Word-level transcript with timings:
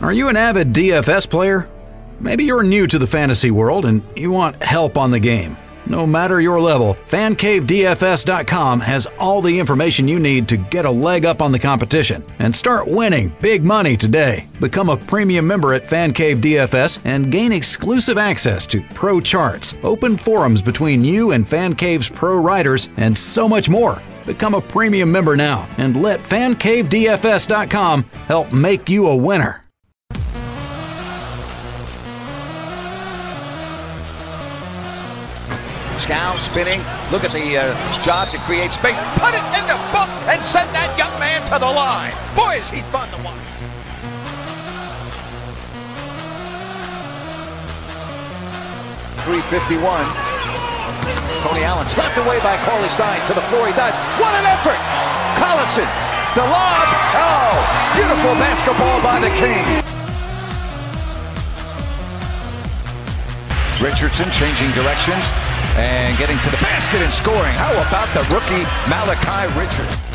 Are 0.00 0.12
you 0.12 0.28
an 0.28 0.36
avid 0.36 0.72
DFS 0.72 1.28
player? 1.28 1.68
Maybe 2.20 2.44
you're 2.44 2.62
new 2.62 2.86
to 2.86 3.00
the 3.00 3.06
fantasy 3.06 3.50
world 3.50 3.84
and 3.84 4.02
you 4.16 4.30
want 4.30 4.62
help 4.62 4.96
on 4.96 5.10
the 5.10 5.18
game. 5.18 5.56
No 5.86 6.06
matter 6.06 6.40
your 6.40 6.60
level, 6.60 6.94
FancaveDFS.com 6.94 8.80
has 8.80 9.08
all 9.18 9.42
the 9.42 9.58
information 9.58 10.06
you 10.06 10.20
need 10.20 10.48
to 10.50 10.56
get 10.56 10.84
a 10.84 10.90
leg 10.90 11.24
up 11.24 11.42
on 11.42 11.50
the 11.50 11.58
competition 11.58 12.22
and 12.38 12.54
start 12.54 12.86
winning 12.86 13.34
big 13.40 13.64
money 13.64 13.96
today. 13.96 14.46
Become 14.60 14.90
a 14.90 14.96
premium 14.96 15.46
member 15.46 15.74
at 15.74 15.82
Fancave 15.82 16.40
DFS 16.40 17.00
and 17.04 17.32
gain 17.32 17.50
exclusive 17.50 18.18
access 18.18 18.66
to 18.66 18.82
pro 18.94 19.20
charts, 19.20 19.76
open 19.82 20.16
forums 20.16 20.62
between 20.62 21.02
you 21.02 21.32
and 21.32 21.44
Fancave's 21.44 22.08
pro 22.08 22.38
writers, 22.38 22.88
and 22.98 23.16
so 23.16 23.48
much 23.48 23.68
more. 23.68 24.00
Become 24.26 24.54
a 24.54 24.60
premium 24.60 25.10
member 25.10 25.36
now 25.36 25.68
and 25.78 26.00
let 26.00 26.20
FancaveDFS.com 26.20 28.02
help 28.28 28.52
make 28.52 28.88
you 28.88 29.08
a 29.08 29.16
winner. 29.16 29.64
Skal 36.08 36.38
spinning. 36.38 36.80
Look 37.12 37.20
at 37.20 37.36
the 37.36 37.60
uh, 37.60 37.68
job 38.00 38.32
to 38.32 38.40
create 38.48 38.72
space. 38.72 38.96
Put 39.20 39.36
it 39.36 39.44
in 39.52 39.64
the 39.68 39.76
book 39.92 40.08
and 40.24 40.40
send 40.40 40.72
that 40.72 40.96
young 40.96 41.12
man 41.20 41.44
to 41.52 41.60
the 41.60 41.68
line. 41.68 42.16
Boy, 42.32 42.64
is 42.64 42.72
he 42.72 42.80
fun 42.88 43.12
to 43.12 43.20
watch. 43.20 43.36
Three 49.28 49.44
fifty-one. 49.52 50.08
Tony 51.44 51.60
Allen 51.68 51.84
slapped 51.84 52.16
away 52.16 52.40
by 52.40 52.56
Cauley 52.64 52.88
Stein 52.88 53.20
to 53.28 53.36
the 53.36 53.44
floor. 53.52 53.68
He 53.68 53.76
dives. 53.76 54.00
What 54.16 54.32
an 54.32 54.48
effort! 54.48 54.80
Collison, 55.36 55.84
the 56.32 56.48
lob. 56.48 56.88
Oh, 57.20 57.52
beautiful 57.92 58.32
basketball 58.40 58.96
by 59.04 59.20
the 59.20 59.28
King. 59.36 59.60
Richardson 63.84 64.32
changing 64.32 64.72
directions 64.72 65.30
and 65.76 66.16
getting 66.18 66.38
to 66.40 66.50
the 66.50 66.56
basket 66.58 67.00
and 67.02 67.12
scoring. 67.12 67.54
How 67.54 67.72
about 67.72 68.12
the 68.14 68.22
rookie 68.32 68.64
Malachi 68.88 69.46
Richardson? 69.58 70.08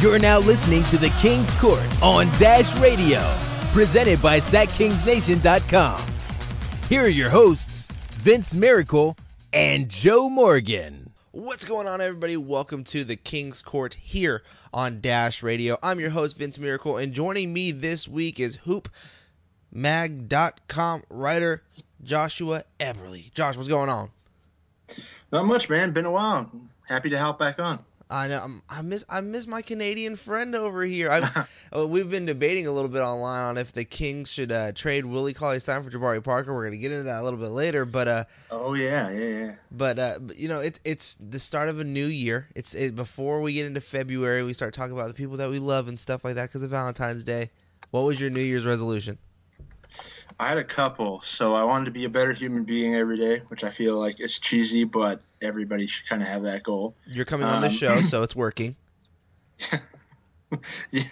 You're 0.00 0.18
now 0.18 0.38
listening 0.38 0.82
to 0.84 0.98
the 0.98 1.08
King's 1.20 1.54
Court 1.54 1.80
on 2.02 2.26
Dash 2.36 2.74
Radio, 2.76 3.22
presented 3.72 4.20
by 4.20 4.38
SacKingsNation.com. 4.38 6.02
Here 6.90 7.04
are 7.04 7.08
your 7.08 7.30
hosts, 7.30 7.88
Vince 8.10 8.54
Miracle 8.54 9.16
and 9.54 9.88
Joe 9.88 10.28
Morgan. 10.28 11.03
What's 11.36 11.64
going 11.64 11.88
on, 11.88 12.00
everybody? 12.00 12.36
Welcome 12.36 12.84
to 12.84 13.02
the 13.02 13.16
King's 13.16 13.60
Court 13.60 13.94
here 13.94 14.44
on 14.72 15.00
Dash 15.00 15.42
Radio. 15.42 15.76
I'm 15.82 15.98
your 15.98 16.10
host, 16.10 16.38
Vince 16.38 16.60
Miracle, 16.60 16.96
and 16.96 17.12
joining 17.12 17.52
me 17.52 17.72
this 17.72 18.06
week 18.06 18.38
is 18.38 18.58
HoopMag.com 19.72 21.02
writer 21.10 21.64
Joshua 22.04 22.62
Eberley. 22.78 23.34
Josh, 23.34 23.56
what's 23.56 23.68
going 23.68 23.90
on? 23.90 24.10
Not 25.32 25.46
much, 25.46 25.68
man. 25.68 25.90
Been 25.90 26.04
a 26.04 26.12
while. 26.12 26.48
Happy 26.86 27.10
to 27.10 27.18
help 27.18 27.40
back 27.40 27.58
on. 27.58 27.80
I 28.10 28.28
know 28.28 28.40
I'm, 28.42 28.62
I 28.68 28.82
miss 28.82 29.04
I 29.08 29.20
miss 29.20 29.46
my 29.46 29.62
Canadian 29.62 30.16
friend 30.16 30.54
over 30.54 30.82
here. 30.84 31.10
Uh, 31.76 31.84
we've 31.88 32.08
been 32.08 32.24
debating 32.24 32.68
a 32.68 32.70
little 32.70 32.88
bit 32.88 33.00
online 33.00 33.42
on 33.42 33.58
if 33.58 33.72
the 33.72 33.84
Kings 33.84 34.30
should 34.30 34.52
uh, 34.52 34.70
trade 34.70 35.04
Willie 35.04 35.32
Cauley 35.32 35.58
Stein 35.58 35.82
for 35.82 35.90
Jabari 35.90 36.22
Parker. 36.22 36.54
We're 36.54 36.66
gonna 36.66 36.76
get 36.76 36.92
into 36.92 37.02
that 37.04 37.20
a 37.20 37.24
little 37.24 37.38
bit 37.38 37.48
later, 37.48 37.84
but 37.84 38.06
uh, 38.06 38.24
oh 38.52 38.74
yeah, 38.74 39.10
yeah, 39.10 39.26
yeah. 39.26 39.54
But 39.72 39.98
uh, 39.98 40.18
you 40.36 40.46
know, 40.46 40.60
it's 40.60 40.78
it's 40.84 41.14
the 41.14 41.40
start 41.40 41.68
of 41.68 41.80
a 41.80 41.84
new 41.84 42.06
year. 42.06 42.48
It's 42.54 42.74
it, 42.74 42.94
before 42.94 43.40
we 43.40 43.54
get 43.54 43.66
into 43.66 43.80
February, 43.80 44.44
we 44.44 44.52
start 44.52 44.72
talking 44.72 44.92
about 44.92 45.08
the 45.08 45.14
people 45.14 45.36
that 45.38 45.50
we 45.50 45.58
love 45.58 45.88
and 45.88 45.98
stuff 45.98 46.24
like 46.24 46.36
that 46.36 46.48
because 46.48 46.62
of 46.62 46.70
Valentine's 46.70 47.24
Day. 47.24 47.48
What 47.90 48.02
was 48.02 48.20
your 48.20 48.30
New 48.30 48.40
Year's 48.40 48.64
resolution? 48.64 49.18
I 50.38 50.48
had 50.48 50.58
a 50.58 50.64
couple. 50.64 51.20
So 51.20 51.54
I 51.54 51.64
wanted 51.64 51.86
to 51.86 51.90
be 51.90 52.04
a 52.04 52.08
better 52.08 52.32
human 52.32 52.64
being 52.64 52.94
every 52.94 53.16
day, 53.16 53.42
which 53.48 53.64
I 53.64 53.70
feel 53.70 53.96
like 53.96 54.20
is 54.20 54.38
cheesy, 54.38 54.84
but 54.84 55.20
everybody 55.40 55.86
should 55.86 56.08
kind 56.08 56.22
of 56.22 56.28
have 56.28 56.42
that 56.44 56.62
goal. 56.62 56.94
You're 57.06 57.24
coming 57.24 57.46
on 57.46 57.60
the 57.60 57.68
um, 57.68 57.72
show, 57.72 58.00
so 58.02 58.22
it's 58.24 58.34
working. 58.34 58.76
yeah. 60.90 61.04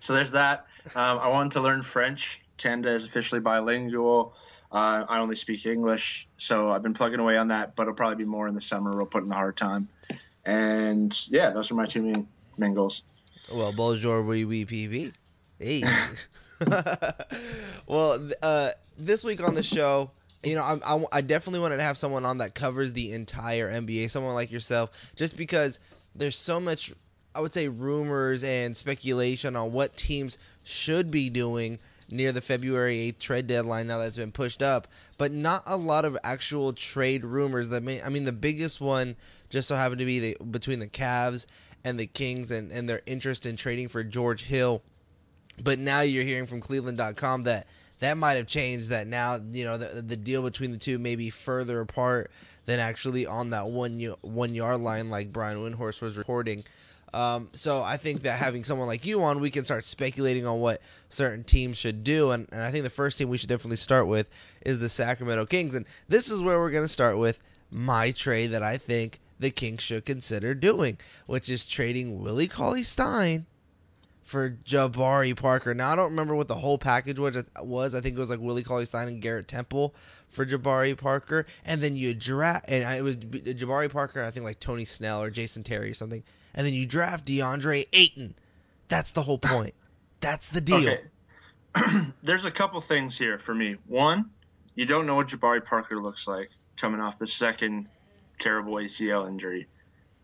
So 0.00 0.14
there's 0.14 0.32
that. 0.32 0.66
Um, 0.94 1.18
I 1.18 1.28
wanted 1.28 1.52
to 1.52 1.60
learn 1.60 1.82
French. 1.82 2.40
Canada 2.56 2.92
is 2.92 3.04
officially 3.04 3.40
bilingual. 3.40 4.34
Uh, 4.70 5.04
I 5.08 5.18
only 5.18 5.36
speak 5.36 5.66
English, 5.66 6.28
so 6.36 6.70
I've 6.70 6.82
been 6.82 6.94
plugging 6.94 7.18
away 7.18 7.36
on 7.36 7.48
that. 7.48 7.74
But 7.74 7.84
it'll 7.84 7.94
probably 7.94 8.16
be 8.16 8.24
more 8.24 8.46
in 8.46 8.54
the 8.54 8.60
summer. 8.60 8.94
We'll 8.94 9.06
put 9.06 9.22
in 9.22 9.28
the 9.28 9.34
hard 9.34 9.56
time. 9.56 9.88
And 10.44 11.16
yeah, 11.30 11.50
those 11.50 11.70
are 11.70 11.74
my 11.74 11.86
two 11.86 12.02
main 12.02 12.28
main 12.56 12.74
goals. 12.74 13.02
Well, 13.52 13.72
bonjour, 13.72 14.22
oui, 14.22 14.44
oui, 14.44 14.64
PV. 14.64 15.12
Hey. 15.58 15.82
well, 17.86 18.28
uh, 18.42 18.70
this 18.98 19.24
week 19.24 19.42
on 19.42 19.54
the 19.54 19.62
show, 19.62 20.10
you 20.42 20.54
know, 20.54 20.62
I, 20.62 20.78
I, 20.84 21.04
I, 21.12 21.20
definitely 21.20 21.60
wanted 21.60 21.78
to 21.78 21.82
have 21.82 21.98
someone 21.98 22.24
on 22.24 22.38
that 22.38 22.54
covers 22.54 22.92
the 22.92 23.12
entire 23.12 23.70
NBA, 23.70 24.10
someone 24.10 24.34
like 24.34 24.50
yourself, 24.50 25.12
just 25.16 25.36
because 25.36 25.80
there's 26.14 26.36
so 26.36 26.60
much, 26.60 26.92
I 27.34 27.40
would 27.40 27.54
say, 27.54 27.68
rumors 27.68 28.44
and 28.44 28.76
speculation 28.76 29.56
on 29.56 29.72
what 29.72 29.96
teams 29.96 30.38
should 30.62 31.10
be 31.10 31.30
doing 31.30 31.78
near 32.10 32.32
the 32.32 32.40
February 32.40 33.12
8th 33.12 33.18
trade 33.18 33.46
deadline 33.46 33.86
now 33.86 33.98
that's 33.98 34.16
been 34.16 34.32
pushed 34.32 34.62
up, 34.62 34.88
but 35.16 35.32
not 35.32 35.62
a 35.66 35.76
lot 35.76 36.04
of 36.04 36.18
actual 36.24 36.72
trade 36.72 37.24
rumors. 37.24 37.68
That 37.68 37.82
may, 37.82 38.02
I 38.02 38.08
mean, 38.08 38.24
the 38.24 38.32
biggest 38.32 38.80
one 38.80 39.16
just 39.48 39.68
so 39.68 39.76
happened 39.76 40.00
to 40.00 40.04
be 40.04 40.18
the, 40.18 40.36
between 40.50 40.80
the 40.80 40.88
Cavs 40.88 41.46
and 41.84 41.98
the 41.98 42.06
Kings 42.06 42.50
and, 42.50 42.70
and 42.72 42.88
their 42.88 43.02
interest 43.06 43.46
in 43.46 43.56
trading 43.56 43.88
for 43.88 44.02
George 44.02 44.44
Hill 44.44 44.82
but 45.62 45.78
now 45.78 46.00
you're 46.00 46.24
hearing 46.24 46.46
from 46.46 46.60
Cleveland.com 46.60 47.42
that 47.42 47.66
that 48.00 48.16
might 48.16 48.34
have 48.34 48.46
changed. 48.46 48.90
That 48.90 49.06
now 49.06 49.38
you 49.52 49.64
know 49.64 49.76
the 49.78 50.02
the 50.02 50.16
deal 50.16 50.42
between 50.42 50.70
the 50.70 50.78
two 50.78 50.98
may 50.98 51.16
be 51.16 51.30
further 51.30 51.80
apart 51.80 52.30
than 52.66 52.80
actually 52.80 53.26
on 53.26 53.50
that 53.50 53.68
one 53.68 53.98
one 54.22 54.54
yard 54.54 54.80
line, 54.80 55.10
like 55.10 55.32
Brian 55.32 55.58
Windhorst 55.58 56.00
was 56.02 56.16
reporting. 56.16 56.64
Um, 57.12 57.48
so 57.52 57.82
I 57.82 57.96
think 57.96 58.22
that 58.22 58.38
having 58.38 58.62
someone 58.62 58.86
like 58.86 59.04
you 59.04 59.22
on, 59.22 59.40
we 59.40 59.50
can 59.50 59.64
start 59.64 59.84
speculating 59.84 60.46
on 60.46 60.60
what 60.60 60.80
certain 61.08 61.42
teams 61.42 61.76
should 61.76 62.04
do. 62.04 62.30
And, 62.30 62.48
and 62.52 62.62
I 62.62 62.70
think 62.70 62.84
the 62.84 62.90
first 62.90 63.18
team 63.18 63.28
we 63.28 63.36
should 63.36 63.48
definitely 63.48 63.78
start 63.78 64.06
with 64.06 64.28
is 64.64 64.78
the 64.78 64.88
Sacramento 64.88 65.46
Kings. 65.46 65.74
And 65.74 65.86
this 66.08 66.30
is 66.30 66.40
where 66.40 66.60
we're 66.60 66.70
going 66.70 66.84
to 66.84 66.88
start 66.88 67.18
with 67.18 67.40
my 67.72 68.12
trade 68.12 68.48
that 68.48 68.62
I 68.62 68.76
think 68.76 69.18
the 69.40 69.50
Kings 69.50 69.82
should 69.82 70.04
consider 70.04 70.54
doing, 70.54 70.98
which 71.26 71.48
is 71.48 71.66
trading 71.66 72.20
Willie 72.22 72.46
Cauley 72.46 72.84
Stein 72.84 73.46
for 74.30 74.50
Jabari 74.50 75.36
Parker. 75.36 75.74
Now 75.74 75.90
I 75.90 75.96
don't 75.96 76.10
remember 76.10 76.36
what 76.36 76.46
the 76.46 76.54
whole 76.54 76.78
package 76.78 77.18
was. 77.18 77.36
Was 77.58 77.96
I 77.96 78.00
think 78.00 78.16
it 78.16 78.20
was 78.20 78.30
like 78.30 78.38
Willie 78.38 78.62
Cauley 78.62 78.86
Stein 78.86 79.08
and 79.08 79.20
Garrett 79.20 79.48
Temple 79.48 79.92
for 80.28 80.46
Jabari 80.46 80.96
Parker, 80.96 81.46
and 81.64 81.82
then 81.82 81.96
you 81.96 82.14
draft 82.14 82.66
and 82.68 82.84
it 82.96 83.02
was 83.02 83.16
Jabari 83.16 83.90
Parker. 83.90 84.24
I 84.24 84.30
think 84.30 84.44
like 84.44 84.60
Tony 84.60 84.84
Snell 84.84 85.20
or 85.20 85.30
Jason 85.30 85.64
Terry 85.64 85.90
or 85.90 85.94
something, 85.94 86.22
and 86.54 86.64
then 86.64 86.74
you 86.74 86.86
draft 86.86 87.24
DeAndre 87.24 87.86
Ayton. 87.92 88.34
That's 88.86 89.10
the 89.10 89.22
whole 89.22 89.38
point. 89.38 89.74
That's 90.20 90.48
the 90.48 90.60
deal. 90.60 90.76
Okay. 90.76 91.00
There's 92.22 92.44
a 92.44 92.50
couple 92.52 92.80
things 92.80 93.18
here 93.18 93.38
for 93.38 93.54
me. 93.54 93.76
One, 93.88 94.30
you 94.76 94.86
don't 94.86 95.06
know 95.06 95.16
what 95.16 95.28
Jabari 95.28 95.64
Parker 95.64 96.00
looks 96.00 96.28
like 96.28 96.50
coming 96.76 97.00
off 97.00 97.18
the 97.18 97.26
second 97.26 97.88
terrible 98.38 98.74
ACL 98.74 99.28
injury, 99.28 99.66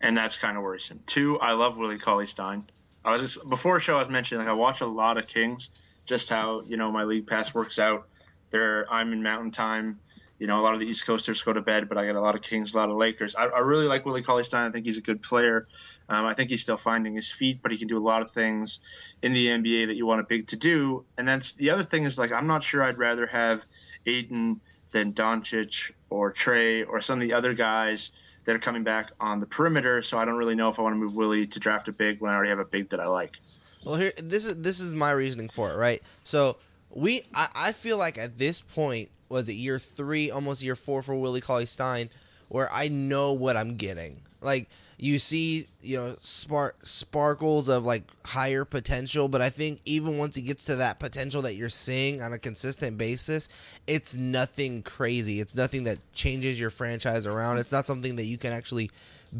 and 0.00 0.16
that's 0.16 0.38
kind 0.38 0.56
of 0.56 0.62
worrisome. 0.62 1.00
Two, 1.06 1.40
I 1.40 1.54
love 1.54 1.76
Willie 1.76 1.98
Cauley 1.98 2.26
Stein. 2.26 2.68
I 3.06 3.12
was 3.12 3.20
just 3.20 3.48
before 3.48 3.78
show 3.78 3.96
I 3.96 3.98
was 4.00 4.08
mentioning 4.08 4.44
like 4.44 4.50
I 4.50 4.54
watch 4.54 4.80
a 4.80 4.86
lot 4.86 5.16
of 5.16 5.28
Kings, 5.28 5.70
just 6.06 6.28
how 6.28 6.62
you 6.62 6.76
know 6.76 6.90
my 6.90 7.04
league 7.04 7.28
pass 7.28 7.54
works 7.54 7.78
out. 7.78 8.08
There, 8.50 8.92
I'm 8.92 9.12
in 9.12 9.22
Mountain 9.22 9.52
Time. 9.52 10.00
You 10.38 10.46
know, 10.46 10.60
a 10.60 10.62
lot 10.62 10.74
of 10.74 10.80
the 10.80 10.86
East 10.86 11.06
Coasters 11.06 11.40
go 11.40 11.52
to 11.52 11.62
bed, 11.62 11.88
but 11.88 11.96
I 11.96 12.04
get 12.04 12.16
a 12.16 12.20
lot 12.20 12.34
of 12.34 12.42
Kings, 12.42 12.74
a 12.74 12.76
lot 12.76 12.90
of 12.90 12.96
Lakers. 12.96 13.34
I, 13.34 13.46
I 13.46 13.60
really 13.60 13.86
like 13.86 14.04
Willie 14.04 14.22
Cauley 14.22 14.44
Stein. 14.44 14.66
I 14.66 14.70
think 14.70 14.84
he's 14.84 14.98
a 14.98 15.02
good 15.02 15.22
player. 15.22 15.66
Um, 16.08 16.26
I 16.26 16.34
think 16.34 16.50
he's 16.50 16.62
still 16.62 16.76
finding 16.76 17.14
his 17.14 17.30
feet, 17.30 17.60
but 17.62 17.72
he 17.72 17.78
can 17.78 17.88
do 17.88 17.96
a 17.96 18.04
lot 18.04 18.22
of 18.22 18.30
things 18.30 18.80
in 19.22 19.32
the 19.32 19.46
NBA 19.46 19.86
that 19.86 19.96
you 19.96 20.04
want 20.04 20.20
a 20.20 20.24
big 20.24 20.48
to 20.48 20.56
do. 20.56 21.04
And 21.16 21.26
that's 21.26 21.52
the 21.52 21.70
other 21.70 21.84
thing 21.84 22.04
is 22.04 22.18
like 22.18 22.32
I'm 22.32 22.48
not 22.48 22.62
sure 22.62 22.82
I'd 22.82 22.98
rather 22.98 23.26
have 23.26 23.64
Ayton 24.04 24.60
than 24.92 25.12
Doncic 25.12 25.92
or 26.10 26.32
Trae 26.32 26.86
or 26.86 27.00
some 27.00 27.20
of 27.20 27.28
the 27.28 27.34
other 27.34 27.54
guys 27.54 28.10
that 28.46 28.56
are 28.56 28.60
coming 28.60 28.84
back 28.84 29.10
on 29.20 29.38
the 29.38 29.46
perimeter. 29.46 30.00
So 30.02 30.18
I 30.18 30.24
don't 30.24 30.36
really 30.36 30.54
know 30.54 30.70
if 30.70 30.78
I 30.78 30.82
want 30.82 30.94
to 30.94 30.98
move 30.98 31.14
Willie 31.14 31.46
to 31.48 31.60
draft 31.60 31.88
a 31.88 31.92
big 31.92 32.20
when 32.20 32.32
I 32.32 32.34
already 32.34 32.50
have 32.50 32.58
a 32.58 32.64
big 32.64 32.88
that 32.90 33.00
I 33.00 33.06
like. 33.06 33.38
Well, 33.84 33.96
here 33.96 34.12
this 34.16 34.46
is 34.46 34.56
this 34.56 34.80
is 34.80 34.94
my 34.94 35.10
reasoning 35.10 35.48
for 35.48 35.70
it, 35.70 35.76
right? 35.76 36.02
So 36.24 36.56
we 36.90 37.22
I, 37.34 37.48
I 37.54 37.72
feel 37.72 37.98
like 37.98 38.16
at 38.16 38.38
this 38.38 38.60
point 38.60 39.10
was 39.28 39.48
it 39.48 39.54
year 39.54 39.78
three, 39.78 40.30
almost 40.30 40.62
year 40.62 40.76
four 40.76 41.02
for 41.02 41.14
Willie 41.14 41.40
Cauley 41.40 41.66
Stein, 41.66 42.08
where 42.48 42.72
I 42.72 42.88
know 42.88 43.32
what 43.32 43.56
I'm 43.56 43.76
getting. 43.76 44.22
Like 44.40 44.68
you 44.98 45.18
see, 45.18 45.66
you 45.82 45.98
know, 45.98 46.16
spark 46.20 46.76
sparkles 46.84 47.68
of 47.68 47.84
like 47.84 48.04
higher 48.24 48.64
potential, 48.64 49.28
but 49.28 49.42
I 49.42 49.50
think 49.50 49.80
even 49.84 50.16
once 50.16 50.34
he 50.34 50.42
gets 50.42 50.64
to 50.64 50.76
that 50.76 50.98
potential 50.98 51.42
that 51.42 51.54
you're 51.54 51.68
seeing 51.68 52.22
on 52.22 52.32
a 52.32 52.38
consistent 52.38 52.96
basis, 52.96 53.48
it's 53.86 54.16
nothing 54.16 54.82
crazy. 54.82 55.40
It's 55.40 55.54
nothing 55.54 55.84
that 55.84 55.98
changes 56.14 56.58
your 56.58 56.70
franchise 56.70 57.26
around. 57.26 57.58
It's 57.58 57.72
not 57.72 57.86
something 57.86 58.16
that 58.16 58.24
you 58.24 58.38
can 58.38 58.52
actually 58.52 58.90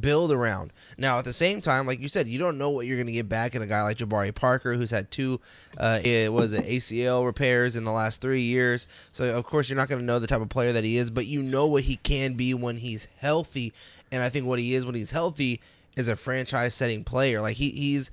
build 0.00 0.32
around. 0.32 0.72
Now, 0.98 1.18
at 1.18 1.24
the 1.24 1.32
same 1.32 1.60
time, 1.60 1.86
like 1.86 2.00
you 2.00 2.08
said, 2.08 2.28
you 2.28 2.38
don't 2.38 2.58
know 2.58 2.70
what 2.70 2.86
you're 2.86 2.96
going 2.96 3.06
to 3.06 3.12
get 3.12 3.28
back 3.28 3.54
in 3.54 3.62
a 3.62 3.66
guy 3.66 3.82
like 3.82 3.98
Jabari 3.98 4.34
Parker, 4.34 4.74
who's 4.74 4.90
had 4.90 5.10
two, 5.10 5.40
uh, 5.78 6.00
it 6.04 6.32
was 6.32 6.52
it 6.52 6.66
ACL 6.66 7.24
repairs 7.24 7.76
in 7.76 7.84
the 7.84 7.92
last 7.92 8.20
three 8.20 8.42
years. 8.42 8.86
So 9.12 9.36
of 9.36 9.44
course 9.44 9.68
you're 9.68 9.78
not 9.78 9.88
going 9.88 10.00
to 10.00 10.04
know 10.04 10.18
the 10.18 10.26
type 10.26 10.40
of 10.40 10.48
player 10.48 10.72
that 10.72 10.84
he 10.84 10.96
is, 10.96 11.10
but 11.10 11.26
you 11.26 11.42
know 11.42 11.66
what 11.66 11.84
he 11.84 11.96
can 11.96 12.34
be 12.34 12.54
when 12.54 12.78
he's 12.78 13.08
healthy. 13.18 13.72
And 14.12 14.22
I 14.22 14.28
think 14.28 14.46
what 14.46 14.58
he 14.58 14.74
is 14.74 14.86
when 14.86 14.94
he's 14.94 15.10
healthy 15.10 15.60
is 15.96 16.08
a 16.08 16.16
franchise-setting 16.16 17.04
player. 17.04 17.40
Like 17.40 17.56
he, 17.56 17.70
he's 17.70 18.10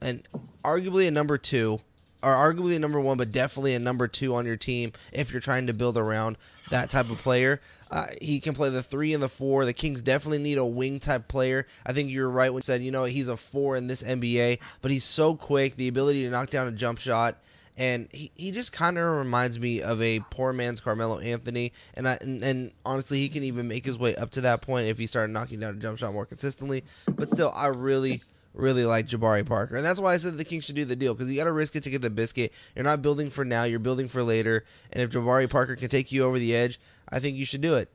an 0.00 0.22
arguably 0.64 1.08
a 1.08 1.10
number 1.10 1.38
two 1.38 1.80
or 2.24 2.32
arguably 2.32 2.74
a 2.74 2.78
number 2.78 2.98
one, 2.98 3.18
but 3.18 3.32
definitely 3.32 3.74
a 3.74 3.78
number 3.78 4.08
two 4.08 4.34
on 4.34 4.46
your 4.46 4.56
team 4.56 4.92
if 5.12 5.30
you're 5.30 5.40
trying 5.40 5.66
to 5.66 5.74
build 5.74 5.98
around 5.98 6.38
that 6.70 6.88
type 6.88 7.10
of 7.10 7.18
player. 7.18 7.60
Uh, 7.90 8.06
he 8.20 8.40
can 8.40 8.54
play 8.54 8.70
the 8.70 8.82
three 8.82 9.12
and 9.12 9.22
the 9.22 9.28
four. 9.28 9.64
The 9.64 9.74
Kings 9.74 10.00
definitely 10.00 10.38
need 10.38 10.58
a 10.58 10.64
wing 10.64 11.00
type 11.00 11.28
player. 11.28 11.66
I 11.84 11.92
think 11.92 12.10
you're 12.10 12.30
right 12.30 12.50
when 12.50 12.58
you 12.58 12.62
said, 12.62 12.82
you 12.82 12.90
know, 12.90 13.04
he's 13.04 13.28
a 13.28 13.36
four 13.36 13.76
in 13.76 13.86
this 13.86 14.02
NBA, 14.02 14.58
but 14.80 14.90
he's 14.90 15.04
so 15.04 15.36
quick, 15.36 15.76
the 15.76 15.88
ability 15.88 16.24
to 16.24 16.30
knock 16.30 16.50
down 16.50 16.66
a 16.66 16.72
jump 16.72 16.98
shot. 16.98 17.36
And 17.76 18.08
he, 18.12 18.30
he 18.36 18.52
just 18.52 18.72
kind 18.72 18.98
of 18.98 19.04
reminds 19.16 19.58
me 19.58 19.82
of 19.82 20.00
a 20.00 20.20
poor 20.30 20.52
man's 20.52 20.80
Carmelo 20.80 21.18
Anthony, 21.18 21.72
and 21.94 22.08
I 22.08 22.18
and, 22.20 22.42
and 22.42 22.72
honestly 22.86 23.18
he 23.18 23.28
can 23.28 23.42
even 23.42 23.66
make 23.66 23.84
his 23.84 23.98
way 23.98 24.14
up 24.14 24.30
to 24.32 24.42
that 24.42 24.62
point 24.62 24.86
if 24.86 24.96
he 24.96 25.08
started 25.08 25.32
knocking 25.32 25.58
down 25.58 25.74
a 25.74 25.78
jump 25.78 25.98
shot 25.98 26.12
more 26.12 26.24
consistently. 26.24 26.84
But 27.06 27.30
still, 27.30 27.52
I 27.54 27.66
really 27.66 28.22
really 28.54 28.86
like 28.86 29.06
Jabari 29.06 29.44
Parker. 29.44 29.76
And 29.76 29.84
that's 29.84 30.00
why 30.00 30.14
I 30.14 30.16
said 30.16 30.38
the 30.38 30.44
Kings 30.44 30.64
should 30.64 30.76
do 30.76 30.84
the 30.84 30.96
deal 30.96 31.12
because 31.12 31.30
you 31.30 31.36
got 31.36 31.44
to 31.44 31.52
risk 31.52 31.76
it 31.76 31.82
to 31.82 31.90
get 31.90 32.02
the 32.02 32.10
biscuit. 32.10 32.52
You're 32.74 32.84
not 32.84 33.02
building 33.02 33.28
for 33.28 33.44
now, 33.44 33.64
you're 33.64 33.80
building 33.80 34.08
for 34.08 34.22
later. 34.22 34.64
And 34.92 35.02
if 35.02 35.10
Jabari 35.10 35.50
Parker 35.50 35.76
can 35.76 35.88
take 35.88 36.12
you 36.12 36.24
over 36.24 36.38
the 36.38 36.54
edge, 36.54 36.80
I 37.08 37.18
think 37.18 37.36
you 37.36 37.44
should 37.44 37.60
do 37.60 37.74
it. 37.74 37.90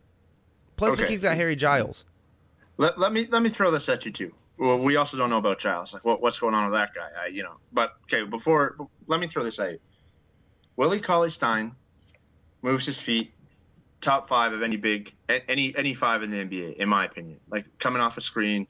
Plus, 0.75 0.93
okay. 0.93 1.01
the 1.01 1.07
Kings 1.07 1.23
got 1.23 1.35
Harry 1.35 1.55
Giles. 1.55 2.05
Let, 2.77 2.99
let 2.99 3.11
me 3.11 3.27
let 3.29 3.41
me 3.41 3.49
throw 3.49 3.71
this 3.71 3.89
at 3.89 4.05
you 4.05 4.11
too. 4.11 4.33
Well, 4.59 4.79
we 4.79 4.97
also 4.97 5.17
don't 5.17 5.29
know 5.29 5.38
about 5.38 5.59
Giles. 5.59 5.94
Like, 5.94 6.03
what, 6.03 6.21
what's 6.21 6.38
going 6.38 6.53
on 6.53 6.69
with 6.69 6.79
that 6.79 6.94
guy? 6.94 7.09
I, 7.23 7.27
you 7.27 7.44
know. 7.44 7.56
But 7.71 7.94
okay, 8.03 8.23
before 8.23 8.75
let 9.07 9.19
me 9.19 9.27
throw 9.27 9.44
this 9.44 9.57
you. 9.57 9.79
Willie 10.75 11.00
Cauley 11.00 11.29
Stein 11.29 11.73
moves 12.61 12.85
his 12.85 13.00
feet, 13.00 13.33
top 14.01 14.27
five 14.27 14.53
of 14.53 14.61
any 14.61 14.77
big 14.77 15.13
any 15.27 15.73
any 15.75 15.94
five 15.94 16.23
in 16.23 16.29
the 16.29 16.38
NBA, 16.38 16.75
in 16.75 16.89
my 16.89 17.06
opinion. 17.06 17.39
Like 17.50 17.79
coming 17.79 18.01
off 18.01 18.17
a 18.17 18.21
screen, 18.21 18.67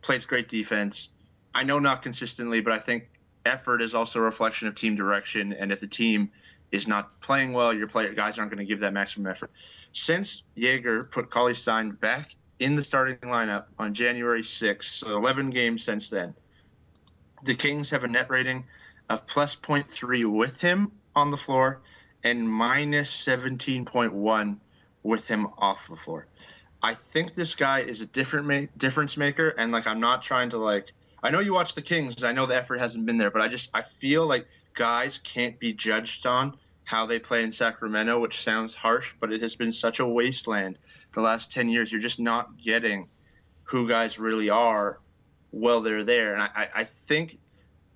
plays 0.00 0.26
great 0.26 0.48
defense 0.48 1.10
I 1.54 1.64
know 1.64 1.78
not 1.78 2.02
consistently, 2.02 2.60
but 2.60 2.72
I 2.72 2.78
think 2.78 3.08
effort 3.44 3.82
is 3.82 3.94
also 3.94 4.20
a 4.20 4.22
reflection 4.22 4.68
of 4.68 4.74
team 4.74 4.96
direction. 4.96 5.52
And 5.52 5.72
if 5.72 5.80
the 5.80 5.86
team 5.86 6.30
is 6.70 6.88
not 6.88 7.20
playing 7.20 7.52
well, 7.52 7.72
your 7.72 7.88
player 7.88 8.12
guys 8.14 8.38
aren't 8.38 8.50
going 8.50 8.64
to 8.64 8.68
give 8.68 8.80
that 8.80 8.92
maximum 8.92 9.30
effort. 9.30 9.50
Since 9.92 10.44
Joerger 10.56 11.10
put 11.10 11.30
Cauley 11.30 11.54
Stein 11.54 11.90
back 11.90 12.34
in 12.62 12.74
the 12.76 12.82
starting 12.82 13.16
lineup 13.18 13.64
on 13.78 13.94
January 13.94 14.42
6th, 14.42 14.84
so 14.84 15.16
11 15.16 15.50
games 15.50 15.82
since 15.82 16.10
then, 16.10 16.34
the 17.42 17.54
Kings 17.54 17.90
have 17.90 18.04
a 18.04 18.08
net 18.08 18.30
rating 18.30 18.64
of 19.08 19.26
plus 19.26 19.56
0.3 19.56 20.24
with 20.30 20.60
him 20.60 20.92
on 21.14 21.30
the 21.30 21.36
floor 21.36 21.80
and 22.22 22.48
minus 22.48 23.10
17.1 23.26 24.56
with 25.02 25.26
him 25.26 25.48
off 25.58 25.88
the 25.88 25.96
floor. 25.96 26.26
I 26.82 26.94
think 26.94 27.34
this 27.34 27.54
guy 27.54 27.80
is 27.80 28.00
a 28.00 28.06
different 28.06 28.46
ma- 28.46 28.66
difference 28.76 29.16
maker, 29.16 29.48
and 29.48 29.72
like 29.72 29.86
I'm 29.86 30.00
not 30.00 30.22
trying 30.22 30.50
to 30.50 30.58
like 30.58 30.92
I 31.22 31.30
know 31.30 31.40
you 31.40 31.54
watch 31.54 31.74
the 31.74 31.82
Kings. 31.82 32.24
I 32.24 32.32
know 32.32 32.46
the 32.46 32.56
effort 32.56 32.78
hasn't 32.78 33.06
been 33.06 33.16
there, 33.16 33.30
but 33.30 33.42
I 33.42 33.48
just 33.48 33.70
I 33.74 33.82
feel 33.82 34.26
like 34.26 34.46
guys 34.74 35.18
can't 35.18 35.58
be 35.58 35.72
judged 35.72 36.26
on 36.26 36.58
how 36.84 37.06
they 37.06 37.18
play 37.18 37.42
in 37.42 37.52
Sacramento, 37.52 38.18
which 38.18 38.40
sounds 38.40 38.74
harsh, 38.74 39.14
but 39.20 39.32
it 39.32 39.42
has 39.42 39.56
been 39.56 39.72
such 39.72 40.00
a 40.00 40.06
wasteland 40.06 40.78
the 41.12 41.20
last 41.20 41.52
10 41.52 41.68
years. 41.68 41.92
You're 41.92 42.00
just 42.00 42.20
not 42.20 42.60
getting 42.60 43.08
who 43.64 43.88
guys 43.88 44.18
really 44.18 44.50
are 44.50 44.98
while 45.50 45.80
they're 45.80 46.04
there. 46.04 46.34
And 46.34 46.42
I, 46.42 46.68
I 46.74 46.84
think 46.84 47.38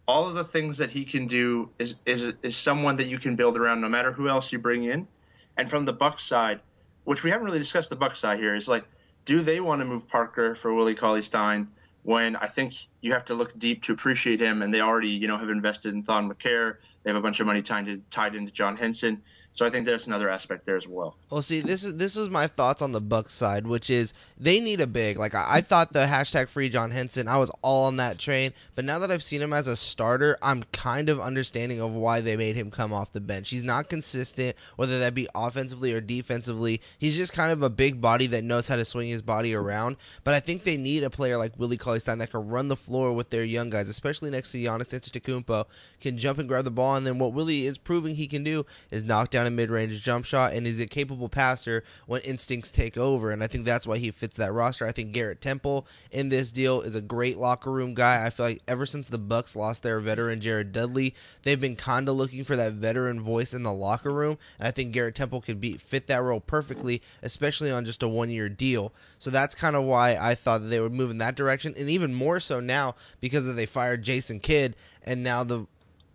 all 0.07 0.29
of 0.29 0.35
the 0.35 0.45
things 0.45 0.79
that 0.79 0.91
he 0.91 1.05
can 1.05 1.27
do 1.27 1.71
is, 1.79 1.97
is, 2.07 2.33
is 2.43 2.57
someone 2.57 2.97
that 2.97 3.07
you 3.07 3.19
can 3.19 3.37
build 3.37 3.57
around 3.57 3.81
no 3.81 3.89
matter 3.89 4.13
who 4.13 4.29
else 4.29 4.53
you 4.53 4.59
bring 4.59 4.85
in. 4.85 5.09
And 5.57 5.69
from 5.69 5.85
the 5.85 5.93
Bucks 5.93 6.25
side, 6.25 6.61
which 7.05 7.25
we 7.25 7.31
haven't 7.31 7.47
really 7.47 7.59
discussed 7.59 7.91
the 7.91 7.97
Bucks 7.97 8.21
side 8.21 8.39
here, 8.39 8.55
is 8.55 8.69
like, 8.69 8.85
do 9.25 9.43
they 9.43 9.61
want 9.61 9.81
to 9.81 9.85
move 9.85 10.09
Parker 10.09 10.55
for 10.55 10.73
Willie 10.73 10.95
Cauley 10.95 11.23
Stein? 11.23 11.69
When 12.07 12.37
I 12.37 12.47
think 12.47 12.75
you 13.01 13.15
have 13.15 13.25
to 13.25 13.35
look 13.35 13.59
deep 13.59 13.83
to 13.83 13.93
appreciate 13.93 14.39
him. 14.41 14.63
And 14.63 14.73
they 14.73 14.81
already, 14.81 15.09
you 15.09 15.27
know, 15.27 15.39
have 15.39 15.49
invested 15.49 15.93
in 15.93 16.05
Thon 16.05 16.29
Maker. 16.29 16.79
They 17.03 17.11
have 17.11 17.17
a 17.17 17.21
bunch 17.21 17.41
of 17.41 17.49
money 17.49 17.63
tied, 17.63 17.87
to, 17.87 18.01
tied 18.11 18.37
into 18.37 18.53
John 18.53 18.77
Henson. 18.77 19.23
So 19.57 19.65
I 19.65 19.71
think 19.71 19.87
there's 19.87 20.07
another 20.07 20.29
aspect 20.29 20.67
there 20.67 20.77
as 20.77 20.87
well. 20.87 21.17
Well, 21.31 21.41
see, 21.41 21.61
this 21.61 21.83
is 21.83 21.97
this 21.97 22.15
is 22.15 22.29
my 22.29 22.47
thoughts 22.47 22.83
on 22.83 22.93
the 22.93 23.01
Bucks 23.01 23.33
side, 23.33 23.67
which 23.67 23.89
is 23.89 24.13
they 24.39 24.61
need 24.61 24.83
a 24.83 24.87
big. 24.87 25.19
Like 25.19 25.35
I, 25.35 25.47
I, 25.49 25.61
thought 25.63 25.95
the 25.95 26.01
hashtag 26.01 26.51
free 26.51 26.69
John 26.69 26.91
Henson, 26.91 27.27
I 27.27 27.39
was 27.39 27.51
all 27.63 27.87
on 27.87 27.97
that 27.97 28.19
train. 28.19 28.53
But 28.75 28.85
now 28.85 28.99
that 28.99 29.11
I've 29.11 29.23
seen 29.23 29.41
him 29.41 29.55
as 29.55 29.67
a 29.67 29.75
starter, 29.75 30.37
I'm 30.43 30.65
kind 30.75 31.09
of 31.09 31.21
understanding 31.21 31.81
of 31.81 31.95
why 31.95 32.21
they 32.21 32.37
made 32.37 32.55
him 32.55 32.71
come 32.71 32.93
off 32.93 33.13
the 33.13 33.21
bench. 33.23 33.49
He's 33.49 33.65
not 33.65 33.89
consistent, 33.89 34.57
whether 34.77 34.99
that 34.99 35.15
be 35.15 35.27
offensively 35.35 35.95
or 35.95 36.03
defensively. 36.03 36.83
He's 36.99 37.17
just 37.17 37.33
kind 37.33 37.51
of 37.51 37.63
a 37.63 37.71
big 37.71 37.99
body 37.99 38.27
that 38.27 38.45
knows 38.45 38.69
how 38.69 38.77
to 38.77 38.85
swing 38.85 39.09
his 39.09 39.23
body 39.23 39.55
around. 39.55 39.97
But 40.23 40.35
I 40.35 40.41
think 40.41 40.65
they 40.65 40.77
need 40.77 41.03
a 41.03 41.09
player 41.09 41.39
like 41.39 41.59
Willie 41.59 41.79
Cauley 41.79 42.01
Stein 42.01 42.19
that 42.19 42.31
can 42.31 42.47
run 42.47 42.69
the 42.69 42.77
floor 42.77 43.15
with 43.15 43.31
their 43.31 43.45
young 43.45 43.71
guys, 43.71 43.89
especially 43.89 44.29
next 44.29 44.53
to 44.53 44.59
Giannis 44.59 44.93
Antetokounmpo, 44.93 45.65
can 46.03 46.19
jump 46.19 46.39
and 46.39 46.47
grab 46.47 46.65
the 46.65 46.71
ball, 46.71 46.97
and 46.97 47.07
then 47.07 47.19
what 47.19 47.33
Willie 47.33 47.65
is 47.65 47.79
proving 47.79 48.17
he 48.17 48.27
can 48.27 48.45
do 48.45 48.67
is 48.91 49.03
knock 49.03 49.31
down 49.31 49.46
a 49.47 49.51
mid-range 49.51 50.03
jump 50.03 50.25
shot, 50.25 50.53
and 50.53 50.67
is 50.67 50.81
a 50.81 50.87
capable 50.87 51.29
passer 51.29 51.85
when 52.07 52.21
instincts 52.23 52.71
take 52.71 52.97
over. 52.99 53.31
And 53.31 53.43
I 53.43 53.47
think 53.47 53.65
that's 53.65 53.87
why 53.87 53.99
he 53.99 54.11
fits 54.11 54.37
that 54.37 54.53
roster. 54.53 54.87
I 54.87 54.93
think 54.93 55.13
Garrett 55.13 55.41
Temple 55.41 55.87
in 56.11 56.29
this 56.29 56.53
deal 56.53 56.81
is 56.81 56.95
a 56.95 57.01
great 57.01 57.39
locker 57.39 57.71
room 57.71 57.95
guy. 57.95 58.25
I 58.27 58.31
feel 58.31 58.47
like 58.47 58.61
ever 58.69 58.85
since 58.85 59.09
the 59.09 59.19
Bucks 59.19 59.57
lost 59.57 59.83
their 59.83 60.01
veteran 60.01 60.41
Jared 60.41 60.73
Dudley, 60.73 61.15
they've 61.43 61.61
been 61.61 61.77
kind 61.77 62.09
of 62.09 62.17
looking 62.17 62.45
for 62.45 62.57
that 62.57 62.73
veteran 62.73 63.21
voice 63.21 63.55
in 63.55 63.63
the 63.63 63.73
locker 63.73 64.13
room, 64.13 64.39
and 64.59 64.69
I 64.69 64.71
think 64.71 64.93
Garrett 64.93 65.15
Temple 65.15 65.41
could 65.41 65.61
be 65.61 65.75
fit 65.75 66.07
that 66.09 66.23
role 66.23 66.41
perfectly, 66.41 67.03
especially 67.23 67.71
on 67.71 67.85
just 67.85 68.03
a 68.03 68.09
one-year 68.09 68.49
deal. 68.49 68.93
So 69.19 69.31
that's 69.31 69.55
kind 69.55 69.77
of 69.77 69.85
why 69.85 70.17
I 70.21 70.35
thought 70.35 70.63
that 70.63 70.69
they 70.69 70.81
would 70.81 70.93
move 70.93 71.11
in 71.11 71.19
that 71.19 71.37
direction, 71.37 71.75
and 71.77 71.89
even 71.89 72.15
more 72.15 72.41
so 72.41 72.61
now 72.61 72.95
because 73.21 73.55
they 73.55 73.67
fired 73.67 74.03
Jason 74.03 74.41
Kidd, 74.41 74.77
and 75.03 75.23
now 75.23 75.45
the 75.45 75.67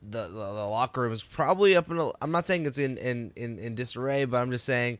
the, 0.01 0.23
the, 0.23 0.29
the 0.29 0.67
locker 0.67 1.01
room 1.01 1.13
is 1.13 1.23
probably 1.23 1.75
up 1.75 1.89
in 1.89 1.97
a, 1.97 2.11
I'm 2.21 2.31
not 2.31 2.47
saying 2.47 2.65
it's 2.65 2.77
in, 2.77 2.97
in, 2.97 3.31
in, 3.35 3.59
in 3.59 3.75
disarray, 3.75 4.25
but 4.25 4.41
I'm 4.41 4.51
just 4.51 4.65
saying 4.65 4.97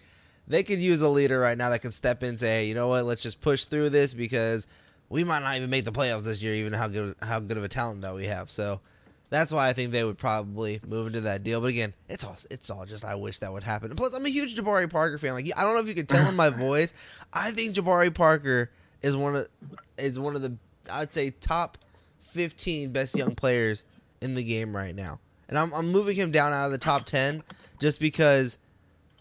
they 0.48 0.64
could 0.64 0.80
use 0.80 1.02
a 1.02 1.10
leader 1.10 1.40
right 1.40 1.58
now 1.58 1.70
that 1.70 1.82
can 1.82 1.92
step 1.92 2.24
in 2.24 2.30
and 2.30 2.40
say, 2.40 2.66
you 2.66 2.76
know 2.76 2.88
what, 2.88 3.06
let's 3.06 3.24
just 3.24 3.42
push 3.42 3.66
through 3.66 3.90
this 3.90 4.14
because 4.14 4.68
we 5.10 5.24
might 5.24 5.44
not 5.44 5.58
even 5.58 5.70
make 5.70 5.86
the 5.86 5.92
playoffs 5.92 6.24
this 6.24 6.42
year, 6.42 6.54
even 6.54 6.74
how 6.74 6.88
good 6.88 7.16
how 7.22 7.40
good 7.40 7.58
of 7.58 7.64
a 7.64 7.68
talent 7.68 8.02
that 8.02 8.16
we 8.16 8.26
have. 8.26 8.50
So 8.50 8.80
that's 9.30 9.52
why 9.52 9.70
I 9.70 9.74
think 9.74 9.92
they 9.92 10.04
would 10.04 10.18
probably 10.18 10.80
move 10.88 11.08
into 11.08 11.22
that 11.22 11.44
deal. 11.44 11.62
But 11.62 11.68
again, 11.68 11.94
it's 12.10 12.24
all 12.24 12.38
it's 12.50 12.70
all 12.70 12.86
just 12.86 13.04
I 13.04 13.16
wish 13.16 13.40
that 13.40 13.52
would 13.52 13.64
happen. 13.64 13.90
And 13.90 13.98
plus, 13.98 14.14
I'm 14.14 14.26
a 14.26 14.30
huge 14.30 14.56
Jabari 14.56 14.90
Parker 14.90 15.18
fan. 15.18 15.34
Like 15.34 15.52
I 15.56 15.64
don't 15.64 15.74
know 15.74 15.82
if 15.82 15.88
you 15.88 15.96
can 15.96 16.06
tell 16.06 16.28
in 16.30 16.36
my 16.36 16.50
voice, 16.68 16.94
I 17.34 17.52
think 17.52 17.76
Jabari 17.76 18.14
Parker 18.14 18.70
is 19.02 19.16
one 19.16 19.36
of 19.36 19.48
is 19.98 20.18
one 20.20 20.36
of 20.36 20.42
the 20.42 20.56
I'd 20.92 21.12
say 21.12 21.30
top 21.30 21.78
15 22.22 22.92
best 22.92 23.16
young 23.16 23.36
players 23.36 23.84
in 24.22 24.36
the 24.36 24.44
game 24.44 24.76
right 24.76 24.96
now. 24.96 25.20
And 25.50 25.58
I'm, 25.58 25.74
I'm 25.74 25.92
moving 25.92 26.16
him 26.16 26.32
down 26.32 26.54
out 26.54 26.66
of 26.66 26.72
the 26.72 26.78
top 26.78 27.06
10 27.06 27.42
just 27.80 28.00
because 28.00 28.58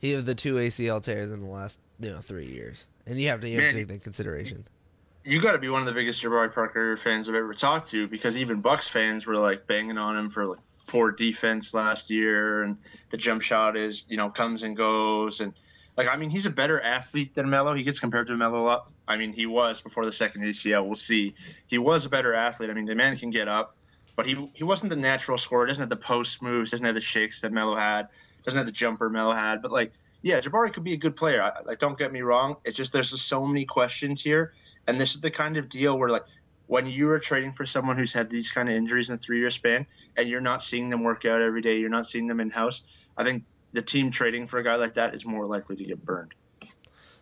he 0.00 0.12
had 0.12 0.26
the 0.26 0.35
two 0.35 0.54
ACL 0.54 1.02
tears 1.02 1.30
in 1.30 1.40
the 1.40 1.49
last 1.49 1.80
you 1.99 2.11
know 2.11 2.19
three 2.19 2.47
years. 2.47 2.88
And 3.07 3.19
you 3.19 3.28
have 3.28 3.40
to, 3.40 3.49
you 3.49 3.61
have 3.61 3.73
to 3.73 3.78
take 3.78 3.88
that 3.88 3.95
into 3.95 4.04
consideration. 4.04 4.64
You 5.25 5.40
got 5.40 5.52
to 5.52 5.59
be 5.59 5.69
one 5.69 5.83
of 5.83 5.87
the 5.87 5.92
biggest 5.92 6.23
Jabari 6.23 6.52
Parker 6.54 6.97
fans 6.97 7.28
I've 7.28 7.35
ever 7.35 7.52
talked 7.52 7.90
to 7.90 8.09
because 8.09 8.38
even 8.38 8.62
Bucks 8.62 8.88
fans 8.88 9.26
were 9.26 9.37
like 9.37 9.66
banging 9.66 9.99
on 9.99 10.16
him 10.16 10.30
for 10.30 10.47
like 10.47 10.61
poor 10.88 11.11
defense 11.11 11.75
last 11.75 12.11
year 12.11 12.62
and 12.62 12.78
the 13.11 13.16
jump 13.16 13.42
shot 13.42 13.76
is 13.76 14.07
you 14.09 14.16
know 14.16 14.30
comes 14.30 14.62
and 14.62 14.76
goes 14.76 15.40
and 15.40 15.52
like 15.97 16.09
I 16.09 16.16
mean 16.16 16.30
he's 16.30 16.47
a 16.47 16.50
better 16.50 16.80
athlete 16.80 17.35
than 17.35 17.50
Melo. 17.50 17.75
He 17.75 17.83
gets 17.83 18.00
compared 18.00 18.28
to 18.28 18.37
Melo 18.37 18.62
a 18.62 18.64
lot. 18.64 18.90
I 19.07 19.19
mean 19.19 19.35
he 19.35 19.45
was 19.45 19.83
before 19.83 20.07
the 20.07 20.12
second 20.12 20.42
ACL. 20.42 20.87
We'll 20.87 20.95
see. 20.95 21.35
He 21.66 21.76
was 21.76 22.07
a 22.07 22.09
better 22.09 22.33
athlete. 22.33 22.71
I 22.71 22.73
mean 22.73 22.87
the 22.87 22.95
man 22.95 23.16
can 23.16 23.30
get 23.30 23.47
up 23.47 23.76
but 24.20 24.26
he 24.26 24.50
he 24.52 24.64
wasn't 24.64 24.90
the 24.90 24.96
natural 24.96 25.38
scorer. 25.38 25.64
Doesn't 25.64 25.80
have 25.80 25.88
the 25.88 25.96
post 25.96 26.42
moves. 26.42 26.72
Doesn't 26.72 26.84
have 26.84 26.94
the 26.94 27.00
shakes 27.00 27.40
that 27.40 27.52
Melo 27.52 27.74
had. 27.74 28.08
Doesn't 28.44 28.58
have 28.58 28.66
the 28.66 28.72
jumper 28.72 29.08
Melo 29.08 29.32
had. 29.32 29.62
But 29.62 29.72
like, 29.72 29.94
yeah, 30.20 30.40
Jabari 30.40 30.74
could 30.74 30.84
be 30.84 30.92
a 30.92 30.98
good 30.98 31.16
player. 31.16 31.42
I, 31.42 31.62
like, 31.64 31.78
don't 31.78 31.96
get 31.96 32.12
me 32.12 32.20
wrong. 32.20 32.56
It's 32.62 32.76
just 32.76 32.92
there's 32.92 33.12
just 33.12 33.26
so 33.26 33.46
many 33.46 33.64
questions 33.64 34.20
here, 34.20 34.52
and 34.86 35.00
this 35.00 35.14
is 35.14 35.22
the 35.22 35.30
kind 35.30 35.56
of 35.56 35.70
deal 35.70 35.98
where 35.98 36.10
like 36.10 36.26
when 36.66 36.84
you 36.84 37.08
are 37.08 37.18
trading 37.18 37.52
for 37.52 37.64
someone 37.64 37.96
who's 37.96 38.12
had 38.12 38.28
these 38.28 38.52
kind 38.52 38.68
of 38.68 38.74
injuries 38.74 39.08
in 39.08 39.14
a 39.14 39.18
three 39.18 39.38
year 39.38 39.48
span, 39.48 39.86
and 40.18 40.28
you're 40.28 40.42
not 40.42 40.62
seeing 40.62 40.90
them 40.90 41.02
work 41.02 41.24
out 41.24 41.40
every 41.40 41.62
day, 41.62 41.78
you're 41.78 41.88
not 41.88 42.06
seeing 42.06 42.26
them 42.26 42.40
in 42.40 42.50
house. 42.50 42.82
I 43.16 43.24
think 43.24 43.44
the 43.72 43.80
team 43.80 44.10
trading 44.10 44.46
for 44.46 44.58
a 44.58 44.62
guy 44.62 44.76
like 44.76 44.94
that 44.94 45.14
is 45.14 45.24
more 45.24 45.46
likely 45.46 45.76
to 45.76 45.84
get 45.84 46.04
burned. 46.04 46.34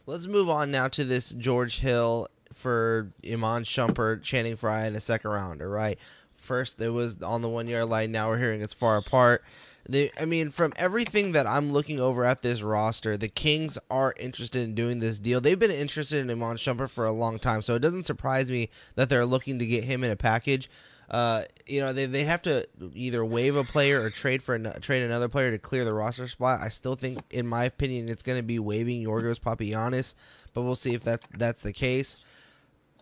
Let's 0.05 0.27
move 0.27 0.49
on 0.49 0.73
now 0.73 0.89
to 0.89 1.05
this 1.05 1.31
George 1.31 1.79
Hill 1.79 2.27
for 2.53 3.13
Iman 3.25 3.63
Shumpert, 3.63 4.23
Channing 4.23 4.57
Frye, 4.57 4.87
and 4.87 4.97
a 4.97 5.01
second 5.01 5.31
rounder, 5.31 5.69
right? 5.69 5.97
First 6.39 6.81
it 6.81 6.91
was 6.91 7.23
on 7.23 7.43
the 7.43 7.49
one 7.49 7.69
yard 7.69 7.89
line. 7.89 8.13
Now 8.13 8.29
we're 8.29 8.39
hearing 8.39 8.63
it's 8.63 8.75
far 8.75 8.97
apart. 8.97 9.45
They, 9.89 10.11
I 10.21 10.27
mean, 10.27 10.51
from 10.51 10.75
everything 10.77 11.33
that 11.33 11.47
I'm 11.47 11.73
looking 11.73 11.99
over 11.99 12.25
at 12.25 12.43
this 12.43 12.61
roster, 12.61 13.17
the 13.17 13.29
Kings 13.29 13.79
are 13.91 14.15
interested 14.21 14.63
in 14.63 14.75
doing 14.75 15.01
this 15.01 15.19
deal. 15.19 15.41
They've 15.41 15.59
been 15.59 15.71
interested 15.71 16.19
in 16.21 16.31
Iman 16.31 16.57
Shumpert 16.57 16.91
for 16.91 17.07
a 17.07 17.13
long 17.13 17.39
time, 17.39 17.63
so 17.63 17.75
it 17.75 17.79
doesn't 17.81 18.05
surprise 18.05 18.51
me 18.51 18.69
that 18.97 19.09
they're 19.09 19.25
looking 19.25 19.59
to 19.59 19.67
get 19.67 19.85
him 19.85 20.05
in 20.05 20.11
a 20.11 20.17
package. 20.17 20.69
Uh, 21.11 21.43
you 21.67 21.81
know, 21.81 21.95
they, 21.95 22.05
they 22.05 22.25
have 22.25 22.43
to 22.43 22.67
either 22.93 23.25
waive 23.25 23.57
a 23.57 23.65
player 23.65 24.03
or 24.03 24.11
trade 24.11 24.43
for 24.43 24.55
an, 24.55 24.71
trade 24.83 25.03
another 25.03 25.29
player 25.29 25.51
to 25.51 25.59
clear 25.59 25.87
the 25.87 25.95
roster 25.95 26.29
spot. 26.29 26.61
I 26.61 26.69
still 26.69 26.95
think, 26.97 27.21
in 27.31 27.47
my 27.47 27.65
opinion, 27.65 28.11
it's 28.11 28.23
going 28.23 28.39
to 28.39 28.43
be 28.43 28.59
waiving 28.59 29.03
Yorgos 29.03 29.41
Papagiannis, 29.41 30.15
but 30.53 30.63
we'll 30.63 30.77
see 30.77 30.93
if 30.93 31.05
that 31.05 31.21
that's 31.39 31.63
the 31.63 31.73
case. 31.73 32.19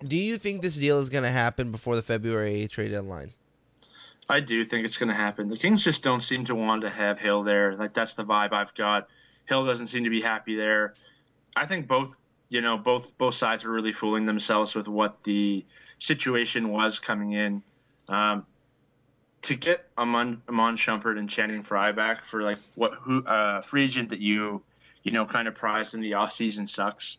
Do 0.05 0.17
you 0.17 0.37
think 0.37 0.63
this 0.63 0.77
deal 0.77 1.01
is 1.01 1.09
going 1.09 1.25
to 1.25 1.31
happen 1.31 1.73
before 1.73 1.97
the 1.97 2.03
February 2.03 2.69
trade 2.69 2.91
deadline? 2.91 3.33
I 4.29 4.41
do 4.41 4.65
think 4.65 4.85
it's 4.85 4.99
going 4.99 5.09
to 5.09 5.15
happen. 5.15 5.49
The 5.49 5.57
Kings 5.57 5.85
just 5.85 6.03
don't 6.03 6.21
seem 6.21 6.45
to 6.47 6.55
want 6.55 6.83
to 6.83 6.91
have 6.91 7.19
Hill 7.19 7.45
there. 7.45 7.77
Like 7.77 7.95
that's 7.95 8.15
the 8.15 8.25
vibe 8.25 8.53
I've 8.53 8.75
got. 8.75 9.09
Hill 9.47 9.65
doesn't 9.65 9.87
seem 9.87 10.05
to 10.05 10.11
be 10.11 10.21
happy 10.21 10.57
there. 10.57 10.95
I 11.55 11.67
think 11.67 11.87
both, 11.87 12.17
you 12.49 12.61
know, 12.61 12.77
both 12.77 13.17
both 13.17 13.35
sides 13.35 13.65
were 13.65 13.73
really 13.73 13.93
fooling 13.93 14.27
themselves 14.27 14.75
with 14.75 14.89
what 14.89 15.23
the 15.23 15.65
situation 15.99 16.69
was 16.69 16.99
coming 16.99 17.33
in. 17.33 17.63
Um, 18.09 18.45
to 19.43 19.55
get 19.55 19.89
Iman, 19.97 20.43
Iman 20.49 20.77
Shumpert 20.77 21.19
and 21.19 21.31
Channing 21.31 21.63
Frye 21.63 21.93
back 21.93 22.21
for 22.23 22.43
like 22.43 22.59
what 22.75 22.95
who 22.95 23.25
uh, 23.25 23.61
free 23.63 23.85
agent 23.85 24.11
that 24.11 24.21
you 24.21 24.63
you 25.05 25.13
know 25.13 25.25
kind 25.25 25.47
of 25.47 25.55
prized 25.55 25.95
in 25.95 26.01
the 26.01 26.15
off 26.15 26.33
season 26.33 26.67
sucks. 26.67 27.19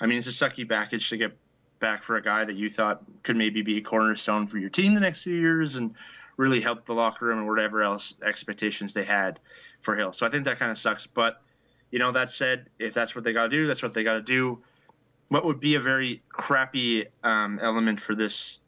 I 0.00 0.06
mean, 0.06 0.18
it's 0.18 0.26
a 0.26 0.30
sucky 0.30 0.68
package 0.68 1.10
to 1.10 1.16
get 1.18 1.36
back 1.78 2.02
for 2.02 2.16
a 2.16 2.22
guy 2.22 2.44
that 2.44 2.54
you 2.54 2.68
thought 2.68 3.02
could 3.22 3.36
maybe 3.36 3.62
be 3.62 3.78
a 3.78 3.80
cornerstone 3.82 4.46
for 4.46 4.58
your 4.58 4.70
team 4.70 4.94
the 4.94 5.00
next 5.00 5.22
few 5.22 5.34
years 5.34 5.76
and 5.76 5.94
really 6.36 6.60
help 6.60 6.84
the 6.84 6.94
locker 6.94 7.26
room 7.26 7.38
and 7.38 7.48
whatever 7.48 7.82
else 7.82 8.14
expectations 8.22 8.92
they 8.92 9.04
had 9.04 9.40
for 9.80 9.96
Hill. 9.96 10.12
So 10.12 10.26
I 10.26 10.30
think 10.30 10.44
that 10.44 10.58
kind 10.58 10.70
of 10.70 10.78
sucks. 10.78 11.06
But 11.06 11.40
you 11.90 11.98
know, 11.98 12.12
that 12.12 12.30
said, 12.30 12.66
if 12.78 12.94
that's 12.94 13.14
what 13.14 13.24
they 13.24 13.32
got 13.32 13.44
to 13.44 13.48
do, 13.48 13.66
that's 13.66 13.82
what 13.82 13.94
they 13.94 14.04
got 14.04 14.14
to 14.14 14.22
do. 14.22 14.58
What 15.28 15.44
would 15.44 15.60
be 15.60 15.74
a 15.74 15.80
very 15.80 16.22
crappy 16.28 17.06
um, 17.22 17.58
element 17.60 18.00
for 18.00 18.14
this 18.14 18.58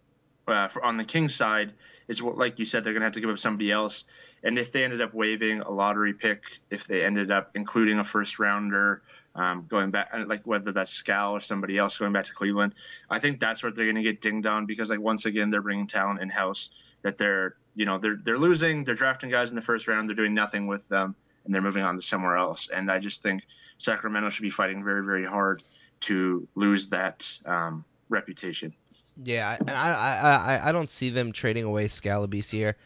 uh, 0.47 0.69
for, 0.69 0.83
on 0.83 0.97
the 0.97 1.05
Kings 1.05 1.35
side 1.35 1.75
is 2.09 2.23
what, 2.23 2.39
like 2.39 2.59
you 2.59 2.65
said, 2.65 2.83
they're 2.83 2.95
going 2.95 3.03
to 3.03 3.07
have 3.07 3.13
to 3.15 3.21
give 3.21 3.31
up 3.31 3.39
somebody 3.39 3.71
else. 3.71 4.05
And 4.43 4.59
if 4.59 4.73
they 4.73 4.83
ended 4.83 5.01
up 5.01 5.13
waiving 5.13 5.61
a 5.61 5.71
lottery 5.71 6.15
pick, 6.15 6.43
if 6.71 6.87
they 6.87 7.05
ended 7.05 7.31
up 7.31 7.51
including 7.55 7.99
a 7.99 8.05
first 8.05 8.39
rounder, 8.39 9.03
um, 9.39 9.67
going 9.69 9.93
back, 9.93 10.13
like 10.27 10.43
whether 10.47 10.73
that's 10.73 10.91
Skal 10.91 11.31
or 11.33 11.41
somebody 11.41 11.79
else 11.79 11.97
going 11.97 12.13
back 12.13 12.25
to 12.25 12.35
Cleveland. 12.35 12.75
I 13.09 13.21
think 13.21 13.39
that's 13.39 13.63
where 13.63 13.71
they're 13.71 13.87
going 13.87 13.95
to 13.95 14.03
get 14.03 14.21
dinged 14.21 14.47
on 14.47 14.67
because, 14.67 14.91
like, 14.91 15.01
once 15.01 15.27
again, 15.27 15.49
they're 15.49 15.63
bringing 15.63 15.87
talent 15.87 16.21
in 16.21 16.29
house 16.29 16.71
that 17.03 17.17
they're, 17.17 17.55
you 17.75 17.87
know, 17.87 17.99
they're 17.99 18.17
they're 18.17 18.39
losing. 18.39 18.83
They're 18.83 18.97
drafting 18.97 19.31
guys 19.31 19.49
in 19.51 19.55
the 19.55 19.63
first 19.63 19.87
round. 19.87 20.09
They're 20.09 20.17
doing 20.17 20.35
nothing 20.35 20.67
with 20.67 20.89
them, 20.89 21.15
and 21.45 21.55
they're 21.55 21.63
moving 21.63 21.85
on 21.85 21.95
to 21.95 22.03
somewhere 22.03 22.37
else. 22.37 22.69
And 22.69 22.91
I 22.91 22.99
just 22.99 23.23
think 23.23 23.45
Sacramento 23.79 24.31
should 24.31 24.43
be 24.43 24.51
fighting 24.51 24.83
very, 24.83 25.05
very 25.05 25.25
hard 25.25 25.63
to 26.01 26.49
lose 26.57 26.89
that 26.89 27.39
um, 27.47 27.85
reputation. 28.09 28.75
Yeah, 29.23 29.57
I, 29.69 29.73
I, 29.73 30.57
I, 30.57 30.69
I 30.69 30.73
don't 30.73 30.91
see 30.91 31.11
them 31.11 31.31
trading 31.31 31.65
away 31.65 31.87
Skal 31.87 32.27
Labissiere 32.27 32.51
here. 32.51 32.77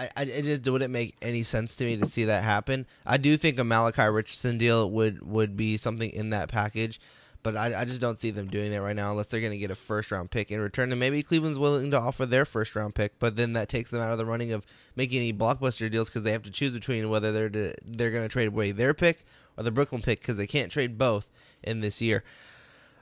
I, 0.00 0.08
I 0.16 0.22
it 0.22 0.42
just 0.44 0.66
wouldn't 0.66 0.90
make 0.90 1.14
any 1.20 1.42
sense 1.42 1.76
to 1.76 1.84
me 1.84 1.96
to 1.98 2.06
see 2.06 2.24
that 2.24 2.42
happen. 2.42 2.86
I 3.04 3.18
do 3.18 3.36
think 3.36 3.58
a 3.58 3.64
Malachi 3.64 4.04
Richardson 4.04 4.56
deal 4.56 4.90
would 4.90 5.20
would 5.22 5.56
be 5.56 5.76
something 5.76 6.10
in 6.10 6.30
that 6.30 6.48
package, 6.48 6.98
but 7.42 7.54
I, 7.54 7.82
I 7.82 7.84
just 7.84 8.00
don't 8.00 8.18
see 8.18 8.30
them 8.30 8.46
doing 8.46 8.70
that 8.70 8.80
right 8.80 8.96
now 8.96 9.10
unless 9.10 9.26
they're 9.26 9.40
going 9.40 9.52
to 9.52 9.58
get 9.58 9.70
a 9.70 9.74
first 9.74 10.10
round 10.10 10.30
pick 10.30 10.50
in 10.50 10.58
return. 10.58 10.90
And 10.90 10.98
maybe 10.98 11.22
Cleveland's 11.22 11.58
willing 11.58 11.90
to 11.90 12.00
offer 12.00 12.24
their 12.24 12.46
first 12.46 12.74
round 12.74 12.94
pick, 12.94 13.18
but 13.18 13.36
then 13.36 13.52
that 13.52 13.68
takes 13.68 13.90
them 13.90 14.00
out 14.00 14.12
of 14.12 14.18
the 14.18 14.24
running 14.24 14.52
of 14.52 14.64
making 14.96 15.18
any 15.18 15.34
blockbuster 15.34 15.90
deals 15.90 16.08
because 16.08 16.22
they 16.22 16.32
have 16.32 16.44
to 16.44 16.50
choose 16.50 16.72
between 16.72 17.10
whether 17.10 17.30
they're 17.30 17.50
to, 17.50 17.74
they're 17.84 18.10
going 18.10 18.24
to 18.24 18.32
trade 18.32 18.48
away 18.48 18.72
their 18.72 18.94
pick 18.94 19.26
or 19.58 19.64
the 19.64 19.70
Brooklyn 19.70 20.00
pick 20.00 20.20
because 20.20 20.38
they 20.38 20.46
can't 20.46 20.72
trade 20.72 20.96
both 20.96 21.28
in 21.62 21.82
this 21.82 22.00
year. 22.00 22.24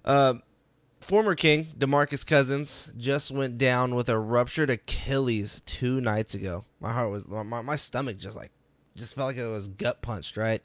Um, 0.05 0.43
Former 1.01 1.35
King 1.35 1.69
DeMarcus 1.79 2.27
Cousins 2.27 2.93
just 2.97 3.31
went 3.31 3.57
down 3.57 3.95
with 3.95 4.09
a 4.09 4.19
ruptured 4.19 4.71
Achilles 4.71 5.63
two 5.65 6.01
nights 6.01 6.35
ago. 6.35 6.65
My 6.81 6.93
heart 6.93 7.11
was 7.11 7.29
my, 7.29 7.63
my 7.63 7.77
stomach 7.77 8.19
just 8.19 8.37
like 8.37 8.51
just 8.97 9.15
felt 9.15 9.29
like 9.29 9.37
it 9.37 9.47
was 9.47 9.69
gut 9.69 10.03
punched, 10.03 10.37
right? 10.37 10.61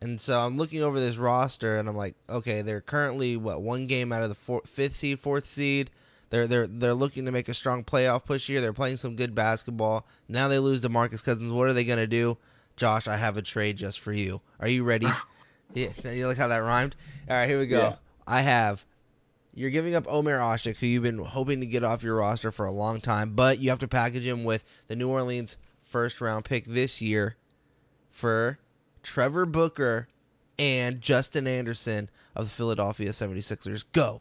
And 0.00 0.20
so 0.20 0.38
I'm 0.40 0.56
looking 0.56 0.82
over 0.82 0.98
this 0.98 1.16
roster 1.16 1.78
and 1.78 1.88
I'm 1.88 1.96
like, 1.96 2.16
okay, 2.28 2.62
they're 2.62 2.80
currently 2.80 3.36
what 3.36 3.62
one 3.62 3.86
game 3.86 4.12
out 4.12 4.22
of 4.22 4.28
the 4.28 4.34
four, 4.34 4.62
fifth 4.66 4.94
seed, 4.94 5.20
fourth 5.20 5.46
seed. 5.46 5.90
They're 6.30 6.46
they're 6.46 6.66
they're 6.66 6.94
looking 6.94 7.24
to 7.26 7.32
make 7.32 7.48
a 7.48 7.54
strong 7.54 7.84
playoff 7.84 8.24
push 8.24 8.46
here. 8.46 8.60
They're 8.60 8.72
playing 8.72 8.96
some 8.96 9.14
good 9.14 9.34
basketball. 9.34 10.06
Now 10.28 10.48
they 10.48 10.58
lose 10.58 10.80
DeMarcus 10.80 11.22
Cousins. 11.22 11.52
What 11.52 11.68
are 11.68 11.72
they 11.72 11.84
gonna 11.84 12.06
do? 12.06 12.38
Josh, 12.76 13.06
I 13.06 13.16
have 13.16 13.36
a 13.36 13.42
trade 13.42 13.76
just 13.76 14.00
for 14.00 14.12
you. 14.12 14.40
Are 14.58 14.68
you 14.68 14.84
ready? 14.84 15.06
yeah, 15.74 15.88
you 16.04 16.26
like 16.26 16.36
how 16.36 16.48
that 16.48 16.58
rhymed? 16.58 16.96
All 17.28 17.36
right, 17.36 17.48
here 17.48 17.58
we 17.58 17.66
go. 17.66 17.78
Yeah. 17.78 17.96
I 18.26 18.42
have 18.42 18.84
you're 19.56 19.70
giving 19.70 19.94
up 19.94 20.06
Omer 20.06 20.38
Asik, 20.38 20.76
who 20.76 20.86
you've 20.86 21.02
been 21.02 21.18
hoping 21.18 21.60
to 21.60 21.66
get 21.66 21.82
off 21.82 22.02
your 22.02 22.16
roster 22.16 22.52
for 22.52 22.66
a 22.66 22.70
long 22.70 23.00
time, 23.00 23.30
but 23.34 23.58
you 23.58 23.70
have 23.70 23.78
to 23.78 23.88
package 23.88 24.26
him 24.26 24.44
with 24.44 24.64
the 24.86 24.94
New 24.94 25.08
Orleans 25.08 25.56
first 25.82 26.20
round 26.20 26.44
pick 26.44 26.66
this 26.66 27.00
year 27.00 27.36
for 28.10 28.58
Trevor 29.02 29.46
Booker 29.46 30.08
and 30.58 31.00
Justin 31.00 31.46
Anderson 31.46 32.10
of 32.34 32.44
the 32.44 32.50
Philadelphia 32.50 33.10
76ers. 33.10 33.84
Go. 33.92 34.20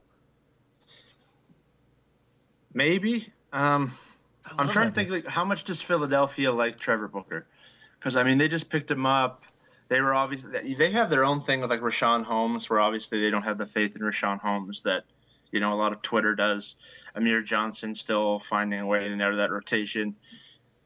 Maybe. 2.74 3.28
Um, 3.52 3.92
I'm 4.58 4.70
trying 4.70 4.88
to 4.88 4.94
think 4.94 5.10
like 5.10 5.28
how 5.28 5.44
much 5.44 5.66
does 5.66 5.82
Philadelphia 5.82 6.54
like 6.54 6.80
Trevor 6.80 7.10
Booker? 7.10 7.46
Because 8.00 8.16
I 8.16 8.24
mean, 8.24 8.38
they 8.38 8.48
just 8.48 8.70
picked 8.70 8.90
him 8.90 9.06
up 9.06 9.44
they 9.88 10.02
were 10.02 10.14
obviously 10.14 10.74
they 10.74 10.92
have 10.92 11.10
their 11.10 11.24
own 11.24 11.42
thing 11.42 11.62
with 11.62 11.70
like 11.70 11.82
Richaun 11.82 12.24
Holmes, 12.24 12.70
where 12.70 12.80
obviously 12.80 13.22
they 13.22 13.30
don't 13.30 13.44
have 13.44 13.58
the 13.58 13.66
faith 13.66 13.96
in 13.96 14.02
Richaun 14.02 14.40
Holmes 14.40 14.84
that 14.84 15.04
you 15.56 15.62
know 15.62 15.74
a 15.74 15.80
lot 15.80 15.94
of 15.94 16.02
Twitter 16.02 16.36
does. 16.36 16.76
Amir 17.16 17.42
Johnson 17.42 17.96
still 17.96 18.40
finding 18.40 18.82
a 18.82 18.86
way 18.86 19.08
in 19.08 19.22
out 19.22 19.32
of 19.32 19.38
that 19.38 19.50
rotation. 19.50 20.16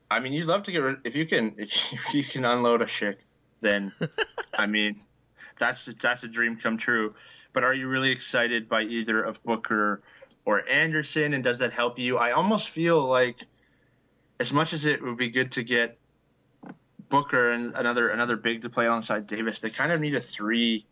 I 0.10 0.20
mean, 0.20 0.32
you'd 0.34 0.46
love 0.46 0.64
to 0.64 0.72
get 0.72 0.80
rid 0.80 0.98
if 1.04 1.16
you 1.16 1.26
can 1.26 1.56
if 1.58 2.14
you 2.14 2.24
can 2.24 2.46
unload 2.46 2.82
Asik, 2.82 3.18
then 3.62 3.92
I 4.58 4.66
mean, 4.68 5.02
that's 5.58 5.86
that's 5.86 6.24
a 6.24 6.28
dream 6.28 6.56
come 6.56 6.78
true. 6.78 7.16
But 7.52 7.64
are 7.64 7.74
you 7.74 7.90
really 7.90 8.12
excited 8.12 8.70
by 8.70 8.84
either 8.84 9.22
of 9.24 9.44
Booker 9.44 10.02
or 10.46 10.70
Anderson, 10.70 11.34
and 11.34 11.44
does 11.44 11.60
that 11.60 11.74
help 11.74 11.98
you? 11.98 12.18
I 12.18 12.32
almost 12.32 12.70
feel 12.70 13.04
like, 13.04 13.44
as 14.40 14.54
much 14.54 14.72
as 14.74 14.86
it 14.86 15.02
would 15.02 15.18
be 15.18 15.30
good 15.30 15.54
to 15.54 15.64
get 15.64 15.98
Booker 17.10 17.52
and 17.52 17.74
another 17.74 18.10
another 18.10 18.38
big 18.38 18.62
to 18.62 18.70
play 18.70 18.86
alongside 18.86 19.26
Davis, 19.26 19.62
they 19.62 19.72
kind 19.72 19.92
of 19.92 20.00
need 20.00 20.14
a 20.14 20.22
three 20.22 20.86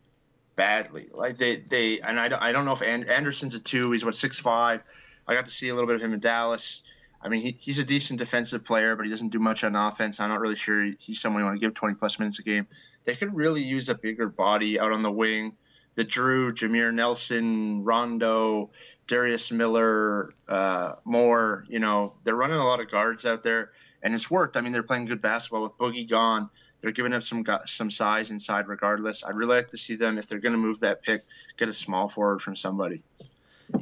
badly. 0.57 1.07
Like 1.13 1.37
they 1.37 1.55
they 1.55 2.01
and 2.01 2.19
I 2.19 2.27
don't 2.27 2.43
I 2.43 2.51
don't 2.51 2.65
know 2.65 2.73
if 2.73 2.81
Anderson's 2.81 3.55
a 3.55 3.61
two. 3.61 3.91
He's 3.91 4.03
what 4.03 4.15
six 4.15 4.37
five. 4.37 4.81
I 5.25 5.33
got 5.33 5.45
to 5.45 5.51
see 5.51 5.69
a 5.69 5.73
little 5.73 5.87
bit 5.87 5.95
of 5.95 6.01
him 6.01 6.13
in 6.13 6.19
Dallas. 6.19 6.83
I 7.21 7.29
mean, 7.29 7.41
he, 7.41 7.57
he's 7.59 7.79
a 7.79 7.83
decent 7.83 8.19
defensive 8.19 8.63
player, 8.63 8.95
but 8.95 9.05
he 9.05 9.09
doesn't 9.09 9.29
do 9.29 9.39
much 9.39 9.63
on 9.63 9.75
offense. 9.75 10.19
I'm 10.19 10.29
not 10.29 10.39
really 10.39 10.55
sure 10.55 10.91
he's 10.99 11.19
someone 11.19 11.41
you 11.41 11.45
want 11.45 11.59
to 11.59 11.65
give 11.65 11.73
20 11.73 11.95
plus 11.95 12.19
minutes 12.19 12.39
a 12.39 12.43
game. 12.43 12.67
They 13.05 13.15
could 13.15 13.35
really 13.35 13.63
use 13.63 13.89
a 13.89 13.95
bigger 13.95 14.29
body 14.29 14.79
out 14.79 14.91
on 14.91 15.01
the 15.01 15.11
wing. 15.11 15.53
The 15.95 16.03
Drew, 16.03 16.53
Jameer 16.53 16.93
Nelson, 16.93 17.83
Rondo, 17.83 18.69
Darius 19.07 19.51
Miller, 19.51 20.33
uh, 20.47 20.93
Moore, 21.05 21.65
you 21.69 21.79
know, 21.79 22.13
they're 22.23 22.35
running 22.35 22.57
a 22.57 22.65
lot 22.65 22.81
of 22.81 22.91
guards 22.91 23.25
out 23.25 23.41
there 23.41 23.71
and 24.03 24.13
it's 24.13 24.29
worked. 24.29 24.57
I 24.57 24.61
mean, 24.61 24.71
they're 24.71 24.83
playing 24.83 25.05
good 25.05 25.21
basketball 25.21 25.63
with 25.63 25.77
Boogie 25.77 26.07
gone. 26.07 26.49
They're 26.79 26.91
giving 26.91 27.13
up 27.13 27.24
some 27.24 27.43
some 27.65 27.89
size 27.89 28.29
inside, 28.29 28.67
regardless. 28.67 29.24
I'd 29.24 29.36
really 29.36 29.55
like 29.55 29.69
to 29.72 29.77
see 29.77 29.96
them 29.96 30.17
if 30.17 30.27
they're 30.27 30.39
going 30.39 30.53
to 30.53 30.60
move 30.60 30.81
that 30.81 31.01
pick, 31.01 31.25
get 31.57 31.69
a 31.69 31.74
small 31.74 32.07
forward 32.07 32.41
from 32.41 32.55
somebody. 32.55 33.03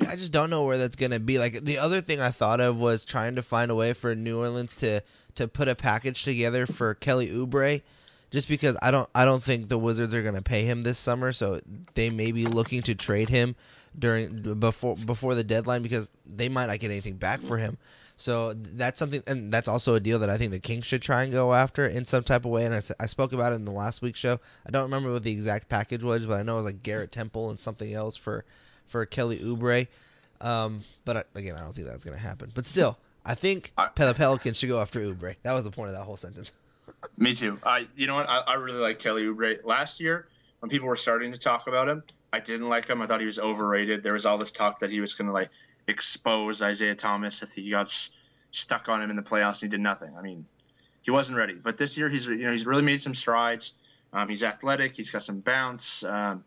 Yeah, 0.01 0.09
I 0.09 0.15
just 0.15 0.31
don't 0.31 0.49
know 0.49 0.63
where 0.63 0.77
that's 0.77 0.95
going 0.95 1.11
to 1.11 1.19
be. 1.19 1.37
Like 1.37 1.63
the 1.63 1.77
other 1.77 2.01
thing 2.01 2.19
I 2.19 2.29
thought 2.29 2.61
of 2.61 2.77
was 2.77 3.05
trying 3.05 3.35
to 3.35 3.41
find 3.41 3.69
a 3.69 3.75
way 3.75 3.93
for 3.93 4.15
New 4.15 4.39
Orleans 4.39 4.75
to 4.77 5.01
to 5.35 5.47
put 5.47 5.67
a 5.67 5.75
package 5.75 6.23
together 6.23 6.65
for 6.65 6.93
Kelly 6.95 7.27
Oubre, 7.27 7.81
just 8.31 8.47
because 8.47 8.77
I 8.81 8.91
don't 8.91 9.09
I 9.13 9.25
don't 9.25 9.43
think 9.43 9.67
the 9.67 9.77
Wizards 9.77 10.13
are 10.13 10.23
going 10.23 10.35
to 10.35 10.43
pay 10.43 10.63
him 10.63 10.81
this 10.81 10.97
summer, 10.97 11.31
so 11.31 11.59
they 11.93 12.09
may 12.09 12.31
be 12.31 12.45
looking 12.45 12.81
to 12.83 12.95
trade 12.95 13.29
him 13.29 13.55
during 13.97 14.29
before 14.59 14.95
before 14.95 15.35
the 15.35 15.43
deadline 15.43 15.81
because 15.81 16.09
they 16.25 16.49
might 16.49 16.67
not 16.67 16.79
get 16.79 16.91
anything 16.91 17.17
back 17.17 17.41
for 17.41 17.57
him. 17.57 17.77
So 18.17 18.53
that's 18.53 18.97
something, 18.97 19.21
and 19.27 19.51
that's 19.51 19.67
also 19.67 19.95
a 19.95 19.99
deal 19.99 20.19
that 20.19 20.29
I 20.29 20.37
think 20.37 20.51
the 20.51 20.59
Kings 20.59 20.85
should 20.85 21.01
try 21.01 21.23
and 21.23 21.31
go 21.33 21.53
after 21.53 21.85
in 21.85 22.05
some 22.05 22.23
type 22.23 22.45
of 22.45 22.51
way. 22.51 22.65
And 22.65 22.73
I, 22.73 22.81
I 22.99 23.07
spoke 23.07 23.33
about 23.33 23.51
it 23.51 23.55
in 23.55 23.65
the 23.65 23.71
last 23.71 24.01
week's 24.01 24.19
show. 24.19 24.39
I 24.65 24.71
don't 24.71 24.83
remember 24.83 25.11
what 25.11 25.23
the 25.23 25.31
exact 25.31 25.67
package 25.67 26.03
was, 26.03 26.25
but 26.25 26.39
I 26.39 26.43
know 26.43 26.53
it 26.53 26.57
was 26.57 26.65
like 26.65 26.83
Garrett 26.83 27.11
Temple 27.11 27.49
and 27.49 27.59
something 27.59 27.93
else 27.93 28.15
for 28.15 28.45
for 28.87 29.05
Kelly 29.05 29.39
Oubre. 29.39 29.87
Um, 30.39 30.83
but 31.03 31.17
I, 31.17 31.23
again, 31.35 31.55
I 31.55 31.59
don't 31.59 31.73
think 31.75 31.87
that's 31.87 32.05
going 32.05 32.15
to 32.15 32.19
happen. 32.19 32.51
But 32.53 32.65
still, 32.65 32.97
I 33.25 33.35
think 33.35 33.73
the 33.95 34.13
Pelicans 34.13 34.57
should 34.57 34.69
go 34.69 34.79
after 34.79 35.01
Oubre. 35.01 35.35
That 35.43 35.53
was 35.53 35.63
the 35.63 35.71
point 35.71 35.89
of 35.89 35.95
that 35.95 36.03
whole 36.03 36.17
sentence. 36.17 36.53
Me 37.17 37.33
too. 37.33 37.59
I, 37.65 37.87
you 37.95 38.07
know 38.07 38.15
what? 38.15 38.29
I, 38.29 38.39
I 38.39 38.53
really 38.55 38.79
like 38.79 38.99
Kelly 38.99 39.25
Oubre. 39.25 39.63
Last 39.65 39.99
year, 39.99 40.27
when 40.59 40.69
people 40.69 40.87
were 40.87 40.95
starting 40.95 41.33
to 41.33 41.39
talk 41.39 41.67
about 41.67 41.89
him, 41.89 42.03
I 42.31 42.39
didn't 42.39 42.69
like 42.69 42.87
him. 42.87 43.01
I 43.01 43.07
thought 43.07 43.19
he 43.19 43.25
was 43.25 43.39
overrated. 43.39 44.03
There 44.03 44.13
was 44.13 44.25
all 44.25 44.37
this 44.37 44.51
talk 44.51 44.79
that 44.79 44.91
he 44.91 44.99
was 44.99 45.13
going 45.13 45.27
to 45.27 45.33
like 45.33 45.49
expose 45.87 46.61
Isaiah 46.61 46.95
Thomas 46.95 47.43
if 47.43 47.53
he 47.53 47.69
got 47.69 47.87
s- 47.87 48.11
stuck 48.51 48.89
on 48.89 49.01
him 49.01 49.09
in 49.09 49.15
the 49.15 49.21
playoffs 49.21 49.61
and 49.61 49.71
he 49.71 49.77
did 49.77 49.81
nothing. 49.81 50.15
I 50.17 50.21
mean, 50.21 50.45
he 51.01 51.11
wasn't 51.11 51.37
ready. 51.37 51.53
But 51.53 51.77
this 51.77 51.97
year, 51.97 52.09
he's 52.09 52.25
you 52.25 52.37
know 52.37 52.51
he's 52.51 52.65
really 52.65 52.81
made 52.81 53.01
some 53.01 53.13
strides. 53.13 53.73
Um, 54.11 54.27
he's 54.27 54.43
athletic. 54.43 54.95
He's 54.95 55.11
got 55.11 55.23
some 55.23 55.39
bounce, 55.39 56.03
um, 56.03 56.43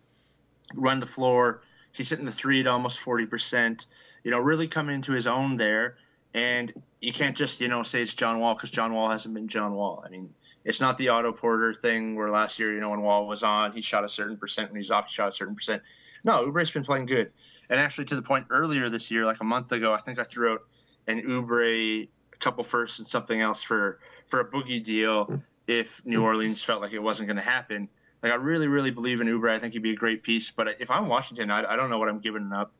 run 0.74 1.00
the 1.00 1.06
floor. 1.06 1.62
He's 1.92 2.10
hitting 2.10 2.26
the 2.26 2.32
three 2.32 2.60
at 2.60 2.66
almost 2.66 2.98
forty 2.98 3.26
percent. 3.26 3.86
You 4.24 4.30
know, 4.30 4.38
really 4.38 4.66
coming 4.66 4.96
into 4.96 5.12
his 5.12 5.26
own 5.26 5.56
there. 5.56 5.96
And 6.34 6.72
you 7.00 7.12
can't 7.12 7.36
just 7.36 7.60
you 7.60 7.68
know 7.68 7.82
say 7.82 8.02
it's 8.02 8.14
John 8.14 8.40
Wall 8.40 8.54
because 8.54 8.70
John 8.70 8.92
Wall 8.92 9.08
hasn't 9.08 9.34
been 9.34 9.48
John 9.48 9.74
Wall. 9.74 10.02
I 10.04 10.10
mean, 10.10 10.30
it's 10.64 10.80
not 10.80 10.98
the 10.98 11.08
Otto 11.10 11.32
Porter 11.32 11.72
thing 11.72 12.16
where 12.16 12.30
last 12.30 12.58
year 12.58 12.74
you 12.74 12.80
know 12.80 12.90
when 12.90 13.02
Wall 13.02 13.26
was 13.26 13.42
on, 13.42 13.72
he 13.72 13.82
shot 13.82 14.04
a 14.04 14.08
certain 14.08 14.36
percent. 14.36 14.70
When 14.70 14.76
he's 14.76 14.90
off, 14.90 15.06
he 15.06 15.14
shot 15.14 15.28
a 15.28 15.32
certain 15.32 15.54
percent. 15.54 15.82
No, 16.24 16.44
Oubre's 16.44 16.70
been 16.70 16.84
playing 16.84 17.06
good. 17.06 17.32
And 17.70 17.78
actually, 17.78 18.06
to 18.06 18.16
the 18.16 18.22
point 18.22 18.46
earlier 18.50 18.88
this 18.90 19.10
year, 19.10 19.24
like 19.24 19.40
a 19.40 19.44
month 19.44 19.72
ago, 19.72 19.92
I 19.92 19.98
think 19.98 20.18
I 20.18 20.24
threw 20.24 20.52
out 20.52 20.60
an 21.06 21.22
Oubre, 21.22 22.08
a 22.32 22.36
couple 22.38 22.64
firsts, 22.64 22.98
and 22.98 23.06
something 23.06 23.40
else 23.40 23.62
for 23.62 23.98
for 24.26 24.40
a 24.40 24.50
boogie 24.50 24.82
deal 24.82 25.42
if 25.66 26.04
New 26.04 26.22
Orleans 26.22 26.62
felt 26.62 26.80
like 26.80 26.92
it 26.92 27.02
wasn't 27.02 27.28
going 27.28 27.36
to 27.36 27.42
happen. 27.42 27.88
Like 28.22 28.32
I 28.32 28.36
really, 28.36 28.66
really 28.66 28.90
believe 28.90 29.20
in 29.20 29.26
Oubre. 29.26 29.50
I 29.50 29.58
think 29.58 29.74
he'd 29.74 29.82
be 29.82 29.92
a 29.92 29.96
great 29.96 30.22
piece. 30.22 30.50
But 30.50 30.80
if 30.80 30.90
I'm 30.90 31.08
Washington, 31.08 31.50
I, 31.50 31.72
I 31.72 31.76
don't 31.76 31.90
know 31.90 31.98
what 31.98 32.08
I'm 32.08 32.20
giving 32.20 32.52
up 32.52 32.72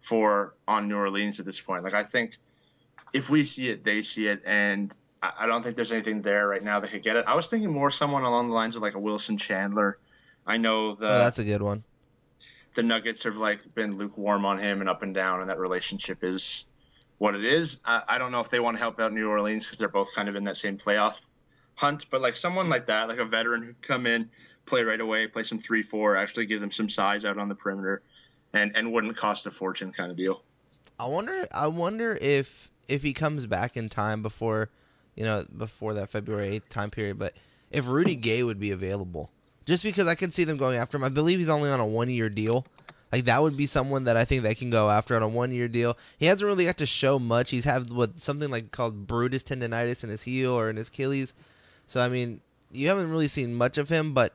for 0.00 0.54
on 0.66 0.88
New 0.88 0.96
Orleans 0.96 1.38
at 1.38 1.46
this 1.46 1.60
point. 1.60 1.84
Like 1.84 1.94
I 1.94 2.02
think 2.02 2.36
if 3.12 3.30
we 3.30 3.44
see 3.44 3.70
it, 3.70 3.84
they 3.84 4.02
see 4.02 4.26
it, 4.26 4.42
and 4.44 4.94
I, 5.22 5.32
I 5.40 5.46
don't 5.46 5.62
think 5.62 5.76
there's 5.76 5.92
anything 5.92 6.22
there 6.22 6.46
right 6.48 6.62
now 6.62 6.80
that 6.80 6.90
could 6.90 7.02
get 7.02 7.16
it. 7.16 7.24
I 7.26 7.34
was 7.34 7.48
thinking 7.48 7.70
more 7.70 7.90
someone 7.90 8.24
along 8.24 8.48
the 8.48 8.54
lines 8.54 8.76
of 8.76 8.82
like 8.82 8.94
a 8.94 8.98
Wilson 8.98 9.36
Chandler. 9.36 9.98
I 10.46 10.56
know 10.56 10.94
the 10.94 11.06
oh, 11.06 11.18
that's 11.18 11.38
a 11.38 11.44
good 11.44 11.62
one. 11.62 11.84
The 12.74 12.82
Nuggets 12.82 13.24
have 13.24 13.36
like 13.36 13.74
been 13.74 13.96
lukewarm 13.96 14.44
on 14.44 14.58
him 14.58 14.80
and 14.80 14.88
up 14.88 15.02
and 15.02 15.14
down, 15.14 15.40
and 15.40 15.50
that 15.50 15.58
relationship 15.58 16.22
is 16.22 16.66
what 17.18 17.34
it 17.34 17.44
is. 17.44 17.80
I, 17.84 18.02
I 18.08 18.18
don't 18.18 18.32
know 18.32 18.40
if 18.40 18.50
they 18.50 18.60
want 18.60 18.76
to 18.76 18.82
help 18.82 19.00
out 19.00 19.12
New 19.12 19.28
Orleans 19.28 19.64
because 19.64 19.78
they're 19.78 19.88
both 19.88 20.14
kind 20.14 20.28
of 20.28 20.36
in 20.36 20.44
that 20.44 20.56
same 20.56 20.78
playoff 20.78 21.14
hunt, 21.74 22.06
but 22.10 22.20
like 22.20 22.36
someone 22.36 22.68
like 22.68 22.86
that, 22.86 23.08
like 23.08 23.18
a 23.18 23.24
veteran 23.24 23.62
who 23.62 23.74
come 23.82 24.06
in, 24.06 24.30
play 24.66 24.82
right 24.82 25.00
away, 25.00 25.26
play 25.26 25.42
some 25.42 25.58
three 25.58 25.82
four, 25.82 26.16
actually 26.16 26.46
give 26.46 26.60
them 26.60 26.70
some 26.70 26.88
size 26.88 27.24
out 27.24 27.38
on 27.38 27.48
the 27.48 27.54
perimeter, 27.54 28.02
and 28.52 28.76
and 28.76 28.92
wouldn't 28.92 29.16
cost 29.16 29.46
a 29.46 29.50
fortune 29.50 29.92
kind 29.92 30.10
of 30.10 30.16
deal. 30.16 30.42
I 30.98 31.06
wonder. 31.06 31.46
I 31.52 31.66
wonder 31.66 32.16
if 32.20 32.70
if 32.88 33.02
he 33.02 33.12
comes 33.12 33.46
back 33.46 33.76
in 33.76 33.88
time 33.88 34.22
before, 34.22 34.68
you 35.14 35.24
know, 35.24 35.44
before 35.56 35.94
that 35.94 36.10
February 36.10 36.48
eighth 36.48 36.68
time 36.68 36.90
period. 36.90 37.18
But 37.18 37.34
if 37.70 37.86
Rudy 37.88 38.14
Gay 38.14 38.42
would 38.42 38.60
be 38.60 38.70
available, 38.70 39.30
just 39.70 39.84
because 39.84 40.08
I 40.08 40.16
can 40.16 40.32
see 40.32 40.42
them 40.42 40.56
going 40.56 40.76
after 40.76 40.96
him. 40.96 41.04
I 41.04 41.10
believe 41.10 41.38
he's 41.38 41.48
only 41.48 41.70
on 41.70 41.78
a 41.78 41.86
one 41.86 42.10
year 42.10 42.28
deal. 42.28 42.66
Like 43.12 43.24
that 43.26 43.40
would 43.40 43.56
be 43.56 43.66
someone 43.66 44.02
that 44.04 44.16
I 44.16 44.24
think 44.24 44.42
they 44.42 44.56
can 44.56 44.68
go 44.68 44.90
after 44.90 45.14
on 45.14 45.22
a 45.22 45.28
one 45.28 45.52
year 45.52 45.68
deal. 45.68 45.96
He 46.18 46.26
hasn't 46.26 46.44
really 46.44 46.64
got 46.64 46.76
to 46.78 46.86
show 46.86 47.20
much. 47.20 47.50
He's 47.50 47.64
had 47.64 47.88
what 47.88 48.18
something 48.18 48.50
like 48.50 48.72
called 48.72 49.06
Brutus 49.06 49.44
tendonitis 49.44 50.02
in 50.02 50.10
his 50.10 50.24
heel 50.24 50.50
or 50.50 50.70
in 50.70 50.76
his 50.76 50.88
Achilles. 50.88 51.34
So 51.86 52.00
I 52.00 52.08
mean, 52.08 52.40
you 52.72 52.88
haven't 52.88 53.10
really 53.10 53.28
seen 53.28 53.54
much 53.54 53.78
of 53.78 53.90
him, 53.90 54.12
but 54.12 54.34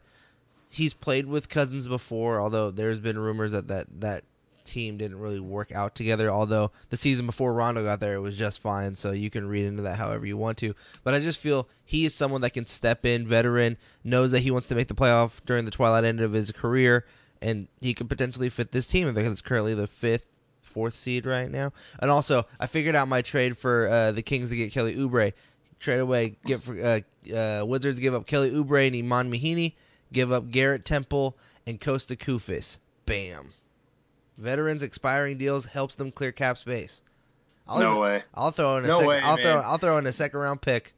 he's 0.70 0.94
played 0.94 1.26
with 1.26 1.50
Cousins 1.50 1.86
before. 1.86 2.40
Although 2.40 2.72
there's 2.72 3.02
been 3.02 3.20
rumors 3.20 3.52
that 3.52 3.68
that 3.68 3.88
that 4.00 4.24
team 4.66 4.98
didn't 4.98 5.20
really 5.20 5.40
work 5.40 5.72
out 5.72 5.96
together. 5.96 6.30
Although 6.30 6.72
the 6.90 6.98
season 6.98 7.26
before 7.26 7.54
Rondo 7.54 7.84
got 7.84 8.00
there, 8.00 8.16
it 8.16 8.22
was 8.22 8.38
just 8.38 8.62
fine. 8.62 8.96
So 8.96 9.12
you 9.12 9.30
can 9.30 9.48
read 9.48 9.66
into 9.66 9.84
that 9.84 9.98
however 9.98 10.26
you 10.26 10.38
want 10.38 10.58
to. 10.60 10.74
But 11.04 11.14
I 11.14 11.20
just 11.20 11.40
feel 11.40 11.70
he 11.84 12.06
is 12.06 12.14
someone 12.14 12.42
that 12.42 12.54
can 12.54 12.66
step 12.66 13.06
in, 13.06 13.28
veteran, 13.28 13.78
knows 14.04 14.32
that 14.32 14.42
he 14.42 14.52
wants 14.52 14.68
to 14.68 14.76
make 14.76 14.88
the 14.88 14.96
playoff 14.96 15.40
during 15.46 15.66
the 15.66 15.72
twilight 15.72 16.04
end 16.04 16.22
of 16.22 16.34
his 16.34 16.52
career, 16.52 17.06
and 17.42 17.68
he 17.80 17.94
could 17.94 18.10
potentially 18.10 18.50
fit 18.50 18.72
this 18.72 18.88
team 18.88 19.14
because 19.14 19.32
it's 19.32 19.42
currently 19.42 19.74
the 19.74 19.88
fifth. 19.88 20.26
Fourth 20.62 20.96
seed 20.96 21.26
right 21.28 21.50
now, 21.50 21.72
and 22.00 22.12
also 22.12 22.44
I 22.60 22.66
figured 22.66 22.96
out 22.96 23.08
my 23.08 23.22
trade 23.22 23.56
for 23.56 23.88
uh, 23.88 24.12
the 24.12 24.24
Kings 24.24 24.50
to 24.50 24.58
get 24.58 24.74
Kelly 24.74 24.96
Oubre. 24.96 25.32
Trade 25.80 26.00
away, 26.00 26.38
get 26.44 26.64
for 26.64 26.76
uh, 26.76 27.00
uh, 27.34 27.64
Wizards 27.66 28.00
give 28.00 28.16
up 28.16 28.26
Kelly 28.26 28.52
Oubre 28.52 28.86
and 28.86 28.96
Iman 28.96 29.32
Mahinmi, 29.32 29.76
give 30.12 30.34
up 30.34 30.50
Garrett 30.50 30.84
Temple 30.84 31.38
and 31.66 31.80
Kosta 31.80 32.18
Koufos. 32.18 32.80
Bam. 33.06 33.54
Veterans 34.38 34.84
expiring 34.84 35.38
deals 35.38 35.66
helps 35.66 35.96
them 35.96 36.12
clear 36.12 36.32
cap 36.32 36.58
space. 36.58 37.02
I'll 37.68 37.80
No 37.80 37.90
even- 37.92 38.02
way. 38.02 38.24
I'll 38.34 38.52
throw 38.52 38.78
in 38.78 38.86
a 38.86 38.88
No 38.88 39.00
sec- 39.00 39.08
way, 39.08 39.20
I'll 39.20 39.38
throw. 39.38 39.56
I'll 39.62 39.78
throw 39.78 39.98
in 39.98 40.06
a 40.06 40.12
second 40.12 40.40
round 40.40 40.62
pick. 40.62 40.94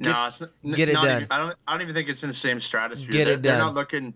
no, 0.00 0.26
it's, 0.26 0.42
n- 0.42 0.50
get 0.72 0.88
it 0.90 0.92
done. 0.92 1.22
Even, 1.22 1.26
I 1.30 1.38
don't. 1.38 1.56
I 1.66 1.72
don't 1.72 1.82
even 1.82 1.94
think 1.94 2.08
it's 2.08 2.22
in 2.22 2.28
the 2.28 2.34
same 2.34 2.60
stratosphere. 2.60 3.10
Get 3.12 3.24
they're, 3.24 3.34
it 3.34 3.42
they're 3.42 3.58
not 3.58 3.74
looking. 3.74 4.14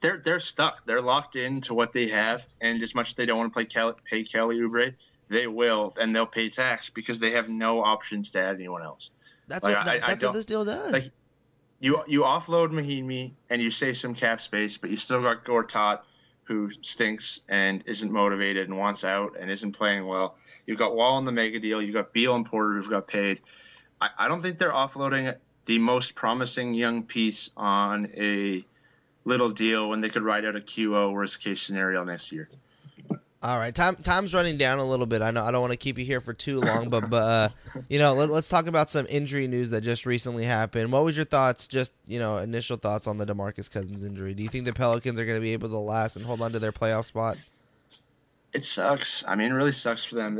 They're 0.00 0.18
they're 0.18 0.40
stuck. 0.40 0.84
They're 0.86 1.00
locked 1.02 1.36
into 1.36 1.74
what 1.74 1.92
they 1.92 2.08
have, 2.08 2.44
and 2.60 2.82
as 2.82 2.94
much 2.94 3.10
as 3.10 3.14
they 3.14 3.26
don't 3.26 3.38
want 3.38 3.52
to 3.52 3.54
play 3.54 3.66
Kelly, 3.66 3.94
pay 4.04 4.24
Kelly 4.24 4.58
Oubre, 4.58 4.94
they 5.28 5.46
will, 5.46 5.92
and 6.00 6.16
they'll 6.16 6.26
pay 6.26 6.48
tax 6.50 6.90
because 6.90 7.18
they 7.20 7.32
have 7.32 7.48
no 7.48 7.84
options 7.84 8.30
to 8.30 8.42
add 8.42 8.56
anyone 8.56 8.82
else. 8.82 9.10
That's 9.46 9.64
Like, 9.64 9.76
what 9.76 9.86
that, 9.86 10.02
I 10.04 10.06
that's 10.08 10.24
what 10.24 10.32
this 10.32 10.44
deal 10.44 10.64
does. 10.64 10.90
like, 10.92 11.10
You 11.78 12.02
you 12.08 12.22
offload 12.22 12.70
Mahinmi 12.70 13.34
and 13.48 13.62
you 13.62 13.70
save 13.70 13.96
some 13.96 14.14
cap 14.14 14.40
space, 14.40 14.76
but 14.76 14.90
you 14.90 14.96
still 14.96 15.22
got 15.22 15.44
Gortat, 15.44 16.00
who 16.50 16.68
stinks 16.82 17.42
and 17.48 17.84
isn't 17.86 18.10
motivated 18.10 18.68
and 18.68 18.76
wants 18.76 19.04
out 19.04 19.36
and 19.38 19.48
isn't 19.48 19.70
playing 19.70 20.04
well. 20.04 20.34
You've 20.66 20.80
got 20.80 20.96
Wall 20.96 21.16
in 21.20 21.24
the 21.24 21.30
mega 21.30 21.60
deal. 21.60 21.80
You've 21.80 21.94
got 21.94 22.12
Beal 22.12 22.34
and 22.34 22.44
Porter 22.44 22.72
who've 22.74 22.90
got 22.90 23.06
paid. 23.06 23.40
I, 24.00 24.10
I 24.18 24.28
don't 24.28 24.42
think 24.42 24.58
they're 24.58 24.72
offloading 24.72 25.36
the 25.66 25.78
most 25.78 26.16
promising 26.16 26.74
young 26.74 27.04
piece 27.04 27.50
on 27.56 28.08
a 28.16 28.64
little 29.24 29.50
deal 29.50 29.88
when 29.88 30.00
they 30.00 30.08
could 30.08 30.24
ride 30.24 30.44
out 30.44 30.56
a 30.56 30.60
QO 30.60 31.12
worst 31.12 31.40
case 31.40 31.62
scenario 31.62 32.02
next 32.02 32.32
year. 32.32 32.48
All 33.42 33.56
right, 33.56 33.74
time 33.74 33.96
time's 33.96 34.34
running 34.34 34.58
down 34.58 34.80
a 34.80 34.84
little 34.84 35.06
bit. 35.06 35.22
I 35.22 35.30
know 35.30 35.42
I 35.42 35.50
don't 35.50 35.62
want 35.62 35.72
to 35.72 35.78
keep 35.78 35.96
you 35.96 36.04
here 36.04 36.20
for 36.20 36.34
too 36.34 36.60
long, 36.60 36.90
but 36.90 37.08
but 37.08 37.22
uh, 37.22 37.48
you 37.88 37.98
know, 37.98 38.12
let, 38.12 38.28
let's 38.28 38.50
talk 38.50 38.66
about 38.66 38.90
some 38.90 39.06
injury 39.08 39.48
news 39.48 39.70
that 39.70 39.80
just 39.80 40.04
recently 40.04 40.44
happened. 40.44 40.92
What 40.92 41.04
was 41.04 41.16
your 41.16 41.24
thoughts? 41.24 41.66
Just 41.66 41.94
you 42.06 42.18
know, 42.18 42.36
initial 42.36 42.76
thoughts 42.76 43.06
on 43.06 43.16
the 43.16 43.24
Demarcus 43.24 43.70
Cousins 43.70 44.04
injury. 44.04 44.34
Do 44.34 44.42
you 44.42 44.50
think 44.50 44.66
the 44.66 44.74
Pelicans 44.74 45.18
are 45.18 45.24
going 45.24 45.38
to 45.38 45.42
be 45.42 45.54
able 45.54 45.70
to 45.70 45.78
last 45.78 46.16
and 46.16 46.24
hold 46.24 46.42
on 46.42 46.52
to 46.52 46.58
their 46.58 46.70
playoff 46.70 47.06
spot? 47.06 47.38
It 48.52 48.62
sucks. 48.62 49.24
I 49.26 49.36
mean, 49.36 49.52
it 49.52 49.54
really 49.54 49.72
sucks 49.72 50.04
for 50.04 50.16
them. 50.16 50.38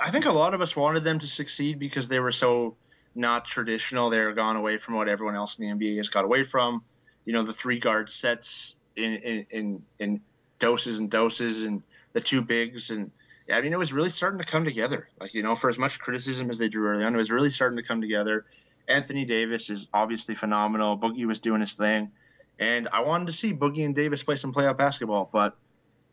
I 0.00 0.10
think 0.10 0.26
a 0.26 0.32
lot 0.32 0.54
of 0.54 0.60
us 0.60 0.74
wanted 0.74 1.04
them 1.04 1.20
to 1.20 1.26
succeed 1.28 1.78
because 1.78 2.08
they 2.08 2.18
were 2.18 2.32
so 2.32 2.76
not 3.14 3.44
traditional. 3.44 4.10
They 4.10 4.20
were 4.20 4.32
gone 4.32 4.56
away 4.56 4.78
from 4.78 4.94
what 4.94 5.08
everyone 5.08 5.36
else 5.36 5.60
in 5.60 5.78
the 5.78 5.86
NBA 5.86 5.98
has 5.98 6.08
got 6.08 6.24
away 6.24 6.42
from. 6.42 6.82
You 7.24 7.34
know, 7.34 7.44
the 7.44 7.52
three 7.52 7.78
guard 7.78 8.10
sets 8.10 8.80
in 8.96 9.46
in, 9.50 9.82
in 10.00 10.20
doses 10.58 10.98
and 10.98 11.10
doses, 11.10 11.62
and 11.62 11.82
the 12.12 12.20
two 12.20 12.42
bigs, 12.42 12.90
and 12.90 13.10
I 13.52 13.60
mean, 13.60 13.72
it 13.72 13.78
was 13.78 13.92
really 13.92 14.10
starting 14.10 14.40
to 14.40 14.46
come 14.46 14.64
together. 14.64 15.08
Like 15.20 15.34
you 15.34 15.42
know, 15.42 15.56
for 15.56 15.68
as 15.68 15.78
much 15.78 15.98
criticism 15.98 16.50
as 16.50 16.58
they 16.58 16.68
drew 16.68 16.88
early 16.88 17.04
on, 17.04 17.14
it 17.14 17.18
was 17.18 17.30
really 17.30 17.50
starting 17.50 17.76
to 17.76 17.82
come 17.82 18.00
together. 18.00 18.44
Anthony 18.88 19.24
Davis 19.24 19.70
is 19.70 19.86
obviously 19.92 20.34
phenomenal. 20.34 20.98
Boogie 20.98 21.26
was 21.26 21.40
doing 21.40 21.60
his 21.60 21.74
thing, 21.74 22.12
and 22.58 22.88
I 22.92 23.00
wanted 23.00 23.26
to 23.26 23.32
see 23.32 23.52
Boogie 23.52 23.84
and 23.84 23.94
Davis 23.94 24.22
play 24.22 24.36
some 24.36 24.52
playoff 24.52 24.76
basketball, 24.76 25.28
but 25.30 25.56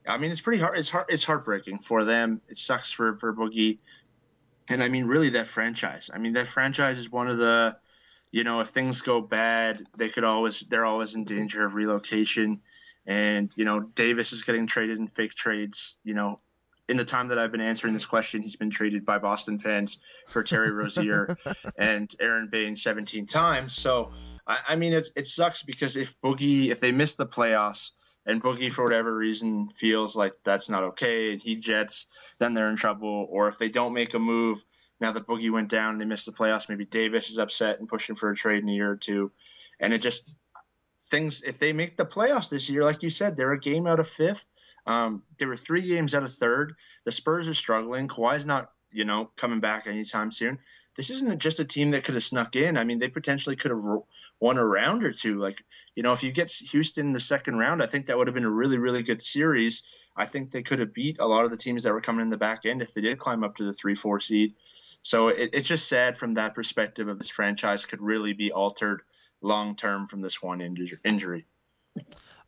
I 0.07 0.17
mean, 0.17 0.31
it's 0.31 0.41
pretty 0.41 0.61
hard. 0.61 0.77
It's 0.77 0.89
hard. 0.89 1.07
It's 1.09 1.23
heartbreaking 1.23 1.79
for 1.79 2.03
them. 2.05 2.41
It 2.47 2.57
sucks 2.57 2.91
for 2.91 3.15
for 3.15 3.33
Boogie, 3.33 3.79
and 4.69 4.83
I 4.83 4.89
mean, 4.89 5.05
really, 5.05 5.29
that 5.29 5.47
franchise. 5.47 6.09
I 6.13 6.17
mean, 6.17 6.33
that 6.33 6.47
franchise 6.47 6.97
is 6.97 7.11
one 7.11 7.27
of 7.27 7.37
the, 7.37 7.77
you 8.31 8.43
know, 8.43 8.61
if 8.61 8.69
things 8.69 9.01
go 9.01 9.21
bad, 9.21 9.79
they 9.97 10.09
could 10.09 10.23
always 10.23 10.61
they're 10.61 10.85
always 10.85 11.15
in 11.15 11.23
danger 11.23 11.65
of 11.65 11.73
relocation, 11.73 12.61
and 13.05 13.51
you 13.55 13.65
know, 13.65 13.81
Davis 13.81 14.33
is 14.33 14.43
getting 14.43 14.67
traded 14.67 14.97
in 14.97 15.07
fake 15.07 15.33
trades. 15.33 15.99
You 16.03 16.13
know, 16.13 16.39
in 16.87 16.97
the 16.97 17.05
time 17.05 17.29
that 17.29 17.39
I've 17.39 17.51
been 17.51 17.61
answering 17.61 17.93
this 17.93 18.05
question, 18.05 18.41
he's 18.41 18.55
been 18.55 18.69
traded 18.69 19.05
by 19.05 19.17
Boston 19.17 19.57
fans 19.57 19.97
for 20.27 20.43
Terry 20.43 20.71
Rozier 20.71 21.35
and 21.77 22.13
Aron 22.19 22.49
Baynes 22.51 22.83
17 22.83 23.25
times. 23.25 23.73
So, 23.75 24.11
I, 24.45 24.59
I 24.69 24.75
mean, 24.75 24.93
it's, 24.93 25.11
it 25.15 25.27
sucks 25.27 25.63
because 25.63 25.97
if 25.97 26.19
Boogie, 26.21 26.69
if 26.69 26.79
they 26.79 26.91
miss 26.91 27.15
the 27.15 27.25
playoffs 27.25 27.91
and 28.25 28.41
Boogie, 28.41 28.71
for 28.71 28.83
whatever 28.83 29.15
reason, 29.15 29.67
feels 29.67 30.15
like 30.15 30.33
that's 30.43 30.69
not 30.69 30.83
okay 30.83 31.31
and 31.31 31.41
he 31.41 31.55
jets, 31.55 32.05
then 32.37 32.53
they're 32.53 32.69
in 32.69 32.75
trouble. 32.75 33.27
Or 33.29 33.47
if 33.47 33.57
they 33.57 33.69
don't 33.69 33.93
make 33.93 34.13
a 34.13 34.19
move, 34.19 34.63
now 34.99 35.11
that 35.11 35.27
Boogie 35.27 35.51
went 35.51 35.69
down 35.69 35.93
and 35.93 36.01
they 36.01 36.05
missed 36.05 36.27
the 36.27 36.31
playoffs, 36.31 36.69
maybe 36.69 36.85
Davis 36.85 37.29
is 37.29 37.39
upset 37.39 37.79
and 37.79 37.89
pushing 37.89 38.15
for 38.15 38.29
a 38.29 38.35
trade 38.35 38.61
in 38.63 38.69
a 38.69 38.73
year 38.73 38.91
or 38.91 38.95
two. 38.95 39.31
And 39.79 39.91
it 39.91 40.01
just, 40.01 40.37
things, 41.09 41.41
if 41.43 41.59
they 41.59 41.73
make 41.73 41.97
the 41.97 42.05
playoffs 42.05 42.49
this 42.49 42.69
year, 42.69 42.83
like 42.83 43.03
you 43.03 43.09
said, 43.09 43.35
they're 43.35 43.51
a 43.51 43.59
game 43.59 43.87
out 43.87 43.99
of 43.99 44.07
fifth. 44.07 44.45
Um, 44.87 45.23
they 45.37 45.45
were 45.45 45.57
three 45.57 45.81
games 45.81 46.13
out 46.13 46.23
of 46.23 46.33
third. 46.33 46.75
The 47.05 47.11
Spurs 47.11 47.47
are 47.47 47.53
struggling. 47.53 48.07
Kawhi's 48.07 48.45
not, 48.45 48.71
you 48.91 49.05
know, 49.05 49.29
coming 49.35 49.59
back 49.59 49.87
anytime 49.87 50.31
soon. 50.31 50.59
This 50.95 51.09
isn't 51.09 51.39
just 51.39 51.59
a 51.59 51.65
team 51.65 51.91
that 51.91 52.03
could 52.03 52.15
have 52.15 52.23
snuck 52.23 52.55
in. 52.55 52.77
I 52.77 52.83
mean, 52.83 52.99
they 52.99 53.09
potentially 53.09 53.55
could 53.55 53.71
have 53.71 53.83
won 54.39 54.57
a 54.57 54.65
round 54.65 55.03
or 55.03 55.11
two. 55.11 55.39
Like, 55.39 55.61
you 55.95 56.03
know, 56.03 56.13
if 56.13 56.23
you 56.23 56.31
get 56.31 56.51
Houston 56.51 57.07
in 57.07 57.11
the 57.11 57.19
second 57.19 57.57
round, 57.57 57.83
I 57.83 57.87
think 57.87 58.05
that 58.05 58.17
would 58.17 58.27
have 58.27 58.35
been 58.35 58.45
a 58.45 58.49
really, 58.49 58.77
really 58.77 59.03
good 59.03 59.21
series. 59.21 59.83
I 60.15 60.25
think 60.25 60.51
they 60.51 60.63
could 60.63 60.79
have 60.79 60.93
beat 60.93 61.17
a 61.19 61.27
lot 61.27 61.45
of 61.45 61.51
the 61.51 61.57
teams 61.57 61.83
that 61.83 61.93
were 61.93 62.01
coming 62.01 62.21
in 62.21 62.29
the 62.29 62.37
back 62.37 62.65
end 62.65 62.81
if 62.81 62.93
they 62.93 63.01
did 63.01 63.17
climb 63.17 63.43
up 63.43 63.55
to 63.57 63.63
the 63.63 63.73
three, 63.73 63.95
four 63.95 64.19
seed. 64.19 64.53
So 65.01 65.27
it, 65.27 65.49
it's 65.53 65.67
just 65.67 65.89
sad 65.89 66.15
from 66.15 66.35
that 66.35 66.55
perspective 66.55 67.07
of 67.07 67.17
this 67.17 67.29
franchise 67.29 67.85
could 67.85 68.01
really 68.01 68.33
be 68.33 68.51
altered 68.51 69.01
long 69.45 69.75
term 69.75 70.07
from 70.07 70.21
this 70.21 70.41
one 70.41 70.59
injury. 70.59 71.45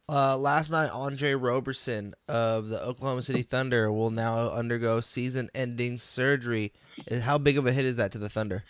Uh, 0.10 0.38
last 0.38 0.72
night, 0.72 0.90
Andre 0.90 1.34
Roberson 1.34 2.14
of 2.28 2.70
the 2.70 2.82
Oklahoma 2.82 3.22
City 3.22 3.42
Thunder 3.42 3.92
will 3.92 4.10
now 4.10 4.50
undergo 4.52 5.02
season-ending 5.02 6.00
surgery. 6.00 6.74
How 7.22 7.38
big 7.38 7.58
of 7.58 7.68
a 7.68 7.74
hit 7.74 7.86
is 7.86 7.98
that 7.98 8.14
to 8.14 8.18
the 8.18 8.30
Thunder? 8.30 8.64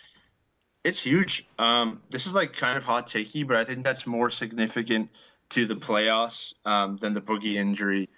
It's 0.84 1.00
huge. 1.00 1.46
Um, 1.58 2.02
this 2.10 2.26
is 2.26 2.34
like 2.34 2.54
kind 2.54 2.76
of 2.76 2.84
hot 2.84 3.06
takey, 3.06 3.46
but 3.46 3.56
I 3.56 3.64
think 3.64 3.84
that's 3.84 4.06
more 4.06 4.30
significant 4.30 5.10
to 5.50 5.66
the 5.66 5.76
playoffs 5.76 6.54
um, 6.64 6.96
than 6.96 7.14
the 7.14 7.20
boogie 7.20 7.54
injury. 7.54 8.08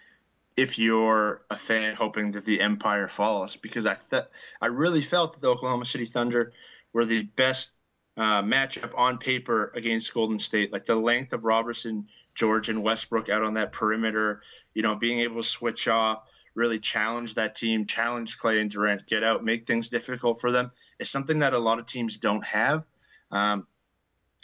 If 0.56 0.78
you're 0.78 1.42
a 1.50 1.56
fan 1.56 1.94
hoping 1.94 2.32
that 2.32 2.44
the 2.44 2.60
Empire 2.60 3.08
falls, 3.08 3.56
because 3.56 3.86
I 3.86 3.94
th- 3.94 4.28
I 4.60 4.66
really 4.66 5.00
felt 5.02 5.34
that 5.34 5.40
the 5.40 5.48
Oklahoma 5.48 5.86
City 5.86 6.04
Thunder 6.04 6.52
were 6.92 7.04
the 7.04 7.22
best 7.22 7.74
uh, 8.20 8.42
matchup 8.42 8.92
on 8.98 9.16
paper 9.16 9.72
against 9.74 10.12
Golden 10.12 10.38
State. 10.38 10.74
Like 10.74 10.84
the 10.84 10.94
length 10.94 11.32
of 11.32 11.42
Roberson, 11.42 12.06
George, 12.34 12.68
and 12.68 12.82
Westbrook 12.82 13.30
out 13.30 13.42
on 13.42 13.54
that 13.54 13.72
perimeter, 13.72 14.42
you 14.74 14.82
know, 14.82 14.94
being 14.94 15.20
able 15.20 15.36
to 15.36 15.42
switch 15.42 15.88
off, 15.88 16.22
really 16.54 16.78
challenge 16.78 17.36
that 17.36 17.56
team, 17.56 17.86
challenge 17.86 18.36
Klay 18.36 18.60
and 18.60 18.70
Durant, 18.70 19.06
get 19.06 19.24
out, 19.24 19.42
make 19.42 19.66
things 19.66 19.88
difficult 19.88 20.38
for 20.38 20.52
them 20.52 20.70
is 20.98 21.08
something 21.08 21.38
that 21.38 21.54
a 21.54 21.58
lot 21.58 21.78
of 21.78 21.86
teams 21.86 22.18
don't 22.18 22.44
have. 22.44 22.84
Um, 23.30 23.66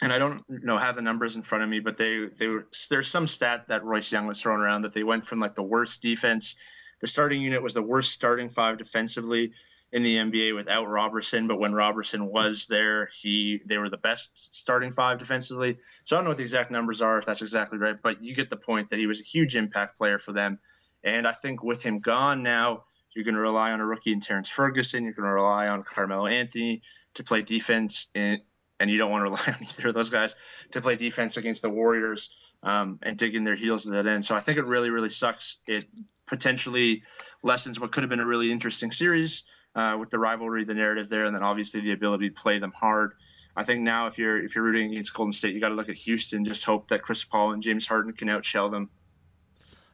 and 0.01 0.11
I 0.11 0.17
don't 0.17 0.41
know 0.49 0.79
have 0.79 0.95
the 0.95 1.03
numbers 1.03 1.35
in 1.35 1.43
front 1.43 1.63
of 1.63 1.69
me, 1.69 1.79
but 1.79 1.97
they 1.97 2.25
they 2.25 2.47
were 2.47 2.67
there's 2.89 3.07
some 3.07 3.27
stat 3.27 3.67
that 3.67 3.83
Royce 3.83 4.11
Young 4.11 4.25
was 4.25 4.41
throwing 4.41 4.61
around 4.61 4.81
that 4.81 4.93
they 4.93 5.03
went 5.03 5.23
from 5.25 5.39
like 5.39 5.53
the 5.53 5.63
worst 5.63 6.01
defense, 6.01 6.55
the 6.99 7.07
starting 7.07 7.41
unit 7.41 7.61
was 7.61 7.75
the 7.75 7.83
worst 7.83 8.11
starting 8.11 8.49
five 8.49 8.79
defensively 8.79 9.53
in 9.91 10.03
the 10.03 10.17
NBA 10.17 10.55
without 10.55 10.87
Roberson, 10.87 11.47
but 11.47 11.59
when 11.59 11.73
Roberson 11.73 12.27
was 12.27 12.67
there, 12.67 13.09
he 13.13 13.61
they 13.65 13.77
were 13.77 13.89
the 13.89 13.97
best 13.97 14.55
starting 14.55 14.91
five 14.91 15.17
defensively. 15.17 15.77
So 16.03 16.15
I 16.15 16.19
don't 16.19 16.25
know 16.25 16.31
what 16.31 16.37
the 16.37 16.43
exact 16.43 16.71
numbers 16.71 17.01
are 17.01 17.17
if 17.19 17.25
that's 17.25 17.41
exactly 17.41 17.77
right, 17.77 17.95
but 18.01 18.21
you 18.21 18.35
get 18.35 18.49
the 18.49 18.57
point 18.57 18.89
that 18.89 18.99
he 18.99 19.07
was 19.07 19.21
a 19.21 19.23
huge 19.23 19.55
impact 19.55 19.97
player 19.97 20.17
for 20.17 20.33
them. 20.33 20.59
And 21.03 21.27
I 21.27 21.31
think 21.31 21.63
with 21.63 21.81
him 21.81 21.99
gone 21.99 22.43
now, 22.43 22.83
you're 23.15 23.23
going 23.23 23.35
to 23.35 23.41
rely 23.41 23.71
on 23.71 23.79
a 23.79 23.85
rookie 23.85 24.11
in 24.11 24.19
Terrence 24.19 24.49
Ferguson. 24.49 25.03
You're 25.03 25.13
going 25.13 25.27
to 25.27 25.33
rely 25.33 25.67
on 25.67 25.83
Carmelo 25.83 26.27
Anthony 26.27 26.81
to 27.13 27.23
play 27.23 27.41
defense, 27.41 28.07
in, 28.13 28.41
and 28.79 28.91
you 28.91 28.97
don't 28.97 29.09
want 29.09 29.21
to 29.21 29.23
rely 29.31 29.43
on 29.47 29.63
either 29.63 29.87
of 29.87 29.93
those 29.93 30.09
guys 30.09 30.35
to 30.71 30.81
play 30.81 30.97
defense 30.97 31.37
against 31.37 31.61
the 31.61 31.69
Warriors 31.69 32.29
um, 32.61 32.99
and 33.01 33.17
dig 33.17 33.35
in 33.35 33.43
their 33.43 33.55
heels 33.55 33.87
at 33.87 33.93
that 33.93 34.05
end. 34.05 34.25
So 34.25 34.35
I 34.35 34.39
think 34.39 34.57
it 34.57 34.65
really, 34.65 34.89
really 34.89 35.09
sucks. 35.09 35.57
It 35.65 35.85
potentially 36.25 37.03
lessens 37.41 37.79
what 37.79 37.93
could 37.93 38.03
have 38.03 38.09
been 38.09 38.19
a 38.19 38.25
really 38.25 38.51
interesting 38.51 38.91
series 38.91 39.43
uh, 39.77 39.95
with 39.97 40.09
the 40.09 40.17
rivalry, 40.17 40.63
the 40.63 40.73
narrative 40.73 41.07
there, 41.07 41.25
and 41.25 41.35
then 41.35 41.43
obviously 41.43 41.79
the 41.81 41.91
ability 41.91 42.29
to 42.29 42.35
play 42.35 42.57
them 42.57 42.71
hard. 42.71 43.13
I 43.55 43.63
think 43.63 43.81
now 43.81 44.07
if 44.07 44.17
you're 44.17 44.43
if 44.43 44.55
you're 44.55 44.63
rooting 44.63 44.91
against 44.91 45.13
Golden 45.13 45.31
State, 45.31 45.53
you 45.53 45.61
got 45.61 45.69
to 45.69 45.75
look 45.75 45.89
at 45.89 45.95
Houston. 45.95 46.43
Just 46.45 46.65
hope 46.65 46.89
that 46.89 47.03
Chris 47.03 47.23
Paul 47.23 47.53
and 47.53 47.61
James 47.61 47.85
Harden 47.87 48.13
can 48.13 48.27
outshell 48.27 48.71
them. 48.71 48.89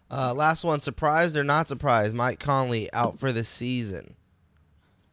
Uh, 0.09 0.33
last 0.33 0.63
one, 0.63 0.79
surprised 0.79 1.35
or 1.35 1.43
not 1.43 1.67
surprised? 1.67 2.15
Mike 2.15 2.39
Conley 2.39 2.91
out 2.93 3.19
for 3.19 3.31
the 3.31 3.43
season. 3.43 4.15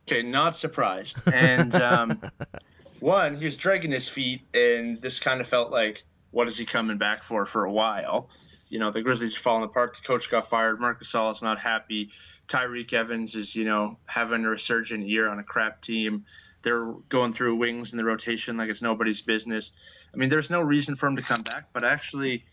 Okay, 0.08 0.22
not 0.22 0.56
surprised. 0.56 1.18
And 1.32 1.74
um, 1.76 2.20
one, 3.00 3.34
he 3.34 3.46
was 3.46 3.56
dragging 3.56 3.90
his 3.90 4.08
feet, 4.08 4.42
and 4.54 4.96
this 4.96 5.20
kind 5.20 5.40
of 5.40 5.48
felt 5.48 5.70
like, 5.70 6.04
what 6.30 6.48
is 6.48 6.58
he 6.58 6.64
coming 6.64 6.98
back 6.98 7.22
for 7.22 7.44
for 7.46 7.64
a 7.64 7.72
while? 7.72 8.28
You 8.70 8.78
know, 8.78 8.90
the 8.90 9.02
Grizzlies 9.02 9.36
are 9.36 9.40
falling 9.40 9.64
apart. 9.64 9.96
The 9.96 10.06
coach 10.06 10.30
got 10.30 10.48
fired. 10.48 10.80
Marc 10.80 11.02
Gasol 11.02 11.32
is 11.32 11.42
not 11.42 11.60
happy. 11.60 12.10
Tyreke 12.48 12.92
Evans 12.92 13.34
is, 13.34 13.54
you 13.56 13.64
know, 13.64 13.98
having 14.06 14.44
a 14.44 14.48
resurgent 14.48 15.06
year 15.06 15.28
on 15.28 15.38
a 15.38 15.44
crap 15.44 15.82
team. 15.82 16.24
They're 16.62 16.92
going 17.08 17.32
through 17.32 17.56
wings 17.56 17.92
in 17.92 17.96
the 17.96 18.04
rotation 18.04 18.56
like 18.56 18.68
it's 18.68 18.82
nobody's 18.82 19.22
business. 19.22 19.72
I 20.14 20.16
mean, 20.16 20.28
there's 20.28 20.50
no 20.50 20.62
reason 20.62 20.94
for 20.94 21.06
him 21.06 21.16
to 21.16 21.22
come 21.22 21.42
back, 21.42 21.68
but 21.72 21.84
actually, 21.84 22.44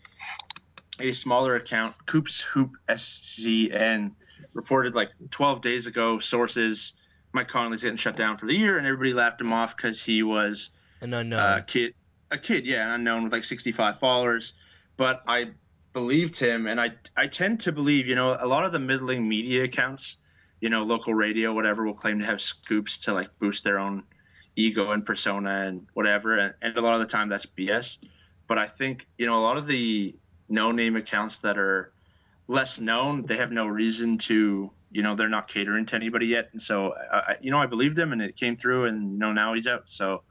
a 0.98 1.12
smaller 1.12 1.54
account, 1.54 1.94
Coops 2.06 2.40
Hoop 2.40 2.72
SZN, 2.88 4.12
reported 4.54 4.94
like 4.94 5.10
12 5.30 5.60
days 5.60 5.86
ago. 5.86 6.18
Sources, 6.18 6.94
Mike 7.32 7.48
Conley's 7.48 7.82
getting 7.82 7.96
shut 7.96 8.16
down 8.16 8.38
for 8.38 8.46
the 8.46 8.54
year, 8.54 8.78
and 8.78 8.86
everybody 8.86 9.12
laughed 9.12 9.40
him 9.40 9.52
off 9.52 9.76
because 9.76 10.02
he 10.02 10.22
was 10.22 10.70
an 11.00 11.14
unknown 11.14 11.38
uh, 11.38 11.60
kid, 11.66 11.94
a 12.30 12.38
kid, 12.38 12.66
yeah, 12.66 12.88
an 12.88 12.94
unknown 12.94 13.24
with 13.24 13.32
like 13.32 13.44
65 13.44 13.98
followers. 13.98 14.54
But 14.96 15.20
I 15.28 15.50
believed 15.98 16.38
him, 16.38 16.68
and 16.68 16.80
I 16.80 16.92
I 17.16 17.26
tend 17.26 17.60
to 17.60 17.72
believe, 17.72 18.06
you 18.06 18.14
know, 18.14 18.36
a 18.38 18.46
lot 18.46 18.64
of 18.64 18.72
the 18.72 18.78
middling 18.78 19.28
media 19.28 19.64
accounts, 19.64 20.16
you 20.60 20.70
know, 20.70 20.84
local 20.84 21.12
radio, 21.12 21.52
whatever, 21.52 21.84
will 21.84 21.94
claim 21.94 22.20
to 22.20 22.26
have 22.26 22.40
scoops 22.40 22.98
to 22.98 23.14
like 23.14 23.36
boost 23.40 23.64
their 23.64 23.78
own 23.80 24.04
ego 24.54 24.92
and 24.92 25.04
persona 25.04 25.62
and 25.66 25.86
whatever, 25.94 26.38
and, 26.38 26.54
and 26.62 26.76
a 26.76 26.80
lot 26.80 26.94
of 26.94 27.00
the 27.00 27.06
time 27.06 27.28
that's 27.28 27.46
BS. 27.46 27.98
But 28.46 28.58
I 28.58 28.66
think 28.66 29.06
you 29.18 29.26
know 29.26 29.40
a 29.40 29.44
lot 29.48 29.56
of 29.56 29.66
the 29.66 30.14
no 30.48 30.70
name 30.70 30.94
accounts 30.94 31.38
that 31.38 31.58
are 31.58 31.92
less 32.46 32.78
known, 32.78 33.26
they 33.26 33.36
have 33.36 33.50
no 33.50 33.66
reason 33.66 34.18
to, 34.18 34.70
you 34.90 35.02
know, 35.02 35.14
they're 35.14 35.28
not 35.28 35.48
catering 35.48 35.84
to 35.86 35.96
anybody 35.96 36.28
yet. 36.28 36.48
And 36.52 36.62
so, 36.62 36.94
I, 37.12 37.36
you 37.42 37.50
know, 37.50 37.58
I 37.58 37.66
believed 37.66 37.98
him 37.98 38.12
and 38.12 38.22
it 38.22 38.36
came 38.36 38.56
through 38.56 38.86
and, 38.86 39.12
you 39.12 39.18
know, 39.18 39.32
now 39.32 39.52
he's 39.52 39.66
out. 39.66 39.88
So 39.88 40.22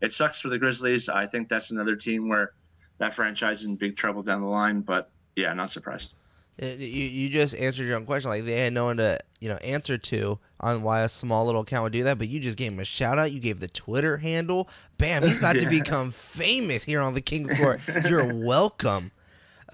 it 0.00 0.12
sucks 0.12 0.40
for 0.42 0.50
the 0.50 0.58
Grizzlies. 0.58 1.08
I 1.08 1.26
think 1.26 1.48
that's 1.48 1.70
another 1.70 1.96
team 1.96 2.28
where 2.28 2.52
that 2.98 3.14
franchise 3.14 3.60
is 3.60 3.66
in 3.66 3.76
big 3.76 3.96
trouble 3.96 4.22
down 4.22 4.40
the 4.40 4.46
line. 4.46 4.80
But 4.80 5.10
yeah, 5.36 5.52
not 5.54 5.70
surprised. 5.70 6.14
Uh, 6.62 6.66
you, 6.66 6.86
you 6.86 7.28
just 7.28 7.56
answered 7.56 7.84
your 7.84 7.96
own 7.96 8.06
question. 8.06 8.30
Like 8.30 8.44
they 8.44 8.60
had 8.60 8.72
no 8.72 8.84
one 8.84 8.98
to 8.98 9.18
you 9.40 9.48
know 9.48 9.56
answer 9.56 9.98
to 9.98 10.38
on 10.60 10.82
why 10.82 11.00
a 11.00 11.08
small 11.08 11.46
little 11.46 11.62
account 11.62 11.82
would 11.82 11.92
do 11.92 12.04
that, 12.04 12.18
but 12.18 12.28
you 12.28 12.38
just 12.38 12.56
gave 12.56 12.72
him 12.72 12.78
a 12.78 12.84
shout 12.84 13.18
out. 13.18 13.32
You 13.32 13.40
gave 13.40 13.60
the 13.60 13.68
Twitter 13.68 14.18
handle. 14.18 14.68
Bam! 14.98 15.22
He's 15.22 15.38
about 15.38 15.56
yeah. 15.56 15.62
to 15.62 15.70
become 15.70 16.10
famous 16.12 16.84
here 16.84 17.00
on 17.00 17.14
the 17.14 17.20
Kings 17.20 17.52
Court. 17.54 17.80
You're 18.08 18.32
welcome. 18.32 19.10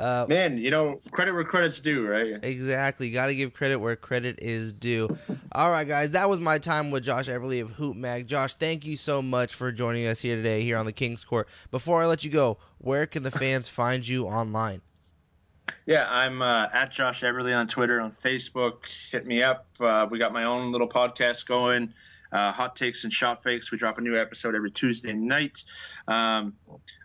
Uh, 0.01 0.25
Man, 0.29 0.57
you 0.57 0.71
know, 0.71 0.99
credit 1.11 1.35
where 1.35 1.45
credit's 1.45 1.81
due, 1.81 2.09
right? 2.09 2.43
Exactly. 2.43 3.11
Got 3.11 3.27
to 3.27 3.35
give 3.35 3.53
credit 3.53 3.77
where 3.77 3.97
credit 3.97 4.39
is 4.41 4.73
due. 4.73 5.15
All 5.53 5.71
right, 5.71 5.87
guys, 5.87 6.13
that 6.13 6.31
was 6.31 6.41
my 6.41 6.57
time 6.59 6.91
with 6.91 7.05
Josh 7.05 7.29
Eberley 7.29 7.61
of 7.61 7.73
Hoop 7.73 7.97
Mag. 7.97 8.27
Josh, 8.27 8.55
thank 8.55 8.87
you 8.87 8.97
so 8.97 9.21
much 9.21 9.55
for 9.55 9.71
joining 9.71 10.07
us 10.07 10.21
here 10.21 10.37
today 10.37 10.63
here 10.63 10.79
on 10.79 10.87
the 10.87 10.93
Kings 10.93 11.23
Court. 11.23 11.49
Before 11.71 12.03
I 12.03 12.07
let 12.07 12.25
you 12.25 12.31
go, 12.31 12.57
where 12.79 13.07
can 13.07 13.25
the 13.25 13.31
fans 13.31 13.69
find 13.81 14.07
you 14.07 14.27
online? 14.27 14.81
Yeah, 15.85 16.07
I'm 16.09 16.41
uh, 16.41 16.69
at 16.73 16.91
Josh 16.91 17.21
Eberley 17.21 17.55
on 17.55 17.69
Twitter, 17.69 18.01
on 18.01 18.13
Facebook. 18.13 18.87
Hit 19.13 19.27
me 19.27 19.43
up. 19.43 19.67
Uh, 19.79 20.07
we 20.11 20.19
got 20.19 20.33
my 20.33 20.45
own 20.45 20.73
little 20.73 20.89
podcast 20.89 21.47
going 21.47 21.93
uh, 22.33 22.53
Hot 22.53 22.77
Takes 22.77 23.05
and 23.05 23.13
Shot 23.13 23.43
Fakes. 23.43 23.71
We 23.71 23.79
drop 23.79 23.99
a 23.99 24.01
new 24.01 24.19
episode 24.19 24.55
every 24.55 24.71
Tuesday 24.71 25.13
night. 25.13 25.65
Um, 26.07 26.55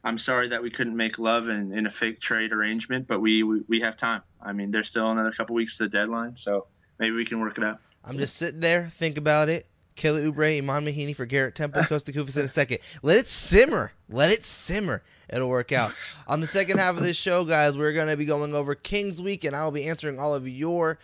I'm 0.04 0.18
sorry 0.18 0.50
that 0.50 0.62
we 0.62 0.70
couldn't 0.70 0.96
make 0.96 1.20
love 1.20 1.50
in, 1.50 1.74
in 1.74 1.86
a 1.86 1.92
fake 1.92 2.20
trade 2.20 2.52
arrangement, 2.52 3.08
but 3.08 3.20
we, 3.20 3.44
we, 3.44 3.62
we 3.68 3.82
have 3.82 3.98
time. 3.98 4.22
I 4.42 4.54
mean, 4.54 4.72
there's 4.72 4.88
still 4.88 5.10
another 5.10 5.32
couple 5.32 5.56
weeks 5.56 5.78
to 5.78 5.84
the 5.84 5.90
deadline, 5.90 6.36
so 6.36 6.68
maybe 7.00 7.16
we 7.16 7.26
can 7.26 7.40
work 7.40 7.58
it 7.58 7.64
out. 7.64 7.80
I'm 8.04 8.18
just 8.18 8.36
sitting 8.38 8.60
there, 8.60 8.88
think 8.94 9.18
about 9.18 9.50
it. 9.50 9.66
Kelly 9.96 10.30
Oubre, 10.30 10.58
Iman 10.58 10.86
Mahinmi 10.86 11.16
for 11.16 11.26
Garrett 11.26 11.56
Temple, 11.56 11.82
Kosta 11.84 12.14
Koufos 12.14 12.38
in 12.38 12.46
a 12.46 12.50
second. 12.50 12.80
Let 13.02 13.18
it 13.18 13.28
simmer. 13.28 13.94
Let 14.10 14.30
it 14.30 14.44
simmer. 14.44 15.02
It'll 15.30 15.50
work 15.50 15.72
out. 15.72 15.94
On 16.28 16.40
the 16.40 16.48
second 16.48 16.78
half 16.78 16.98
of 16.98 17.04
this 17.04 17.18
show, 17.18 17.46
guys, 17.46 17.78
we're 17.78 17.94
going 17.94 18.10
to 18.10 18.18
be 18.18 18.26
going 18.26 18.54
over 18.54 18.76
Kings 18.76 19.22
Week, 19.22 19.44
and 19.44 19.56
I 19.56 19.64
will 19.64 19.72
be 19.72 19.88
answering 19.88 20.20
all 20.20 20.36
of 20.36 20.48
your 20.48 21.00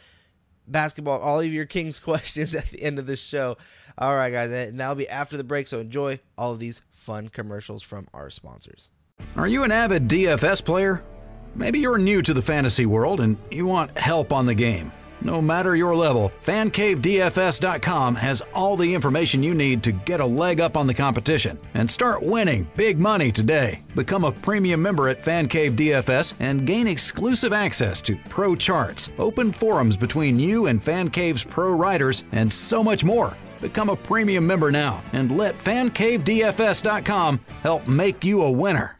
basketball, 0.71 1.19
all 1.19 1.39
of 1.39 1.45
your 1.45 1.65
Kings 1.65 1.99
questions 2.01 2.55
at 2.55 2.65
the 2.65 2.81
end 2.81 2.99
of 2.99 3.05
this 3.05 3.21
show. 3.21 3.57
All 3.97 4.15
right, 4.15 4.31
guys, 4.31 4.51
and 4.51 4.79
that'll 4.79 4.95
be 4.95 5.09
after 5.09 5.37
the 5.37 5.43
break. 5.43 5.67
So 5.67 5.79
enjoy 5.79 6.19
all 6.37 6.53
of 6.53 6.59
these 6.59 6.81
fun 6.91 7.29
commercials 7.29 7.83
from 7.83 8.07
our 8.13 8.29
sponsors. 8.29 8.89
Are 9.35 9.47
you 9.47 9.63
an 9.63 9.71
avid 9.71 10.07
DFS 10.07 10.63
player? 10.63 11.03
Maybe 11.55 11.79
you're 11.79 11.97
new 11.97 12.21
to 12.21 12.33
the 12.33 12.41
fantasy 12.41 12.85
world 12.85 13.19
and 13.19 13.37
you 13.49 13.65
want 13.65 13.97
help 13.97 14.31
on 14.31 14.45
the 14.45 14.55
game. 14.55 14.91
No 15.23 15.39
matter 15.39 15.75
your 15.75 15.95
level, 15.95 16.31
FanCaveDFS.com 16.45 18.15
has 18.15 18.41
all 18.55 18.75
the 18.75 18.91
information 18.91 19.43
you 19.43 19.53
need 19.53 19.83
to 19.83 19.91
get 19.91 20.19
a 20.19 20.25
leg 20.25 20.59
up 20.59 20.75
on 20.75 20.87
the 20.87 20.95
competition 20.95 21.59
and 21.75 21.89
start 21.89 22.23
winning 22.23 22.67
big 22.75 22.99
money 22.99 23.31
today. 23.31 23.83
Become 23.93 24.23
a 24.23 24.31
premium 24.31 24.81
member 24.81 25.09
at 25.09 25.23
FanCave 25.23 25.75
DFS 25.75 26.33
and 26.39 26.65
gain 26.65 26.87
exclusive 26.87 27.53
access 27.53 28.01
to 28.01 28.17
pro 28.29 28.55
charts, 28.55 29.11
open 29.19 29.51
forums 29.51 29.95
between 29.95 30.39
you 30.39 30.65
and 30.65 30.83
FanCave's 30.83 31.43
pro 31.43 31.71
writers, 31.75 32.23
and 32.31 32.51
so 32.51 32.83
much 32.83 33.03
more. 33.03 33.37
Become 33.61 33.89
a 33.89 33.95
premium 33.95 34.47
member 34.47 34.71
now 34.71 35.03
and 35.13 35.37
let 35.37 35.55
FanCaveDFS.com 35.55 37.39
help 37.61 37.87
make 37.87 38.23
you 38.23 38.41
a 38.41 38.51
winner. 38.51 38.97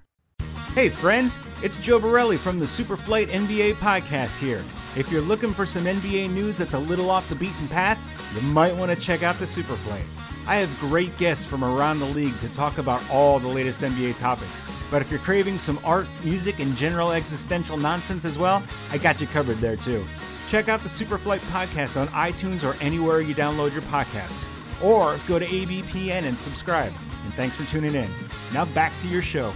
Hey 0.76 0.90
friends, 0.90 1.36
it's 1.64 1.78
Joe 1.78 2.00
Borelli 2.00 2.38
from 2.38 2.60
the 2.60 2.66
Superflight 2.68 3.28
NBA 3.30 3.74
podcast 3.76 4.38
here. 4.38 4.64
If 4.94 5.10
you're 5.10 5.22
looking 5.22 5.54
for 5.54 5.66
some 5.66 5.86
NBA 5.86 6.32
news 6.32 6.58
that's 6.58 6.74
a 6.74 6.80
little 6.80 7.10
off 7.10 7.30
the 7.30 7.36
beaten 7.36 7.68
path, 7.70 7.98
you 8.36 8.42
might 8.42 8.76
want 8.76 8.92
to 8.92 8.98
check 8.98 9.24
out 9.24 9.40
the 9.40 9.46
Superflight. 9.46 10.06
I 10.46 10.56
have 10.56 10.80
great 10.82 11.18
guests 11.18 11.46
from 11.46 11.64
around 11.64 12.00
the 12.00 12.06
league 12.08 12.38
to 12.42 12.50
talk 12.50 12.78
about 12.78 13.02
all 13.10 13.40
the 13.40 13.48
latest 13.48 13.80
NBA 13.80 14.18
topics. 14.18 14.62
But 14.90 15.02
if 15.02 15.10
you're 15.10 15.22
craving 15.22 15.60
some 15.60 15.80
art, 15.86 16.08
music, 16.26 16.60
and 16.60 16.76
general 16.76 17.14
existential 17.14 17.78
nonsense 17.78 18.26
as 18.26 18.38
well, 18.38 18.62
I 18.92 18.98
got 18.98 19.22
you 19.22 19.28
covered 19.28 19.60
there 19.60 19.78
too. 19.78 20.06
Check 20.50 20.68
out 20.68 20.82
the 20.84 20.90
Superflight 20.90 21.40
podcast 21.52 21.96
on 21.96 22.10
iTunes 22.10 22.68
or 22.68 22.76
anywhere 22.82 23.22
you 23.22 23.34
download 23.34 23.72
your 23.72 23.84
podcasts. 23.84 24.46
Or 24.84 25.18
go 25.26 25.40
to 25.40 25.46
ABPN 25.46 26.24
and 26.24 26.38
subscribe. 26.42 26.92
And 27.24 27.34
thanks 27.36 27.56
for 27.56 27.64
tuning 27.64 27.96
in. 27.96 28.10
Now 28.52 28.66
back 28.66 28.92
to 29.00 29.08
your 29.08 29.22
show. 29.22 29.54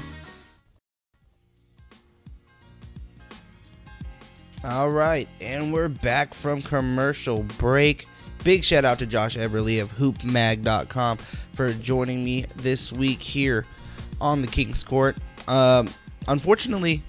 All 4.65 4.89
right, 4.89 5.27
and 5.41 5.71
we're 5.71 5.89
back 5.89 6.33
from 6.33 6.59
commercial 6.59 7.43
break. 7.59 8.07
Big 8.43 8.63
shout 8.63 8.83
out 8.83 8.97
to 8.97 9.05
Josh 9.05 9.37
Eberley 9.37 9.79
of 9.79 9.91
hoopmag.com 9.91 11.17
for 11.53 11.71
joining 11.73 12.25
me 12.25 12.45
this 12.55 12.91
week 12.91 13.21
here 13.21 13.67
on 14.19 14.41
the 14.41 14.47
King's 14.47 14.83
Court. 14.83 15.17
Um, 15.47 15.93
unfortunately, 16.27 17.03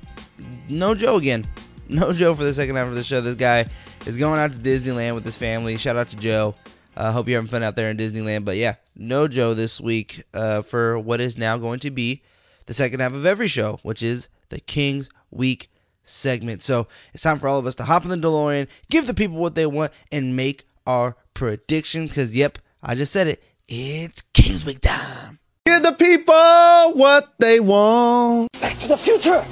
no 0.68 0.94
Joe 0.94 1.16
again. 1.16 1.46
No 1.88 2.12
Joe 2.12 2.34
for 2.34 2.42
the 2.42 2.52
second 2.52 2.74
half 2.74 2.88
of 2.88 2.96
the 2.96 3.04
show. 3.04 3.20
This 3.20 3.36
guy 3.36 3.66
is 4.06 4.16
going 4.16 4.40
out 4.40 4.52
to 4.52 4.58
Disneyland 4.58 5.14
with 5.14 5.24
his 5.24 5.36
family. 5.36 5.78
Shout 5.78 5.94
out 5.94 6.08
to 6.08 6.16
Joe. 6.16 6.56
I 6.96 7.04
uh, 7.04 7.12
hope 7.12 7.28
you're 7.28 7.38
having 7.38 7.48
fun 7.48 7.62
out 7.62 7.76
there 7.76 7.92
in 7.92 7.96
Disneyland. 7.96 8.44
But 8.44 8.56
yeah, 8.56 8.74
no 8.96 9.28
Joe 9.28 9.54
this 9.54 9.80
week 9.80 10.24
uh, 10.34 10.62
for 10.62 10.98
what 10.98 11.20
is 11.20 11.38
now 11.38 11.58
going 11.58 11.78
to 11.78 11.92
be 11.92 12.22
the 12.66 12.74
second 12.74 12.98
half 12.98 13.14
of 13.14 13.24
every 13.24 13.46
show, 13.46 13.78
which 13.84 14.02
is 14.02 14.26
the 14.48 14.58
King's 14.58 15.08
Week 15.30 15.70
segment. 16.06 16.62
So 16.62 16.86
it's 17.12 17.22
time 17.22 17.38
for 17.38 17.48
all 17.48 17.58
of 17.58 17.66
us 17.66 17.74
to 17.76 17.84
hop 17.84 18.04
in 18.04 18.10
the 18.10 18.16
DeLorean, 18.16 18.68
give 18.88 19.06
the 19.06 19.14
people 19.14 19.36
what 19.36 19.54
they 19.54 19.66
want, 19.66 19.92
and 20.10 20.36
make 20.36 20.66
our 20.86 21.16
prediction. 21.34 22.06
Because, 22.06 22.34
yep, 22.34 22.58
I 22.82 22.94
just 22.94 23.12
said 23.12 23.26
it. 23.26 23.42
It's 23.68 24.22
King's 24.22 24.64
Week 24.64 24.80
time. 24.80 25.40
Give 25.66 25.82
the 25.82 25.92
people 25.92 26.92
what 26.94 27.34
they 27.38 27.58
want. 27.58 28.52
Back 28.60 28.78
to 28.78 28.88
the 28.88 28.96
future. 28.96 29.44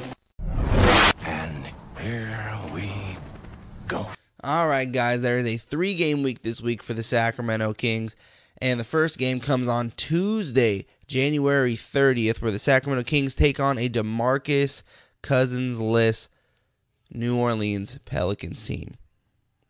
And 1.26 1.66
here 2.00 2.58
we 2.72 2.88
go. 3.88 4.06
All 4.44 4.68
right, 4.68 4.90
guys, 4.90 5.22
there 5.22 5.38
is 5.38 5.46
a 5.46 5.56
three 5.56 5.94
game 5.96 6.22
week 6.22 6.42
this 6.42 6.62
week 6.62 6.82
for 6.82 6.94
the 6.94 7.02
Sacramento 7.02 7.72
Kings. 7.74 8.14
And 8.62 8.78
the 8.78 8.84
first 8.84 9.18
game 9.18 9.40
comes 9.40 9.66
on 9.66 9.92
Tuesday, 9.96 10.86
January 11.08 11.74
30th, 11.74 12.40
where 12.40 12.52
the 12.52 12.58
Sacramento 12.60 13.02
Kings 13.02 13.34
take 13.34 13.58
on 13.58 13.76
a 13.78 13.88
Demarcus 13.88 14.84
Cousins 15.22 15.80
list 15.80 16.30
New 17.12 17.36
Orleans 17.36 17.98
Pelicans 18.04 18.64
team. 18.66 18.94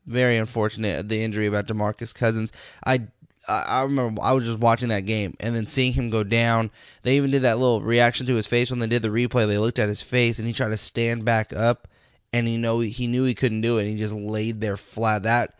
Very 0.07 0.37
unfortunate 0.37 1.09
the 1.09 1.23
injury 1.23 1.47
about 1.47 1.66
Demarcus 1.66 2.14
Cousins. 2.14 2.53
I 2.85 3.09
I 3.47 3.83
remember 3.83 4.23
I 4.23 4.33
was 4.33 4.44
just 4.44 4.59
watching 4.59 4.88
that 4.88 5.07
game 5.07 5.37
and 5.40 5.55
then 5.55 5.66
seeing 5.66 5.92
him 5.92 6.11
go 6.11 6.25
down. 6.25 6.70
They 7.03 7.16
even 7.16 7.31
did 7.31 7.42
that 7.42 7.59
little 7.59 7.83
reaction 7.83 8.27
to 8.27 8.35
his 8.35 8.47
face 8.47 8.70
when 8.70 8.81
they 8.81 8.87
did 8.87 9.03
the 9.03 9.09
replay. 9.09 9.47
They 9.47 9.59
looked 9.59 9.79
at 9.79 9.88
his 9.88 10.03
face 10.03 10.38
and 10.38 10.49
he 10.49 10.55
tried 10.55 10.68
to 10.68 10.77
stand 10.77 11.25
back 11.25 11.53
up 11.53 11.88
and 12.33 12.49
he 12.49 12.57
know 12.57 12.81
he 12.81 13.07
knew 13.07 13.25
he 13.25 13.35
couldn't 13.35 13.61
do 13.61 13.79
it. 13.79 13.87
he 13.87 13.97
just 13.97 14.14
laid 14.14 14.61
there 14.61 14.77
flat. 14.77 15.25
That 15.25 15.55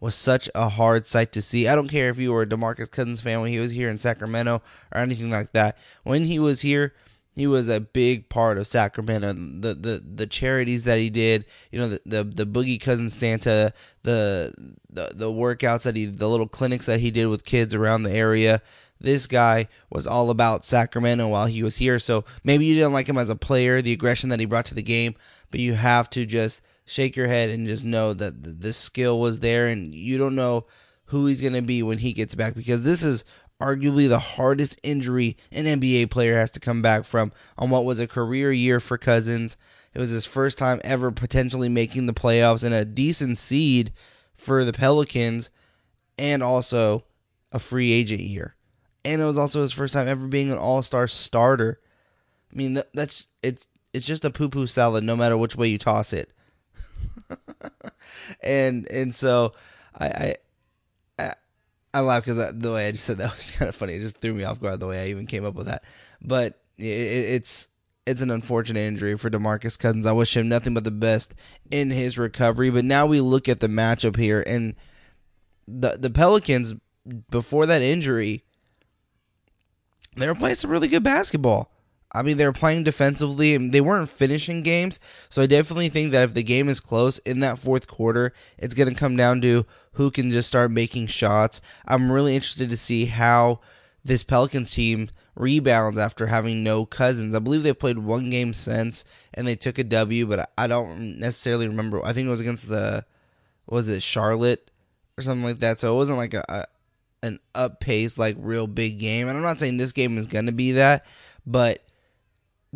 was 0.00 0.14
such 0.14 0.48
a 0.54 0.68
hard 0.68 1.06
sight 1.06 1.32
to 1.32 1.42
see. 1.42 1.66
I 1.66 1.74
don't 1.74 1.88
care 1.88 2.08
if 2.10 2.18
you 2.18 2.32
were 2.32 2.42
a 2.42 2.46
DeMarcus 2.46 2.90
Cousins 2.90 3.20
fan 3.20 3.40
when 3.40 3.50
he 3.50 3.58
was 3.58 3.72
here 3.72 3.88
in 3.88 3.98
Sacramento 3.98 4.62
or 4.94 5.00
anything 5.00 5.30
like 5.30 5.52
that. 5.52 5.76
When 6.02 6.24
he 6.24 6.38
was 6.38 6.62
here, 6.62 6.94
he 7.36 7.46
was 7.46 7.68
a 7.68 7.80
big 7.80 8.28
part 8.28 8.58
of 8.58 8.66
Sacramento. 8.66 9.32
The 9.32 9.74
the 9.74 10.04
the 10.14 10.26
charities 10.26 10.84
that 10.84 10.98
he 10.98 11.10
did, 11.10 11.44
you 11.72 11.80
know, 11.80 11.88
the 11.88 12.00
the, 12.06 12.24
the 12.24 12.46
Boogie 12.46 12.80
Cousin 12.80 13.10
Santa, 13.10 13.72
the, 14.02 14.52
the 14.88 15.12
the 15.14 15.30
workouts 15.30 15.82
that 15.82 15.96
he, 15.96 16.06
the 16.06 16.28
little 16.28 16.48
clinics 16.48 16.86
that 16.86 17.00
he 17.00 17.10
did 17.10 17.26
with 17.26 17.44
kids 17.44 17.74
around 17.74 18.04
the 18.04 18.12
area. 18.12 18.62
This 19.00 19.26
guy 19.26 19.68
was 19.90 20.06
all 20.06 20.30
about 20.30 20.64
Sacramento 20.64 21.28
while 21.28 21.46
he 21.46 21.62
was 21.62 21.76
here. 21.76 21.98
So 21.98 22.24
maybe 22.44 22.64
you 22.64 22.76
didn't 22.76 22.92
like 22.92 23.08
him 23.08 23.18
as 23.18 23.28
a 23.28 23.36
player, 23.36 23.82
the 23.82 23.92
aggression 23.92 24.30
that 24.30 24.40
he 24.40 24.46
brought 24.46 24.66
to 24.66 24.74
the 24.74 24.82
game, 24.82 25.14
but 25.50 25.60
you 25.60 25.74
have 25.74 26.08
to 26.10 26.24
just 26.24 26.62
shake 26.86 27.16
your 27.16 27.26
head 27.26 27.50
and 27.50 27.66
just 27.66 27.84
know 27.84 28.14
that 28.14 28.60
the 28.60 28.72
skill 28.72 29.18
was 29.18 29.40
there, 29.40 29.66
and 29.66 29.94
you 29.94 30.18
don't 30.18 30.36
know 30.36 30.66
who 31.06 31.26
he's 31.26 31.40
going 31.40 31.52
to 31.54 31.62
be 31.62 31.82
when 31.82 31.98
he 31.98 32.12
gets 32.12 32.34
back 32.34 32.54
because 32.54 32.84
this 32.84 33.02
is 33.02 33.24
arguably 33.60 34.08
the 34.08 34.18
hardest 34.18 34.78
injury 34.82 35.36
an 35.52 35.64
NBA 35.64 36.10
player 36.10 36.36
has 36.36 36.50
to 36.52 36.60
come 36.60 36.82
back 36.82 37.04
from 37.04 37.32
on 37.56 37.70
what 37.70 37.84
was 37.84 38.00
a 38.00 38.06
career 38.06 38.52
year 38.52 38.80
for 38.80 38.98
Cousins. 38.98 39.56
It 39.94 39.98
was 39.98 40.10
his 40.10 40.26
first 40.26 40.58
time 40.58 40.80
ever 40.84 41.10
potentially 41.10 41.68
making 41.68 42.06
the 42.06 42.12
playoffs 42.12 42.64
and 42.64 42.74
a 42.74 42.84
decent 42.84 43.38
seed 43.38 43.92
for 44.34 44.64
the 44.64 44.72
Pelicans 44.72 45.50
and 46.18 46.42
also 46.42 47.04
a 47.52 47.58
free 47.58 47.92
agent 47.92 48.20
year. 48.20 48.56
And 49.04 49.22
it 49.22 49.24
was 49.24 49.38
also 49.38 49.62
his 49.62 49.72
first 49.72 49.94
time 49.94 50.08
ever 50.08 50.26
being 50.26 50.50
an 50.50 50.58
all-star 50.58 51.06
starter. 51.06 51.78
I 52.52 52.56
mean, 52.56 52.80
that's 52.92 53.28
it's 53.42 53.66
it's 53.92 54.06
just 54.06 54.24
a 54.24 54.30
poo-poo 54.30 54.66
salad 54.66 55.04
no 55.04 55.14
matter 55.14 55.36
which 55.36 55.56
way 55.56 55.68
you 55.68 55.78
toss 55.78 56.12
it. 56.12 56.32
and 58.42 58.90
and 58.90 59.14
so 59.14 59.52
I 59.98 60.06
I 60.06 60.34
laugh 62.00 62.24
because 62.24 62.54
the 62.54 62.72
way 62.72 62.88
I 62.88 62.92
just 62.92 63.04
said 63.04 63.18
that 63.18 63.34
was 63.36 63.50
kind 63.50 63.68
of 63.68 63.74
funny. 63.74 63.94
It 63.94 64.00
just 64.00 64.18
threw 64.18 64.34
me 64.34 64.44
off 64.44 64.60
guard 64.60 64.80
the 64.80 64.86
way 64.86 65.02
I 65.02 65.08
even 65.08 65.26
came 65.26 65.44
up 65.44 65.54
with 65.54 65.66
that. 65.66 65.84
But 66.20 66.60
it, 66.76 66.84
it's 66.84 67.68
it's 68.06 68.22
an 68.22 68.30
unfortunate 68.30 68.80
injury 68.80 69.16
for 69.16 69.30
Demarcus 69.30 69.78
Cousins. 69.78 70.06
I 70.06 70.12
wish 70.12 70.36
him 70.36 70.48
nothing 70.48 70.74
but 70.74 70.84
the 70.84 70.90
best 70.90 71.34
in 71.70 71.90
his 71.90 72.18
recovery. 72.18 72.70
But 72.70 72.84
now 72.84 73.06
we 73.06 73.20
look 73.20 73.48
at 73.48 73.60
the 73.60 73.68
matchup 73.68 74.16
here, 74.16 74.42
and 74.46 74.74
the 75.66 75.96
the 75.98 76.10
Pelicans 76.10 76.74
before 77.30 77.66
that 77.66 77.82
injury, 77.82 78.44
they 80.16 80.26
were 80.26 80.34
playing 80.34 80.56
some 80.56 80.70
really 80.70 80.88
good 80.88 81.02
basketball. 81.02 81.70
I 82.14 82.22
mean, 82.22 82.36
they 82.36 82.46
were 82.46 82.52
playing 82.52 82.84
defensively 82.84 83.54
and 83.54 83.72
they 83.72 83.80
weren't 83.80 84.08
finishing 84.08 84.62
games. 84.62 85.00
So 85.28 85.42
I 85.42 85.46
definitely 85.46 85.88
think 85.88 86.12
that 86.12 86.22
if 86.22 86.34
the 86.34 86.42
game 86.42 86.68
is 86.68 86.80
close 86.80 87.18
in 87.18 87.40
that 87.40 87.58
fourth 87.58 87.88
quarter, 87.88 88.32
it's 88.56 88.74
going 88.74 88.88
to 88.88 88.94
come 88.94 89.16
down 89.16 89.40
to 89.42 89.66
who 89.92 90.10
can 90.10 90.30
just 90.30 90.48
start 90.48 90.70
making 90.70 91.08
shots. 91.08 91.60
I'm 91.86 92.10
really 92.10 92.34
interested 92.34 92.70
to 92.70 92.76
see 92.76 93.06
how 93.06 93.60
this 94.04 94.22
Pelicans 94.22 94.72
team 94.72 95.10
rebounds 95.34 95.98
after 95.98 96.26
having 96.26 96.62
no 96.62 96.86
cousins. 96.86 97.34
I 97.34 97.40
believe 97.40 97.62
they 97.62 97.74
played 97.74 97.98
one 97.98 98.30
game 98.30 98.52
since 98.52 99.04
and 99.32 99.46
they 99.46 99.56
took 99.56 99.78
a 99.78 99.84
W, 99.84 100.26
but 100.26 100.50
I 100.56 100.66
don't 100.66 101.18
necessarily 101.18 101.66
remember. 101.66 102.04
I 102.04 102.12
think 102.12 102.26
it 102.26 102.30
was 102.30 102.40
against 102.40 102.68
the 102.68 103.04
was 103.66 103.88
it 103.88 104.02
Charlotte 104.02 104.70
or 105.18 105.22
something 105.22 105.44
like 105.44 105.60
that. 105.60 105.80
So 105.80 105.94
it 105.94 105.96
wasn't 105.96 106.18
like 106.18 106.34
a, 106.34 106.44
a 106.48 106.64
an 107.24 107.38
up 107.54 107.80
pace 107.80 108.18
like 108.18 108.36
real 108.38 108.66
big 108.66 108.98
game. 108.98 109.28
And 109.28 109.36
I'm 109.36 109.42
not 109.42 109.58
saying 109.58 109.78
this 109.78 109.92
game 109.92 110.18
is 110.18 110.26
going 110.26 110.46
to 110.46 110.52
be 110.52 110.72
that, 110.72 111.06
but 111.46 111.82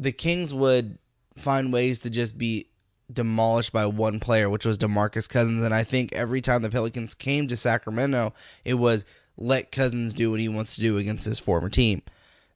the 0.02 0.12
Kings 0.12 0.54
would 0.54 0.98
find 1.36 1.72
ways 1.72 2.00
to 2.00 2.10
just 2.10 2.38
be 2.38 2.68
demolished 3.12 3.72
by 3.72 3.86
one 3.86 4.20
player, 4.20 4.48
which 4.50 4.66
was 4.66 4.78
DeMarcus 4.78 5.28
Cousins. 5.28 5.62
And 5.62 5.74
I 5.74 5.82
think 5.82 6.12
every 6.12 6.40
time 6.40 6.62
the 6.62 6.70
Pelicans 6.70 7.14
came 7.14 7.48
to 7.48 7.56
Sacramento, 7.56 8.32
it 8.64 8.74
was 8.74 9.04
let 9.36 9.72
Cousins 9.72 10.12
do 10.12 10.30
what 10.30 10.40
he 10.40 10.48
wants 10.48 10.74
to 10.76 10.80
do 10.80 10.98
against 10.98 11.24
his 11.24 11.38
former 11.38 11.68
team. 11.68 12.02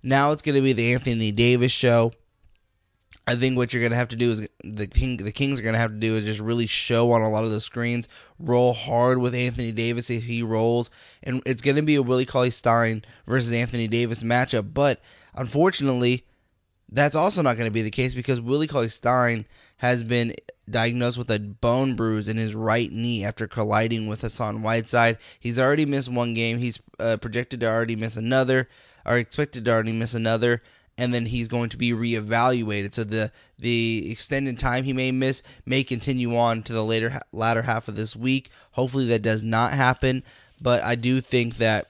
Now 0.02 0.32
it's 0.32 0.42
going 0.42 0.56
to 0.56 0.62
be 0.62 0.72
the 0.72 0.92
Anthony 0.92 1.32
Davis 1.32 1.72
show. 1.72 2.12
I 3.24 3.36
think 3.36 3.56
what 3.56 3.72
you're 3.72 3.80
going 3.80 3.92
to 3.92 3.96
have 3.96 4.08
to 4.08 4.16
do 4.16 4.32
is 4.32 4.48
the 4.64 4.88
King, 4.88 5.18
the 5.18 5.30
Kings 5.30 5.60
are 5.60 5.62
going 5.62 5.74
to 5.74 5.78
have 5.78 5.92
to 5.92 5.96
do 5.98 6.16
is 6.16 6.26
just 6.26 6.40
really 6.40 6.66
show 6.66 7.12
on 7.12 7.22
a 7.22 7.30
lot 7.30 7.44
of 7.44 7.52
the 7.52 7.60
screens, 7.60 8.08
roll 8.40 8.72
hard 8.72 9.18
with 9.18 9.32
Anthony 9.32 9.70
Davis 9.70 10.10
if 10.10 10.24
he 10.24 10.42
rolls, 10.42 10.90
and 11.22 11.40
it's 11.46 11.62
going 11.62 11.76
to 11.76 11.82
be 11.82 11.94
a 11.94 12.02
Willie 12.02 12.26
Cauley 12.26 12.50
Stein 12.50 13.04
versus 13.26 13.52
Anthony 13.52 13.86
Davis 13.86 14.24
matchup. 14.24 14.74
But 14.74 15.00
unfortunately, 15.34 16.26
that's 16.92 17.16
also 17.16 17.42
not 17.42 17.56
going 17.56 17.68
to 17.68 17.72
be 17.72 17.82
the 17.82 17.90
case 17.90 18.14
because 18.14 18.40
Willie 18.40 18.66
Cauley 18.66 18.90
Stein 18.90 19.46
has 19.78 20.02
been 20.02 20.34
diagnosed 20.68 21.18
with 21.18 21.30
a 21.30 21.38
bone 21.38 21.96
bruise 21.96 22.28
in 22.28 22.36
his 22.36 22.54
right 22.54 22.92
knee 22.92 23.24
after 23.24 23.48
colliding 23.48 24.06
with 24.06 24.20
Hassan 24.20 24.62
Whiteside. 24.62 25.18
He's 25.40 25.58
already 25.58 25.86
missed 25.86 26.10
one 26.10 26.34
game. 26.34 26.58
He's 26.58 26.78
uh, 27.00 27.16
projected 27.16 27.60
to 27.60 27.66
already 27.70 27.96
miss 27.96 28.16
another, 28.16 28.68
or 29.06 29.16
expected 29.16 29.64
to 29.64 29.72
already 29.72 29.92
miss 29.92 30.14
another, 30.14 30.62
and 30.98 31.12
then 31.14 31.26
he's 31.26 31.48
going 31.48 31.70
to 31.70 31.78
be 31.78 31.92
reevaluated. 31.92 32.94
So 32.94 33.04
the 33.04 33.32
the 33.58 34.10
extended 34.12 34.58
time 34.58 34.84
he 34.84 34.92
may 34.92 35.10
miss 35.10 35.42
may 35.64 35.82
continue 35.82 36.36
on 36.36 36.62
to 36.64 36.72
the 36.72 36.84
later 36.84 37.20
latter 37.32 37.62
half 37.62 37.88
of 37.88 37.96
this 37.96 38.14
week. 38.14 38.50
Hopefully 38.72 39.06
that 39.06 39.22
does 39.22 39.42
not 39.42 39.72
happen, 39.72 40.22
but 40.60 40.84
I 40.84 40.94
do 40.94 41.20
think 41.20 41.56
that 41.56 41.86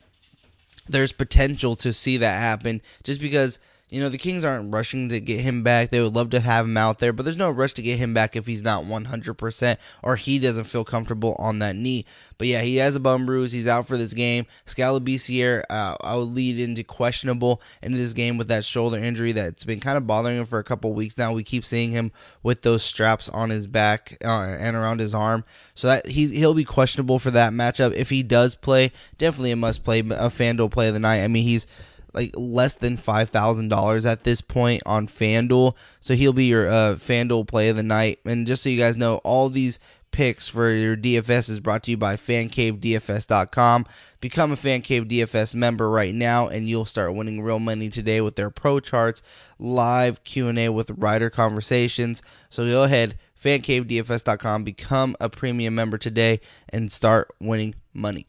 there's 0.88 1.12
potential 1.12 1.76
to 1.76 1.92
see 1.92 2.16
that 2.16 2.40
happen 2.40 2.80
just 3.02 3.20
because 3.20 3.58
you 3.92 4.00
know, 4.00 4.08
the 4.08 4.16
Kings 4.16 4.42
aren't 4.42 4.72
rushing 4.72 5.10
to 5.10 5.20
get 5.20 5.40
him 5.40 5.62
back. 5.62 5.90
They 5.90 6.00
would 6.00 6.14
love 6.14 6.30
to 6.30 6.40
have 6.40 6.64
him 6.64 6.78
out 6.78 6.98
there, 6.98 7.12
but 7.12 7.24
there's 7.24 7.36
no 7.36 7.50
rush 7.50 7.74
to 7.74 7.82
get 7.82 7.98
him 7.98 8.14
back 8.14 8.34
if 8.34 8.46
he's 8.46 8.62
not 8.62 8.84
100% 8.84 9.76
or 10.02 10.16
he 10.16 10.38
doesn't 10.38 10.64
feel 10.64 10.82
comfortable 10.82 11.36
on 11.38 11.58
that 11.58 11.76
knee. 11.76 12.06
But 12.38 12.48
yeah, 12.48 12.62
he 12.62 12.76
has 12.76 12.96
a 12.96 13.00
bum 13.00 13.26
bruise. 13.26 13.52
He's 13.52 13.68
out 13.68 13.86
for 13.86 13.98
this 13.98 14.14
game. 14.14 14.46
Skal 14.64 14.98
Labissiere, 14.98 15.62
uh, 15.68 15.96
I 16.00 16.16
would 16.16 16.30
lead 16.30 16.58
into 16.58 16.82
questionable 16.82 17.60
into 17.82 17.98
this 17.98 18.14
game 18.14 18.38
with 18.38 18.48
that 18.48 18.64
shoulder 18.64 18.98
injury 18.98 19.32
that's 19.32 19.64
been 19.64 19.78
kind 19.78 19.98
of 19.98 20.06
bothering 20.06 20.38
him 20.38 20.46
for 20.46 20.58
a 20.58 20.64
couple 20.64 20.94
weeks 20.94 21.18
now. 21.18 21.34
We 21.34 21.44
keep 21.44 21.62
seeing 21.62 21.90
him 21.90 22.12
with 22.42 22.62
those 22.62 22.82
straps 22.82 23.28
on 23.28 23.50
his 23.50 23.66
back 23.66 24.16
uh, 24.24 24.56
and 24.58 24.74
around 24.74 25.00
his 25.00 25.14
arm. 25.14 25.44
So 25.74 25.88
that 25.88 26.06
he, 26.06 26.28
he'll 26.28 26.54
be 26.54 26.64
questionable 26.64 27.18
for 27.18 27.30
that 27.30 27.52
matchup. 27.52 27.92
If 27.92 28.08
he 28.08 28.22
does 28.22 28.54
play, 28.54 28.90
definitely 29.18 29.50
a 29.50 29.56
must 29.56 29.84
play, 29.84 30.00
a 30.00 30.30
FanDuel 30.30 30.70
play 30.70 30.88
of 30.88 30.94
the 30.94 31.00
night. 31.00 31.22
I 31.22 31.28
mean, 31.28 31.44
he's 31.44 31.66
like 32.12 32.32
less 32.36 32.74
than 32.74 32.96
five 32.96 33.30
thousand 33.30 33.68
dollars 33.68 34.06
at 34.06 34.24
this 34.24 34.40
point 34.40 34.82
on 34.86 35.06
FanDuel. 35.06 35.76
So 36.00 36.14
he'll 36.14 36.32
be 36.32 36.46
your 36.46 36.68
uh, 36.68 36.94
FanDuel 36.94 37.48
play 37.48 37.68
of 37.68 37.76
the 37.76 37.82
night. 37.82 38.20
And 38.24 38.46
just 38.46 38.62
so 38.62 38.68
you 38.68 38.78
guys 38.78 38.96
know, 38.96 39.16
all 39.18 39.48
these 39.48 39.78
picks 40.12 40.46
for 40.46 40.70
your 40.70 40.96
DFS 40.96 41.50
is 41.50 41.58
brought 41.58 41.82
to 41.84 41.90
you 41.90 41.96
by 41.96 42.14
FanCaveDFS.com. 42.16 43.86
Become 44.20 44.52
a 44.52 44.56
FanCave 44.56 45.10
DFS 45.10 45.54
member 45.54 45.90
right 45.90 46.14
now, 46.14 46.46
and 46.46 46.68
you'll 46.68 46.84
start 46.84 47.14
winning 47.14 47.42
real 47.42 47.58
money 47.58 47.88
today 47.88 48.20
with 48.20 48.36
their 48.36 48.50
pro 48.50 48.78
charts, 48.78 49.22
live 49.58 50.22
Q 50.22 50.48
and 50.48 50.58
A 50.58 50.68
with 50.68 50.90
writer 50.92 51.30
conversations. 51.30 52.22
So 52.48 52.68
go 52.68 52.84
ahead, 52.84 53.18
FanCaveDFS.com. 53.42 54.62
Become 54.62 55.16
a 55.18 55.28
premium 55.28 55.74
member 55.74 55.98
today 55.98 56.40
and 56.68 56.92
start 56.92 57.32
winning 57.40 57.74
money. 57.92 58.28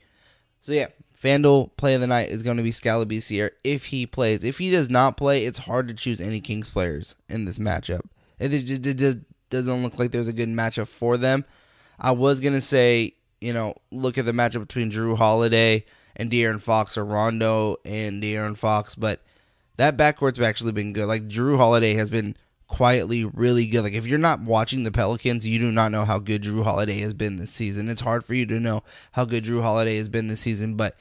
So 0.62 0.72
yeah, 0.72 0.88
FanDuel 1.24 1.78
play 1.78 1.96
of 1.96 2.02
the 2.02 2.08
night 2.08 2.30
is 2.30 2.44
going 2.44 2.58
to 2.58 2.64
be 2.64 2.72
Skal 2.72 3.04
Labissiere 3.04 3.52
if 3.64 3.86
he 3.86 4.06
plays. 4.06 4.44
If 4.44 4.58
he 4.58 4.70
does 4.70 4.90
not 4.90 5.16
play, 5.16 5.46
it's 5.46 5.60
hard 5.60 5.88
to 5.88 5.94
choose 5.94 6.20
any 6.20 6.42
Kings 6.42 6.70
players 6.70 7.16
in 7.30 7.46
this 7.46 7.60
matchup. 7.60 8.02
It 8.40 8.50
just, 8.50 8.86
it 8.86 8.96
just 8.96 9.20
doesn't 9.50 9.84
look 9.84 9.98
like 9.98 10.12
there's 10.12 10.28
a 10.28 10.34
good 10.34 10.50
matchup 10.50 10.88
for 10.88 11.16
them. 11.18 11.46
I 11.98 12.12
was 12.12 12.42
gonna 12.42 12.60
say, 12.60 13.14
you 13.40 13.54
know, 13.54 13.76
look 13.92 14.18
at 14.18 14.26
the 14.26 14.34
matchup 14.34 14.62
between 14.62 14.92
Jrue 14.92 15.16
Holiday 15.16 15.86
and 16.16 16.30
De'Aaron 16.30 16.62
Fox 16.62 16.98
or 16.98 17.06
Rondo 17.06 17.78
and 17.86 18.22
De'Aaron 18.22 18.58
Fox, 18.58 18.96
but 18.96 19.22
that 19.78 19.96
backcourt's 19.96 20.40
actually 20.40 20.74
been 20.74 20.92
good. 20.92 21.06
Like 21.06 21.30
Jrue 21.30 21.56
Holiday 21.56 21.94
has 21.94 22.10
been 22.10 22.36
quietly 22.68 23.24
really 23.24 23.68
good. 23.68 23.84
Like 23.84 23.94
if 23.94 24.08
you're 24.08 24.20
not 24.20 24.42
watching 24.42 24.84
the 24.84 24.92
Pelicans, 24.92 25.48
you 25.48 25.60
do 25.60 25.72
not 25.72 25.92
know 25.92 26.04
how 26.04 26.20
good 26.20 26.44
Jrue 26.44 26.64
Holiday 26.64 27.00
has 27.00 27.14
been 27.14 27.38
this 27.38 27.52
season. 27.52 27.88
It's 27.88 28.02
hard 28.02 28.26
for 28.26 28.34
you 28.34 28.46
to 28.48 28.60
know 28.60 28.84
how 29.14 29.26
good 29.26 29.46
Jrue 29.46 29.62
Holiday 29.62 29.98
has 29.98 30.10
been 30.10 30.28
this 30.28 30.42
season, 30.42 30.76
but 30.76 30.98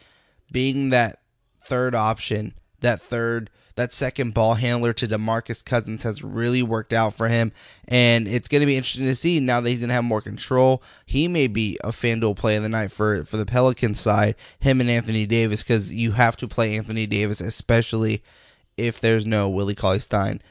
being 0.52 0.90
that 0.90 1.20
third 1.60 1.94
option, 1.94 2.54
that 2.80 3.00
third 3.00 3.50
that 3.74 3.92
second 3.92 4.34
ball 4.34 4.54
handler 4.54 4.92
to 4.92 5.08
DeMarcus 5.08 5.64
Cousins 5.64 6.02
has 6.02 6.22
really 6.22 6.62
worked 6.62 6.92
out 6.92 7.14
for 7.14 7.28
him. 7.28 7.52
And 7.88 8.28
it's 8.28 8.48
going 8.48 8.60
to 8.60 8.66
be 8.66 8.76
interesting 8.76 9.06
to 9.06 9.14
see 9.14 9.40
now 9.40 9.60
that 9.60 9.70
he's 9.70 9.80
going 9.80 9.88
to 9.88 9.94
have 9.94 10.04
more 10.04 10.20
control. 10.20 10.82
He 11.06 11.28
may 11.28 11.46
be 11.46 11.78
a 11.82 11.88
FanDuel 11.88 12.36
play 12.36 12.56
of 12.56 12.62
the 12.62 12.68
night 12.68 12.92
for, 12.92 13.24
for 13.24 13.36
the 13.36 13.46
Pelicans 13.46 13.98
side, 13.98 14.36
him 14.60 14.80
and 14.80 14.90
Anthony 14.90 15.26
Davis, 15.26 15.62
because 15.62 15.92
you 15.92 16.12
have 16.12 16.36
to 16.38 16.48
play 16.48 16.76
Anthony 16.76 17.06
Davis, 17.06 17.40
especially 17.40 18.22
if 18.76 19.00
there's 19.00 19.26
no 19.26 19.48
Willie 19.48 19.74
Cauley 19.74 20.00
Stein. 20.00 20.42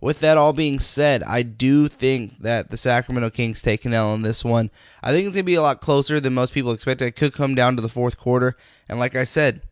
With 0.00 0.20
that 0.20 0.38
all 0.38 0.52
being 0.52 0.78
said, 0.78 1.24
I 1.24 1.42
do 1.42 1.88
think 1.88 2.38
that 2.38 2.70
the 2.70 2.76
Sacramento 2.76 3.30
Kings 3.30 3.60
take 3.60 3.84
an 3.84 3.92
L 3.92 4.14
in 4.14 4.22
this 4.22 4.44
one. 4.44 4.70
I 5.02 5.10
think 5.10 5.26
it's 5.26 5.34
going 5.34 5.42
to 5.42 5.46
be 5.46 5.56
a 5.56 5.62
lot 5.62 5.80
closer 5.80 6.20
than 6.20 6.34
most 6.34 6.54
people 6.54 6.70
expect. 6.70 7.02
It 7.02 7.16
could 7.16 7.32
come 7.32 7.56
down 7.56 7.74
to 7.76 7.82
the 7.82 7.88
fourth 7.88 8.16
quarter. 8.16 8.56
And 8.88 9.00
like 9.00 9.16
I 9.16 9.24
said, 9.24 9.62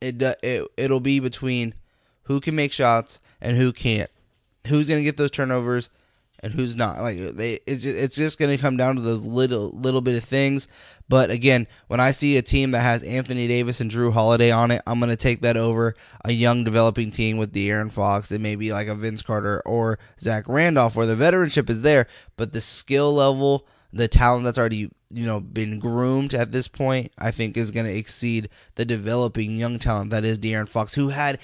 it, 0.00 0.20
it 0.20 0.68
it'll 0.76 1.00
be 1.00 1.20
between 1.20 1.74
who 2.24 2.40
can 2.40 2.54
make 2.54 2.72
shots 2.72 3.20
and 3.40 3.56
who 3.56 3.72
can't. 3.72 4.10
Who's 4.66 4.88
going 4.88 5.00
to 5.00 5.04
get 5.04 5.16
those 5.16 5.30
turnovers 5.30 5.88
and 6.46 6.54
who's 6.54 6.76
not. 6.76 6.98
Like 7.00 7.18
they, 7.18 7.58
it's 7.66 8.14
just, 8.14 8.38
going 8.38 8.56
to 8.56 8.62
come 8.62 8.76
down 8.76 8.94
to 8.94 9.02
those 9.02 9.26
little 9.26 9.70
little 9.70 10.00
bit 10.00 10.14
of 10.14 10.22
things. 10.22 10.68
But 11.08 11.30
again, 11.30 11.66
when 11.88 11.98
I 11.98 12.12
see 12.12 12.36
a 12.36 12.42
team 12.42 12.70
that 12.70 12.82
has 12.82 13.02
Anthony 13.02 13.48
Davis 13.48 13.80
and 13.80 13.90
Jrue 13.90 14.12
Holiday 14.12 14.52
on 14.52 14.70
it, 14.70 14.80
I'm 14.86 15.00
going 15.00 15.10
to 15.10 15.16
take 15.16 15.40
that 15.42 15.56
over 15.56 15.94
a 16.24 16.32
young 16.32 16.62
developing 16.62 17.10
team 17.10 17.36
with 17.36 17.52
De'Aaron 17.52 17.90
Fox 17.90 18.30
and 18.30 18.42
maybe 18.42 18.72
like 18.72 18.86
a 18.86 18.94
Vince 18.94 19.22
Carter 19.22 19.60
or 19.66 19.98
Zach 20.20 20.44
Randolph, 20.48 20.94
where 20.94 21.06
the 21.06 21.16
veteranship 21.16 21.68
is 21.68 21.82
there, 21.82 22.06
but 22.36 22.52
the 22.52 22.60
skill 22.60 23.12
level, 23.12 23.66
the 23.92 24.08
talent 24.08 24.44
that's 24.44 24.58
already 24.58 24.90
you 25.10 25.26
know 25.26 25.40
been 25.40 25.80
groomed 25.80 26.32
at 26.32 26.52
this 26.52 26.68
point, 26.68 27.10
I 27.18 27.32
think 27.32 27.56
is 27.56 27.72
going 27.72 27.86
to 27.86 27.96
exceed 27.96 28.50
the 28.76 28.84
developing 28.84 29.56
young 29.56 29.80
talent 29.80 30.10
that 30.10 30.24
is 30.24 30.38
De'Aaron 30.38 30.68
Fox, 30.68 30.94
who 30.94 31.08
had 31.08 31.40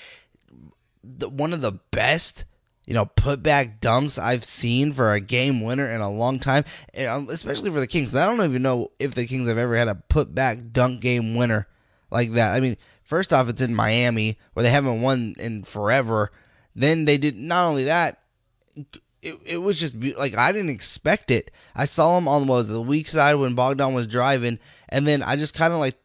the, 1.03 1.29
one 1.29 1.53
of 1.53 1.61
the 1.61 1.81
best 1.91 2.45
you 2.87 2.95
know, 2.95 3.07
put 3.07 3.42
back 3.42 3.81
dunks 3.81 4.21
I've 4.21 4.45
seen 4.45 4.92
for 4.92 5.12
a 5.12 5.21
game 5.21 5.62
winner 5.62 5.88
in 5.90 6.01
a 6.01 6.11
long 6.11 6.38
time, 6.38 6.64
and 6.95 7.09
um, 7.09 7.29
especially 7.31 7.71
for 7.71 7.81
the 7.81 7.87
Kings. 7.87 8.16
I 8.16 8.27
don't 8.27 8.42
even 8.42 8.62
know 8.62 8.90
if 8.99 9.14
the 9.14 9.27
Kings 9.27 9.49
have 9.49 9.59
ever 9.59 9.77
had 9.77 9.88
a 9.88 9.95
put 9.95 10.35
back 10.35 10.59
dunk 10.73 11.01
game 11.01 11.35
winner 11.35 11.68
like 12.11 12.33
that. 12.33 12.55
I 12.55 12.61
mean, 12.61 12.77
first 13.03 13.33
off, 13.33 13.49
it's 13.49 13.62
in 13.62 13.75
Miami 13.75 14.38
where 14.53 14.64
they 14.64 14.71
haven't 14.71 15.01
won 15.01 15.35
in 15.38 15.62
forever. 15.62 16.33
Then 16.75 17.05
they 17.05 17.18
did 17.18 17.37
not 17.37 17.66
only 17.66 17.85
that, 17.85 18.21
it, 19.23 19.37
it 19.47 19.59
was 19.59 19.79
just 19.79 19.95
like 19.95 20.37
I 20.37 20.51
didn't 20.51 20.71
expect 20.71 21.31
it. 21.31 21.53
I 21.77 21.85
saw 21.85 22.18
him 22.18 22.27
on 22.27 22.47
was 22.49 22.66
the 22.66 22.83
weak 22.83 23.07
side 23.07 23.35
when 23.35 23.55
Bogdan 23.55 23.95
was 23.95 24.09
driving, 24.09 24.59
and 24.88 25.07
then 25.07 25.23
I 25.23 25.37
just 25.37 25.55
kind 25.55 25.73
of 25.73 25.79
like 25.79 25.97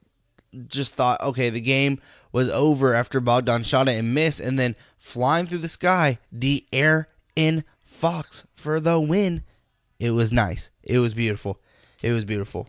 just 0.68 0.96
thought, 0.96 1.22
okay, 1.22 1.50
the 1.50 1.62
game 1.62 2.00
was 2.38 2.50
over 2.50 2.94
after 2.94 3.20
Bogdan 3.20 3.64
shot 3.64 3.90
it 3.90 3.98
and 3.98 4.14
missed, 4.14 4.40
and 4.40 4.60
then 4.60 4.76
flying 5.00 5.48
through 5.48 5.58
the 5.58 5.68
sky, 5.68 6.20
the 6.32 6.64
air 6.72 7.10
in 7.36 7.64
Fox 7.84 8.46
for 8.54 8.80
the 8.80 9.00
win. 9.00 9.42
It 10.00 10.12
was 10.12 10.32
nice. 10.32 10.70
It 10.84 11.00
was 11.00 11.16
beautiful. 11.16 11.60
It 12.04 12.12
was 12.12 12.26
beautiful. 12.26 12.68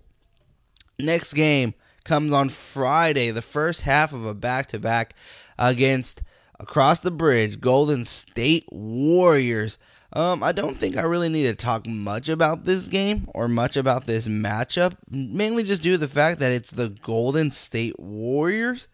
Next 0.99 1.35
game 1.35 1.75
comes 2.05 2.33
on 2.33 2.49
Friday, 2.49 3.31
the 3.31 3.43
first 3.43 3.83
half 3.83 4.15
of 4.15 4.25
a 4.25 4.33
back 4.33 4.69
to 4.69 4.79
back 4.79 5.13
against 5.59 6.23
across 6.59 7.01
the 7.01 7.11
bridge, 7.11 7.61
Golden 7.61 8.07
State 8.07 8.65
Warriors. 8.73 9.79
Um, 10.15 10.43
I 10.43 10.53
don't 10.53 10.79
think 10.79 10.97
I 10.97 11.03
really 11.03 11.29
need 11.29 11.45
to 11.45 11.55
talk 11.55 11.87
much 11.87 12.31
about 12.31 12.65
this 12.65 12.89
game 12.89 13.29
or 13.35 13.49
much 13.49 13.77
about 13.77 14.07
this 14.07 14.29
matchup, 14.29 14.97
mainly 15.11 15.63
just 15.63 15.83
due 15.83 15.93
to 15.93 15.99
the 15.99 16.09
fact 16.09 16.41
that 16.41 16.53
it's 16.53 16.71
the 16.71 16.89
Golden 16.89 17.51
State 17.51 18.01
Warriors, 18.01 18.89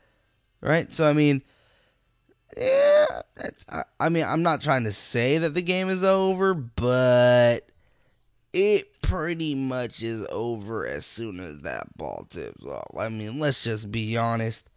right? 0.64 0.92
So, 0.92 1.06
I 1.06 1.12
mean, 1.12 1.42
yeah, 2.56 3.22
I, 3.68 3.84
I 4.00 4.08
mean, 4.08 4.24
I'm 4.24 4.42
not 4.42 4.62
trying 4.62 4.84
to 4.84 4.92
say 4.92 5.38
that 5.38 5.54
the 5.54 5.62
game 5.62 5.88
is 5.88 6.02
over, 6.02 6.54
but 6.54 7.68
it 8.52 9.02
pretty 9.02 9.54
much 9.54 10.02
is 10.02 10.26
over 10.30 10.86
as 10.86 11.04
soon 11.04 11.40
as 11.40 11.62
that 11.62 11.96
ball 11.96 12.26
tips 12.28 12.64
off. 12.64 12.86
I 12.98 13.08
mean, 13.08 13.38
let's 13.40 13.62
just 13.64 13.90
be 13.92 14.16
honest. 14.16 14.68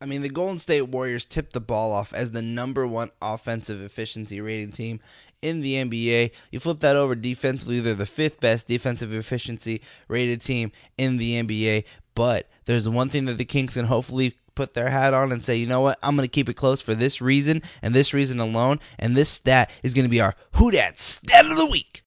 I 0.00 0.04
mean, 0.04 0.22
the 0.22 0.30
Golden 0.30 0.58
State 0.58 0.88
Warriors 0.88 1.24
tipped 1.24 1.52
the 1.52 1.60
ball 1.60 1.92
off 1.92 2.12
as 2.12 2.32
the 2.32 2.42
number 2.42 2.86
one 2.86 3.10
offensive 3.20 3.80
efficiency 3.80 4.40
rating 4.40 4.72
team 4.72 4.98
in 5.42 5.60
the 5.60 5.74
NBA. 5.74 6.32
You 6.50 6.58
flip 6.58 6.80
that 6.80 6.96
over 6.96 7.14
defensively, 7.14 7.78
they're 7.78 7.94
the 7.94 8.04
fifth 8.04 8.40
best 8.40 8.66
defensive 8.66 9.12
efficiency 9.12 9.80
rated 10.08 10.40
team 10.40 10.72
in 10.98 11.18
the 11.18 11.40
NBA. 11.40 11.84
But 12.16 12.50
there's 12.64 12.88
one 12.88 13.08
thing 13.08 13.24
that 13.26 13.38
the 13.38 13.44
Kings 13.44 13.74
can 13.74 13.86
hopefully 13.86 14.36
put 14.54 14.74
their 14.74 14.90
hat 14.90 15.14
on 15.14 15.32
and 15.32 15.44
say, 15.44 15.56
you 15.56 15.66
know 15.66 15.80
what, 15.80 15.98
I'm 16.02 16.16
going 16.16 16.26
to 16.26 16.30
keep 16.30 16.48
it 16.48 16.54
close 16.54 16.80
for 16.80 16.94
this 16.94 17.20
reason 17.20 17.62
and 17.80 17.94
this 17.94 18.12
reason 18.12 18.40
alone. 18.40 18.80
And 18.98 19.16
this 19.16 19.28
stat 19.28 19.70
is 19.82 19.94
going 19.94 20.04
to 20.04 20.10
be 20.10 20.20
our 20.20 20.34
Who 20.56 20.70
Dat 20.70 20.98
Stat 20.98 21.46
of 21.46 21.56
the 21.56 21.66
Week. 21.66 22.04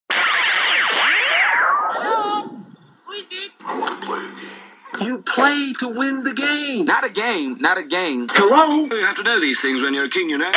You 5.02 5.22
play 5.24 5.74
to 5.80 5.88
win 5.90 6.24
the 6.24 6.34
game. 6.34 6.86
Not 6.86 7.04
a 7.04 7.12
game, 7.12 7.58
not 7.60 7.78
a 7.78 7.86
game. 7.86 8.28
Hello? 8.32 8.86
You 8.86 9.06
have 9.06 9.18
to 9.18 9.24
know 9.24 9.40
these 9.40 9.62
things 9.62 9.82
when 9.82 9.94
you're 9.94 10.06
a 10.06 10.10
king, 10.10 10.30
you 10.30 10.38
know. 10.38 10.52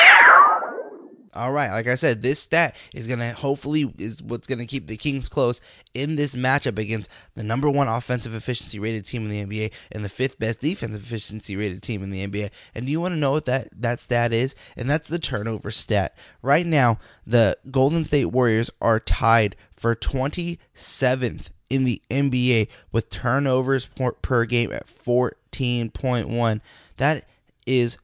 All 1.34 1.52
right, 1.52 1.70
like 1.70 1.86
I 1.86 1.94
said, 1.94 2.22
this 2.22 2.40
stat 2.40 2.74
is 2.94 3.06
gonna 3.06 3.32
hopefully 3.32 3.92
is 3.98 4.22
what's 4.22 4.46
gonna 4.46 4.66
keep 4.66 4.86
the 4.86 4.96
Kings 4.96 5.28
close 5.28 5.60
in 5.94 6.16
this 6.16 6.34
matchup 6.34 6.78
against 6.78 7.10
the 7.34 7.42
number 7.42 7.70
one 7.70 7.88
offensive 7.88 8.34
efficiency 8.34 8.78
rated 8.78 9.04
team 9.04 9.28
in 9.28 9.30
the 9.30 9.44
NBA 9.44 9.72
and 9.92 10.04
the 10.04 10.08
fifth 10.08 10.38
best 10.38 10.60
defensive 10.60 11.02
efficiency 11.02 11.56
rated 11.56 11.82
team 11.82 12.02
in 12.02 12.10
the 12.10 12.26
NBA. 12.26 12.50
And 12.74 12.86
do 12.86 12.92
you 12.92 13.00
want 13.00 13.12
to 13.12 13.18
know 13.18 13.32
what 13.32 13.44
that 13.44 13.68
that 13.80 14.00
stat 14.00 14.32
is? 14.32 14.54
And 14.76 14.88
that's 14.88 15.08
the 15.08 15.18
turnover 15.18 15.70
stat. 15.70 16.16
Right 16.42 16.66
now, 16.66 16.98
the 17.26 17.58
Golden 17.70 18.04
State 18.04 18.26
Warriors 18.26 18.70
are 18.80 19.00
tied 19.00 19.56
for 19.76 19.94
27th 19.94 21.50
in 21.70 21.84
the 21.84 22.00
NBA 22.10 22.68
with 22.92 23.10
turnovers 23.10 23.86
per, 23.86 24.12
per 24.12 24.44
game 24.44 24.72
at 24.72 24.86
14.1. 24.86 26.60
That 26.96 27.24
is 27.66 27.98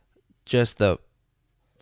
just 0.44 0.78
the 0.78 0.98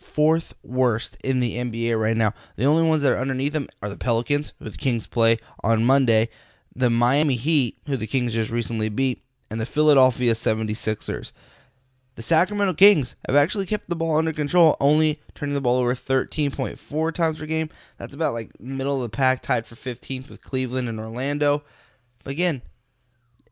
fourth 0.02 0.54
worst 0.62 1.16
in 1.24 1.40
the 1.40 1.56
NBA 1.56 1.98
right 1.98 2.16
now. 2.16 2.34
The 2.56 2.64
only 2.64 2.82
ones 2.82 3.02
that 3.02 3.12
are 3.12 3.18
underneath 3.18 3.52
them 3.52 3.68
are 3.82 3.88
the 3.88 3.96
Pelicans, 3.96 4.52
who 4.58 4.68
the 4.68 4.76
Kings 4.76 5.06
play 5.06 5.38
on 5.62 5.84
Monday, 5.84 6.28
the 6.74 6.90
Miami 6.90 7.36
Heat, 7.36 7.78
who 7.86 7.96
the 7.96 8.06
Kings 8.06 8.34
just 8.34 8.50
recently 8.50 8.88
beat, 8.88 9.22
and 9.50 9.60
the 9.60 9.66
Philadelphia 9.66 10.32
76ers. 10.32 11.32
The 12.14 12.22
Sacramento 12.22 12.74
Kings 12.74 13.16
have 13.26 13.36
actually 13.36 13.64
kept 13.64 13.88
the 13.88 13.96
ball 13.96 14.16
under 14.16 14.32
control, 14.34 14.76
only 14.80 15.22
turning 15.34 15.54
the 15.54 15.62
ball 15.62 15.78
over 15.78 15.94
13.4 15.94 17.14
times 17.14 17.38
per 17.38 17.46
game. 17.46 17.70
That's 17.96 18.14
about 18.14 18.34
like 18.34 18.60
middle 18.60 18.96
of 18.96 19.10
the 19.10 19.16
pack, 19.16 19.40
tied 19.40 19.64
for 19.64 19.76
15th 19.76 20.28
with 20.28 20.42
Cleveland 20.42 20.90
and 20.90 21.00
Orlando. 21.00 21.64
But 22.22 22.32
again, 22.32 22.62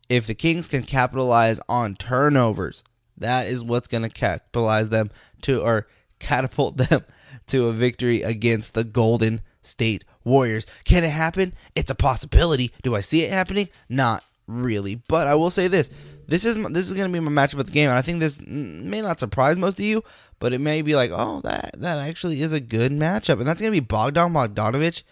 if 0.09 0.27
the 0.27 0.35
Kings 0.35 0.67
can 0.67 0.83
capitalize 0.83 1.59
on 1.67 1.95
turnovers, 1.95 2.83
that 3.17 3.47
is 3.47 3.63
what's 3.63 3.87
going 3.87 4.03
to 4.03 4.09
capitalize 4.09 4.89
them 4.89 5.09
to 5.43 5.61
or 5.61 5.87
catapult 6.21 6.77
them 6.77 7.03
to 7.47 7.67
a 7.67 7.73
victory 7.73 8.21
against 8.21 8.73
the 8.73 8.83
Golden 8.83 9.41
State 9.61 10.03
Warriors. 10.23 10.65
Can 10.85 11.03
it 11.03 11.09
happen? 11.09 11.53
It's 11.75 11.91
a 11.91 11.95
possibility. 11.95 12.71
Do 12.83 12.95
I 12.95 13.01
see 13.01 13.23
it 13.23 13.31
happening? 13.31 13.69
Not 13.89 14.23
really. 14.47 14.95
But 15.07 15.27
I 15.27 15.35
will 15.35 15.49
say 15.49 15.67
this: 15.67 15.89
this 16.27 16.45
is 16.45 16.57
this 16.69 16.89
is 16.89 16.93
going 16.93 17.11
to 17.11 17.13
be 17.13 17.19
my 17.19 17.31
matchup 17.31 17.59
of 17.59 17.65
the 17.65 17.71
game, 17.71 17.89
and 17.89 17.97
I 17.97 18.01
think 18.01 18.19
this 18.19 18.41
may 18.41 19.01
not 19.01 19.19
surprise 19.19 19.57
most 19.57 19.79
of 19.79 19.85
you, 19.85 20.03
but 20.39 20.53
it 20.53 20.61
may 20.61 20.81
be 20.81 20.95
like, 20.95 21.11
oh, 21.13 21.41
that 21.41 21.75
that 21.79 21.97
actually 21.97 22.41
is 22.41 22.53
a 22.53 22.59
good 22.59 22.91
matchup, 22.91 23.39
and 23.39 23.47
that's 23.47 23.61
going 23.61 23.73
to 23.73 23.81
be 23.81 23.85
Bogdan 23.85 24.33
Bogdanovic 24.33 25.03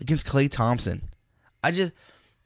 against 0.00 0.26
Klay 0.26 0.48
Thompson. 0.50 1.02
I 1.62 1.72
just 1.72 1.92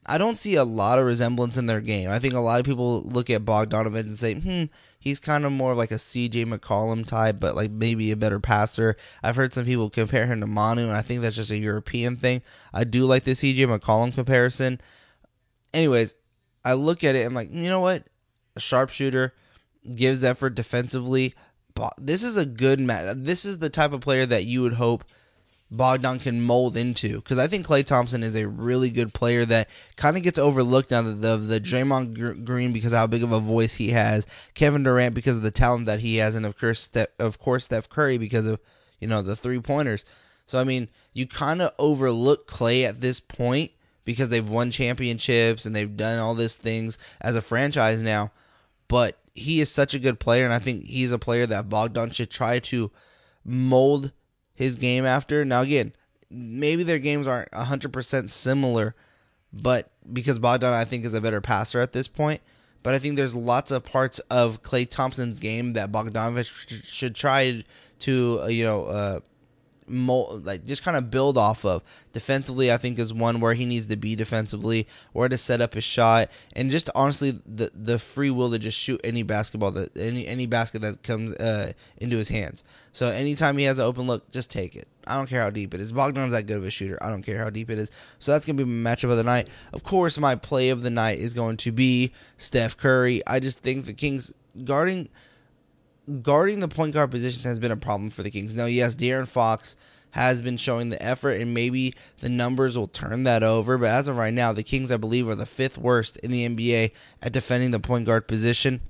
I 0.07 0.19
don't 0.19 0.37
see 0.37 0.55
a 0.57 0.65
lot 0.65 0.99
of 0.99 1.07
resemblance 1.07 1.57
in 1.57 1.67
their 1.67 1.81
game. 1.81 2.11
I 2.11 2.19
think 2.19 2.35
a 2.35 2.41
lot 2.41 2.61
of 2.61 2.67
people 2.67 3.03
look 3.03 3.31
at 3.31 3.45
Bogdanovic 3.45 4.01
and 4.01 4.19
say, 4.19 4.35
hmm, 4.35 4.65
he's 4.99 5.21
kind 5.21 5.45
of 5.45 5.53
more 5.53 5.75
like 5.75 5.91
a 5.91 5.95
CJ 5.95 6.47
McCollum 6.47 7.07
type, 7.07 7.37
but 7.41 7.57
like 7.57 7.71
maybe 7.71 8.11
a 8.11 8.17
better 8.17 8.39
passer. 8.41 8.97
I've 9.23 9.37
heard 9.37 9.55
some 9.55 9.65
people 9.65 9.89
compare 9.91 10.27
him 10.27 10.41
to 10.41 10.47
Manu, 10.47 10.83
and 10.83 10.97
I 10.97 11.03
think 11.03 11.23
that's 11.23 11.37
just 11.37 11.51
a 11.51 11.57
European 11.57 12.17
thing. 12.17 12.43
I 12.73 12.85
do 12.85 13.07
like 13.07 13.25
the 13.25 13.33
CJ 13.33 13.67
McCollum 13.67 14.15
comparison. 14.15 14.81
Anyways, 15.73 16.17
I 16.65 16.75
look 16.75 17.03
at 17.03 17.15
it, 17.15 17.27
and 17.27 17.35
like, 17.35 17.51
you 17.51 17.69
know 17.69 17.81
what? 17.81 18.05
A 18.57 18.61
sharpshooter 18.61 19.35
gives 19.95 20.23
effort 20.25 20.55
defensively. 20.55 21.35
This 21.99 22.23
is 22.23 22.37
a 22.37 22.47
good 22.47 22.79
match. 22.79 23.17
This 23.19 23.45
is 23.45 23.59
the 23.59 23.71
type 23.71 23.93
of 23.93 24.01
player 24.01 24.27
that 24.27 24.45
you 24.45 24.63
would 24.63 24.75
hope 24.75 25.05
Bogdan 25.77 26.19
can 26.19 26.41
mold 26.41 26.77
into 26.77 27.17
because 27.17 27.39
I 27.39 27.47
think 27.47 27.67
Klay 27.67 27.85
Thompson 27.85 28.23
is 28.23 28.37
a 28.37 28.49
really 28.49 28.91
good 28.91 29.13
player 29.15 29.45
that 29.47 29.69
kind 29.97 30.17
of 30.17 30.23
gets 30.23 30.39
overlooked 30.39 30.91
now. 30.91 31.03
The, 31.03 31.11
the 31.13 31.37
the 31.37 31.61
Draymond 31.61 32.45
Green 32.45 32.73
because 32.73 32.93
of 32.93 32.99
how 32.99 33.07
big 33.07 33.23
of 33.23 33.33
a 33.33 33.41
voice 33.41 33.75
he 33.75 33.91
has, 33.91 34.27
Kevin 34.55 34.83
Durant 34.83 35.15
because 35.15 35.37
of 35.37 35.43
the 35.43 35.51
talent 35.51 35.87
that 35.87 36.01
he 36.01 36.17
has, 36.17 36.35
and 36.35 36.47
of 36.47 36.59
course 36.59 36.81
Steph, 36.81 37.09
of 37.19 37.39
course 37.39 37.65
Steph 37.65 37.89
Curry 37.89 38.19
because 38.19 38.47
of 38.47 38.61
you 39.01 39.09
know 39.09 39.23
the 39.23 39.37
three 39.37 39.61
pointers. 39.61 40.05
So 40.47 40.59
I 40.59 40.65
mean, 40.65 40.89
you 41.13 41.27
kind 41.27 41.63
of 41.63 41.73
overlook 41.79 42.47
Clay 42.47 42.85
at 42.85 43.01
this 43.01 43.21
point 43.21 43.71
because 44.05 44.29
they've 44.29 44.49
won 44.49 44.71
championships 44.71 45.67
and 45.67 45.75
they've 45.75 45.97
done 45.97 46.19
all 46.19 46.35
these 46.35 46.57
things 46.57 46.99
as 47.21 47.37
a 47.37 47.41
franchise 47.41 48.03
now. 48.03 48.31
But 48.89 49.19
he 49.35 49.61
is 49.61 49.71
such 49.71 49.95
a 49.95 49.99
good 49.99 50.21
player, 50.21 50.45
and 50.45 50.55
I 50.55 50.59
think 50.59 50.85
he's 50.85 51.13
a 51.13 51.19
player 51.19 51.47
that 51.47 51.69
Bogdan 51.69 52.11
should 52.11 52.31
try 52.31 52.59
to 52.61 52.91
mold 53.45 54.13
his 54.55 54.77
game 54.77 55.05
after. 55.05 55.45
Now, 55.45 55.63
again, 55.63 55.93
maybe 56.31 56.83
their 56.83 56.99
games 56.99 57.27
aren't 57.27 57.51
100% 57.51 58.29
similar, 58.29 58.95
but 59.53 59.91
because 60.13 60.39
Bogdan, 60.39 60.73
I 60.73 60.85
think, 60.85 61.05
is 61.05 61.15
a 61.15 61.21
better 61.21 61.41
passer 61.41 61.81
at 61.81 61.93
this 61.93 62.09
point. 62.09 62.41
But 62.83 62.93
I 62.95 62.99
think 62.99 63.17
there's 63.17 63.35
lots 63.35 63.71
of 63.71 63.83
parts 63.83 64.19
of 64.31 64.63
Klay 64.63 64.89
Thompson's 64.89 65.41
game 65.41 65.73
that 65.73 65.91
Bogdanovic 65.91 66.85
should 66.85 67.15
try 67.15 67.65
to, 68.01 68.41
uh, 68.43 68.47
you 68.49 68.65
know, 68.65 68.85
uh, 68.85 69.21
mold, 69.87 70.45
like 70.47 70.65
just 70.65 70.83
kind 70.83 70.97
of 70.97 71.11
build 71.11 71.37
off 71.37 71.65
of. 71.65 71.83
Defensively, 72.13 72.73
I 72.73 72.77
think 72.77 72.99
is 72.99 73.13
one 73.13 73.41
where 73.41 73.55
he 73.55 73.67
needs 73.67 73.87
to 73.89 73.97
be 73.97 74.15
defensively, 74.17 74.87
where 75.13 75.29
to 75.29 75.37
set 75.37 75.61
up 75.61 75.75
his 75.75 75.85
shot, 75.85 76.31
and 76.55 76.71
just 76.71 76.91
honestly 76.95 77.41
the 77.47 77.71
the 77.75 77.99
free 77.99 78.31
will 78.31 78.51
to 78.51 78.59
just 78.59 78.79
shoot 78.79 79.01
any 79.05 79.23
basketball 79.23 79.71
that 79.73 79.97
any 79.97 80.27
any 80.27 80.47
basket 80.47 80.83
that 80.83 81.03
comes 81.03 81.33
uh, 81.35 81.73
into 81.99 82.17
his 82.17 82.29
hands. 82.29 82.65
So 82.93 83.09
anytime 83.09 83.59
he 83.59 83.65
has 83.65 83.79
an 83.79 83.85
open 83.85 84.07
look, 84.07 84.31
just 84.31 84.51
take 84.51 84.77
it. 84.77 84.89
I 85.07 85.17
don't 85.17 85.29
care 85.29 85.43
how 85.43 85.51
deep 85.51 85.75
it 85.75 85.81
is. 85.81 85.93
Bogdan's 85.93 86.33
that 86.33 86.47
good 86.47 86.59
of 86.59 86.65
a 86.65 86.71
shooter. 86.71 86.99
I 87.03 87.11
don't 87.11 87.23
care 87.23 87.39
how 87.39 87.51
deep 87.51 87.71
it 87.71 87.79
is. 87.79 87.91
So 88.19 88.33
that's 88.33 88.47
gonna 88.47 88.57
be 88.57 88.65
my 88.65 88.91
matchup 88.91 89.11
of 89.11 89.17
the 89.17 89.25
night. 89.25 89.49
Of 89.73 89.83
course, 89.83 90.19
my 90.19 90.37
play 90.37 90.71
of 90.71 90.83
the 90.83 90.91
night 90.91 91.19
is 91.19 91.35
going 91.35 91.57
to 91.59 91.73
be 91.73 92.13
Steph 92.37 92.77
Curry. 92.77 93.23
I 93.27 93.41
just 93.41 93.59
think 93.59 93.87
the 93.87 93.93
Kings 93.93 94.33
guarding 94.65 95.09
guarding 96.23 96.61
the 96.61 96.69
point 96.69 96.95
guard 96.95 97.11
position 97.11 97.43
has 97.45 97.59
been 97.59 97.73
a 97.73 97.77
problem 97.77 98.11
for 98.11 98.23
the 98.23 98.31
Kings. 98.31 98.55
Now, 98.55 98.67
yes, 98.67 98.97
De'Aaron 98.97 99.29
Fox 99.29 99.77
has 100.11 100.41
been 100.41 100.57
showing 100.57 100.91
the 100.91 101.03
effort, 101.03 101.41
and 101.41 101.53
maybe 101.53 101.93
the 102.21 102.29
numbers 102.29 102.79
will 102.79 102.87
turn 102.87 103.25
that 103.25 103.43
over. 103.43 103.77
But 103.77 103.91
as 103.91 104.07
of 104.07 104.17
right 104.17 104.33
now, 104.33 104.53
the 104.53 104.63
Kings, 104.63 104.93
I 104.93 104.97
believe, 104.97 105.29
are 105.29 105.35
the 105.35 105.47
fifth 105.47 105.77
worst 105.77 106.19
in 106.19 106.31
the 106.31 106.49
NBA 106.49 106.93
at 107.21 107.33
defending 107.33 107.73
the 107.73 107.81
point 107.81 108.07
guard 108.07 108.29
position. 108.29 108.81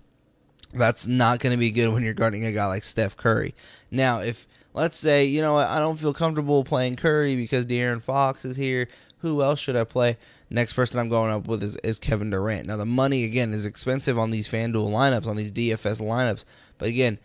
That's 0.75 1.07
not 1.07 1.41
going 1.41 1.53
to 1.53 1.59
be 1.59 1.71
good 1.71 1.93
when 1.93 2.03
you're 2.03 2.15
guarding 2.15 2.45
a 2.45 2.53
guy 2.53 2.67
like 2.67 2.85
Steph 2.85 3.17
Curry. 3.17 3.55
Now, 3.91 4.21
if 4.21 4.47
let's 4.75 4.97
say, 4.97 5.25
you 5.25 5.41
know, 5.41 5.57
I 5.57 5.79
don't 5.79 5.99
feel 5.99 6.13
comfortable 6.13 6.65
playing 6.65 6.97
Curry 6.97 7.37
because 7.37 7.65
De'Aaron 7.65 8.03
Fox 8.03 8.45
is 8.45 8.57
here, 8.57 8.89
who 9.19 9.41
else 9.41 9.61
should 9.61 9.77
I 9.77 9.85
play? 9.85 10.19
Next 10.51 10.75
person 10.75 11.01
I'm 11.01 11.09
going 11.09 11.33
up 11.33 11.49
with 11.49 11.63
is, 11.63 11.79
is 11.79 11.99
Kevin 11.99 12.31
Durant. 12.31 12.67
Now, 12.67 12.77
the 12.77 12.85
money, 12.85 13.25
again, 13.25 13.55
is 13.55 13.65
expensive 13.65 14.19
on 14.19 14.31
these 14.31 14.47
FanDuel 14.47 14.91
lineups, 14.91 15.27
on 15.27 15.37
these 15.37 15.53
DFS 15.53 16.03
lineups. 16.03 16.45
But 16.79 16.89
again, 16.89 17.19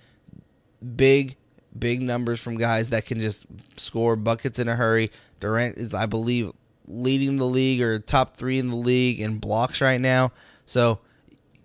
big, 0.95 1.35
big 1.77 2.01
numbers 2.01 2.39
from 2.39 2.57
guys 2.57 2.89
that 2.89 3.05
can 3.05 3.19
just 3.19 3.45
score 3.77 4.15
buckets 4.15 4.59
in 4.59 4.67
a 4.67 4.75
hurry. 4.75 5.11
Durant 5.39 5.77
is, 5.77 5.93
I 5.93 6.05
believe, 6.05 6.51
leading 6.87 7.37
the 7.37 7.45
league 7.45 7.81
or 7.81 7.99
top 7.99 8.35
three 8.35 8.59
in 8.59 8.69
the 8.69 8.75
league 8.75 9.19
in 9.19 9.37
blocks 9.37 9.81
right 9.81 10.01
now. 10.01 10.31
So, 10.65 10.99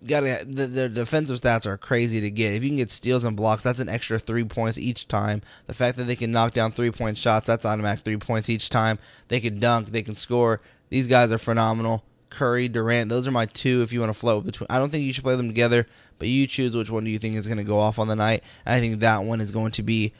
gotta 0.05 0.45
the, 0.45 0.67
the 0.67 0.89
defensive 0.89 1.39
stats 1.39 1.65
are 1.65 1.77
crazy 1.77 2.21
to 2.21 2.29
get. 2.29 2.53
If 2.53 2.63
you 2.63 2.69
can 2.69 2.77
get 2.77 2.91
steals 2.91 3.25
and 3.25 3.35
blocks, 3.35 3.63
that's 3.63 3.79
an 3.79 3.89
extra 3.89 4.19
three 4.19 4.43
points 4.43 4.77
each 4.77 5.07
time. 5.07 5.41
The 5.67 5.73
fact 5.73 5.97
that 5.97 6.03
they 6.03 6.15
can 6.15 6.31
knock 6.31 6.53
down 6.53 6.71
three 6.71 6.91
point 6.91 7.17
shots, 7.17 7.47
that's 7.47 7.65
automatic 7.65 8.03
three 8.03 8.17
points 8.17 8.49
each 8.49 8.69
time. 8.69 8.99
They 9.27 9.39
can 9.39 9.59
dunk, 9.59 9.87
they 9.87 10.03
can 10.03 10.15
score. 10.15 10.61
These 10.89 11.07
guys 11.07 11.31
are 11.31 11.37
phenomenal. 11.37 12.03
Curry, 12.29 12.67
Durant, 12.67 13.09
those 13.09 13.27
are 13.27 13.31
my 13.31 13.45
two. 13.45 13.81
If 13.81 13.93
you 13.93 14.01
want 14.01 14.13
to 14.13 14.19
float 14.19 14.45
between, 14.45 14.67
I 14.69 14.77
don't 14.77 14.89
think 14.89 15.05
you 15.05 15.13
should 15.13 15.23
play 15.23 15.35
them 15.35 15.47
together, 15.47 15.87
but 16.17 16.27
you 16.27 16.47
choose 16.47 16.75
which 16.75 16.89
one 16.89 17.03
do 17.03 17.11
you 17.11 17.19
think 17.19 17.35
is 17.35 17.47
going 17.47 17.57
to 17.57 17.63
go 17.63 17.79
off 17.79 17.99
on 17.99 18.07
the 18.07 18.15
night. 18.15 18.43
I 18.65 18.79
think 18.79 18.99
that 18.99 19.23
one 19.23 19.41
is 19.41 19.51
going 19.51 19.71
to 19.71 19.83
be 19.83 20.13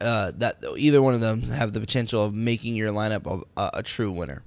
uh, 0.00 0.32
that 0.36 0.56
either 0.76 1.00
one 1.00 1.14
of 1.14 1.20
them 1.20 1.42
have 1.42 1.72
the 1.72 1.80
potential 1.80 2.22
of 2.24 2.34
making 2.34 2.74
your 2.74 2.90
lineup 2.90 3.44
a, 3.56 3.70
a 3.74 3.82
true 3.82 4.10
winner. 4.10 4.42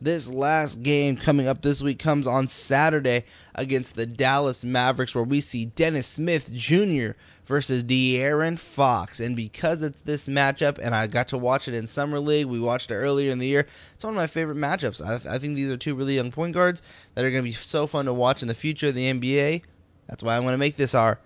This 0.00 0.32
last 0.32 0.84
game 0.84 1.16
coming 1.16 1.48
up 1.48 1.62
this 1.62 1.82
week 1.82 1.98
comes 1.98 2.28
on 2.28 2.46
Saturday 2.46 3.24
against 3.56 3.96
the 3.96 4.06
Dallas 4.06 4.64
Mavericks, 4.64 5.12
where 5.12 5.24
we 5.24 5.40
see 5.40 5.66
Dennis 5.66 6.06
Smith 6.06 6.52
Jr. 6.52 7.18
versus 7.46 7.82
De'Aaron 7.82 8.56
Fox. 8.56 9.18
And 9.18 9.34
because 9.34 9.82
it's 9.82 10.02
this 10.02 10.28
matchup, 10.28 10.78
and 10.80 10.94
I 10.94 11.08
got 11.08 11.26
to 11.28 11.38
watch 11.38 11.66
it 11.66 11.74
in 11.74 11.88
Summer 11.88 12.20
League, 12.20 12.46
we 12.46 12.60
watched 12.60 12.92
it 12.92 12.94
earlier 12.94 13.32
in 13.32 13.40
the 13.40 13.48
year, 13.48 13.66
it's 13.92 14.04
one 14.04 14.12
of 14.12 14.16
my 14.16 14.28
favorite 14.28 14.56
matchups. 14.56 15.04
I, 15.04 15.34
I 15.34 15.38
think 15.38 15.56
these 15.56 15.70
are 15.70 15.76
two 15.76 15.96
really 15.96 16.14
young 16.14 16.30
point 16.30 16.54
guards 16.54 16.80
that 17.14 17.24
are 17.24 17.30
going 17.30 17.42
to 17.42 17.48
be 17.48 17.52
so 17.52 17.88
fun 17.88 18.04
to 18.04 18.12
watch 18.12 18.40
in 18.40 18.46
the 18.46 18.54
future 18.54 18.88
of 18.88 18.94
the 18.94 19.12
NBA. 19.12 19.62
That's 20.06 20.22
why 20.22 20.36
I'm 20.36 20.42
going 20.42 20.52
to 20.52 20.58
make 20.58 20.76
this 20.76 20.94
our 20.94 21.18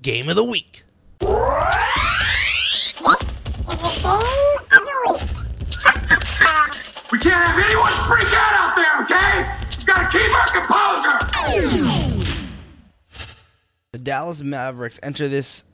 game 0.00 0.28
of 0.28 0.36
the 0.36 0.44
week. 0.44 0.84
Have 7.34 7.58
anyone 7.58 7.92
freak 8.06 8.32
out 8.32 8.54
out 8.54 8.74
there, 8.76 9.02
okay? 9.02 9.66
We've 9.76 9.86
got 9.86 10.10
to 10.10 10.18
keep 10.18 10.30
our 10.36 10.48
composure. 10.52 11.18
The 13.92 13.98
Dallas 13.98 14.42
Mavericks 14.42 14.98
enter 15.02 15.28
this 15.28 15.64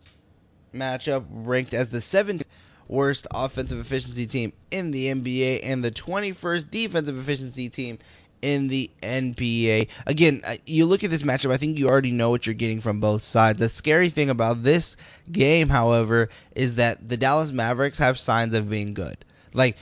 matchup 0.74 1.24
ranked 1.30 1.74
as 1.74 1.90
the 1.90 2.00
seventh 2.00 2.44
worst 2.88 3.26
offensive 3.30 3.78
efficiency 3.78 4.26
team 4.26 4.52
in 4.70 4.90
the 4.90 5.06
NBA 5.06 5.60
and 5.62 5.84
the 5.84 5.90
21st 5.90 6.70
defensive 6.70 7.18
efficiency 7.18 7.68
team 7.68 7.98
in 8.42 8.68
the 8.68 8.90
NBA. 9.02 9.88
Again, 10.06 10.40
uh, 10.44 10.54
you 10.66 10.86
look 10.86 11.04
at 11.04 11.10
this 11.10 11.22
matchup, 11.22 11.52
I 11.52 11.56
think 11.56 11.78
you 11.78 11.88
already 11.88 12.12
know 12.12 12.30
what 12.30 12.46
you're 12.46 12.54
getting 12.54 12.80
from 12.80 13.00
both 13.00 13.22
sides. 13.22 13.58
The 13.58 13.68
scary 13.68 14.08
thing 14.08 14.30
about 14.30 14.62
this 14.62 14.96
game, 15.30 15.68
however, 15.68 16.28
is 16.54 16.76
that 16.76 17.08
the 17.08 17.16
Dallas 17.16 17.52
Mavericks 17.52 17.98
have 17.98 18.18
signs 18.18 18.54
of 18.54 18.70
being 18.70 18.94
good. 18.94 19.24
Like, 19.52 19.76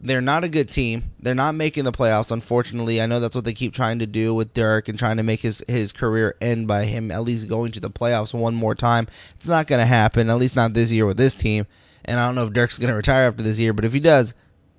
they're 0.00 0.22
not 0.22 0.44
a 0.44 0.48
good 0.48 0.70
team. 0.70 1.04
They're 1.20 1.34
not 1.34 1.54
making 1.54 1.84
the 1.84 1.92
playoffs, 1.92 2.30
unfortunately. 2.30 3.02
I 3.02 3.06
know 3.06 3.20
that's 3.20 3.34
what 3.34 3.44
they 3.44 3.52
keep 3.52 3.74
trying 3.74 3.98
to 3.98 4.06
do 4.06 4.34
with 4.34 4.54
Dirk 4.54 4.88
and 4.88 4.98
trying 4.98 5.18
to 5.18 5.22
make 5.22 5.40
his, 5.40 5.62
his 5.68 5.92
career 5.92 6.36
end 6.40 6.66
by 6.66 6.84
him 6.84 7.10
at 7.10 7.22
least 7.22 7.48
going 7.48 7.72
to 7.72 7.80
the 7.80 7.90
playoffs 7.90 8.32
one 8.32 8.54
more 8.54 8.74
time. 8.74 9.08
It's 9.34 9.46
not 9.46 9.66
going 9.66 9.80
to 9.80 9.86
happen, 9.86 10.30
at 10.30 10.38
least 10.38 10.56
not 10.56 10.72
this 10.72 10.90
year 10.90 11.04
with 11.04 11.18
this 11.18 11.34
team. 11.34 11.66
And 12.06 12.18
I 12.18 12.26
don't 12.26 12.34
know 12.34 12.46
if 12.46 12.52
Dirk's 12.52 12.78
going 12.78 12.90
to 12.90 12.96
retire 12.96 13.26
after 13.26 13.42
this 13.42 13.60
year, 13.60 13.74
but 13.74 13.84
if 13.84 13.92
he 13.92 14.00
does, 14.00 14.32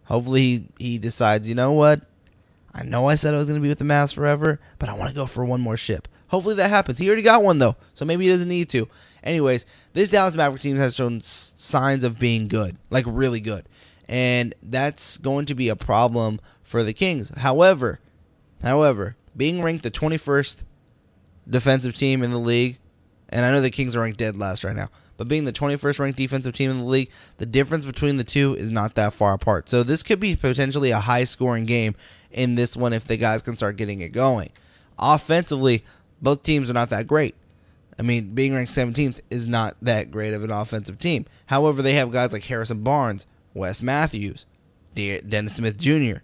hopefully 0.05 0.41
he, 0.41 0.65
he 0.79 0.97
decides, 0.97 1.47
you 1.47 1.53
know 1.53 1.73
what? 1.73 2.01
I 2.73 2.83
know 2.83 3.07
I 3.07 3.15
said 3.15 3.33
I 3.33 3.37
was 3.37 3.47
going 3.47 3.59
to 3.59 3.63
be 3.63 3.69
with 3.69 3.79
the 3.79 3.85
Mavs 3.85 4.15
forever, 4.15 4.59
but 4.79 4.89
I 4.89 4.93
want 4.93 5.09
to 5.09 5.15
go 5.15 5.27
for 5.27 5.45
one 5.45 5.61
more 5.61 5.77
ship. 5.77 6.07
Hopefully 6.29 6.55
that 6.55 6.69
happens. 6.69 6.97
He 6.97 7.07
already 7.07 7.21
got 7.21 7.43
one, 7.43 7.59
though, 7.59 7.75
so 7.93 8.05
maybe 8.05 8.23
he 8.23 8.31
doesn't 8.31 8.47
need 8.47 8.69
to. 8.69 8.87
Anyways, 9.23 9.65
this 9.93 10.09
Dallas 10.09 10.33
Maverick 10.33 10.61
team 10.61 10.77
has 10.77 10.95
shown 10.95 11.19
signs 11.21 12.03
of 12.03 12.17
being 12.17 12.47
good, 12.47 12.77
like 12.89 13.03
really 13.07 13.41
good 13.41 13.65
and 14.11 14.53
that's 14.61 15.17
going 15.17 15.45
to 15.45 15.55
be 15.55 15.69
a 15.69 15.75
problem 15.75 16.41
for 16.61 16.83
the 16.83 16.93
Kings. 16.93 17.31
However, 17.37 18.01
however, 18.61 19.15
being 19.35 19.63
ranked 19.63 19.83
the 19.83 19.89
21st 19.89 20.65
defensive 21.49 21.93
team 21.93 22.21
in 22.21 22.31
the 22.31 22.37
league, 22.37 22.77
and 23.29 23.45
I 23.45 23.51
know 23.51 23.61
the 23.61 23.71
Kings 23.71 23.95
are 23.95 24.01
ranked 24.01 24.19
dead 24.19 24.35
last 24.35 24.65
right 24.65 24.75
now, 24.75 24.89
but 25.15 25.29
being 25.29 25.45
the 25.45 25.53
21st 25.53 25.99
ranked 25.99 26.17
defensive 26.17 26.53
team 26.53 26.69
in 26.69 26.79
the 26.79 26.83
league, 26.83 27.09
the 27.37 27.45
difference 27.45 27.85
between 27.85 28.17
the 28.17 28.25
two 28.25 28.53
is 28.55 28.69
not 28.69 28.95
that 28.95 29.13
far 29.13 29.33
apart. 29.33 29.69
So 29.69 29.81
this 29.81 30.03
could 30.03 30.19
be 30.19 30.35
potentially 30.35 30.91
a 30.91 30.99
high 30.99 31.23
scoring 31.23 31.65
game 31.65 31.95
in 32.31 32.55
this 32.55 32.75
one 32.75 32.91
if 32.91 33.05
the 33.05 33.15
guys 33.15 33.41
can 33.41 33.55
start 33.55 33.77
getting 33.77 34.01
it 34.01 34.11
going. 34.11 34.49
Offensively, 34.99 35.85
both 36.21 36.43
teams 36.43 36.69
are 36.69 36.73
not 36.73 36.89
that 36.89 37.07
great. 37.07 37.35
I 37.97 38.01
mean, 38.01 38.33
being 38.33 38.53
ranked 38.53 38.73
17th 38.73 39.21
is 39.29 39.47
not 39.47 39.77
that 39.81 40.11
great 40.11 40.33
of 40.33 40.43
an 40.43 40.51
offensive 40.51 40.99
team. 40.99 41.25
However, 41.45 41.81
they 41.81 41.93
have 41.93 42.11
guys 42.11 42.33
like 42.33 42.43
Harrison 42.43 42.83
Barnes, 42.83 43.25
Wes 43.53 43.81
Matthews, 43.81 44.45
Dennis 44.95 45.55
Smith 45.55 45.77
Jr., 45.77 46.23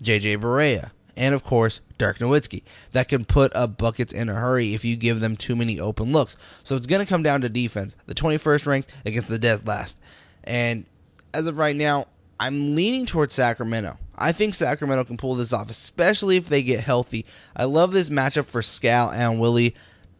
J.J. 0.00 0.38
Barea, 0.38 0.90
and 1.16 1.34
of 1.34 1.44
course 1.44 1.80
Dirk 1.98 2.18
Nowitzki 2.18 2.62
that 2.92 3.08
can 3.08 3.24
put 3.24 3.54
up 3.54 3.76
buckets 3.76 4.12
in 4.12 4.28
a 4.28 4.34
hurry 4.34 4.74
if 4.74 4.84
you 4.84 4.96
give 4.96 5.20
them 5.20 5.36
too 5.36 5.54
many 5.54 5.78
open 5.78 6.12
looks. 6.12 6.36
So 6.62 6.74
it's 6.74 6.86
going 6.86 7.02
to 7.02 7.08
come 7.08 7.22
down 7.22 7.42
to 7.42 7.48
defense. 7.48 7.96
The 8.06 8.14
21st 8.14 8.66
ranked 8.66 8.94
against 9.04 9.28
the 9.28 9.38
dead 9.38 9.66
last, 9.66 10.00
and 10.44 10.86
as 11.34 11.46
of 11.46 11.58
right 11.58 11.76
now, 11.76 12.08
I'm 12.40 12.74
leaning 12.74 13.06
towards 13.06 13.34
Sacramento. 13.34 13.98
I 14.16 14.32
think 14.32 14.54
Sacramento 14.54 15.04
can 15.04 15.16
pull 15.16 15.34
this 15.36 15.52
off, 15.52 15.70
especially 15.70 16.36
if 16.36 16.48
they 16.48 16.62
get 16.62 16.80
healthy. 16.80 17.24
I 17.56 17.64
love 17.64 17.92
this 17.92 18.10
matchup 18.10 18.46
for 18.46 18.60
Scal 18.60 19.12
and 19.12 19.40
Willie. 19.40 19.74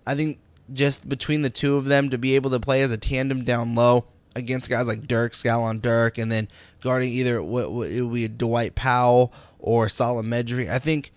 I 0.06 0.14
think 0.14 0.38
just 0.72 1.08
between 1.08 1.42
the 1.42 1.50
two 1.50 1.76
of 1.76 1.84
them 1.84 2.08
to 2.10 2.18
be 2.18 2.34
able 2.34 2.50
to 2.50 2.60
play 2.60 2.82
as 2.82 2.90
a 2.90 2.96
tandem 2.96 3.44
down 3.44 3.74
low 3.74 4.06
against 4.34 4.70
guys 4.70 4.86
like 4.86 5.06
Dirk, 5.06 5.32
Scalon 5.32 5.80
Dirk, 5.80 6.18
and 6.18 6.30
then 6.30 6.48
guarding 6.82 7.10
either 7.10 7.42
what, 7.42 7.72
what 7.72 7.90
it 7.90 8.02
would 8.02 8.14
be 8.14 8.28
Dwight 8.28 8.74
Powell 8.74 9.32
or 9.58 9.88
Solomon 9.88 10.30
Medri. 10.30 10.70
I 10.70 10.78
think 10.78 11.12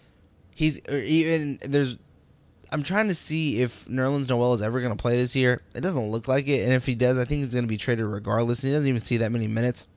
he's 0.54 0.82
even 0.88 1.60
there's. 1.62 1.98
I'm 2.72 2.84
trying 2.84 3.08
to 3.08 3.16
see 3.16 3.62
if 3.62 3.86
Nerlens 3.86 4.28
Noel 4.28 4.54
is 4.54 4.62
ever 4.62 4.82
going 4.82 4.92
to 4.92 5.02
play 5.02 5.16
this 5.18 5.36
year. 5.36 5.62
It 5.76 5.82
doesn't 5.82 6.12
look 6.12 6.28
like 6.28 6.48
it, 6.48 6.64
and 6.64 6.74
if 6.74 6.86
he 6.86 6.96
does, 6.96 7.18
I 7.18 7.24
think 7.24 7.44
he's 7.44 7.54
going 7.54 7.64
to 7.64 7.70
be 7.70 7.78
traded 7.78 8.06
regardless. 8.06 8.64
And 8.64 8.70
he 8.70 8.76
doesn't 8.76 8.90
even 8.90 9.02
see 9.02 9.18
that 9.18 9.32
many 9.32 9.48
minutes. 9.48 9.88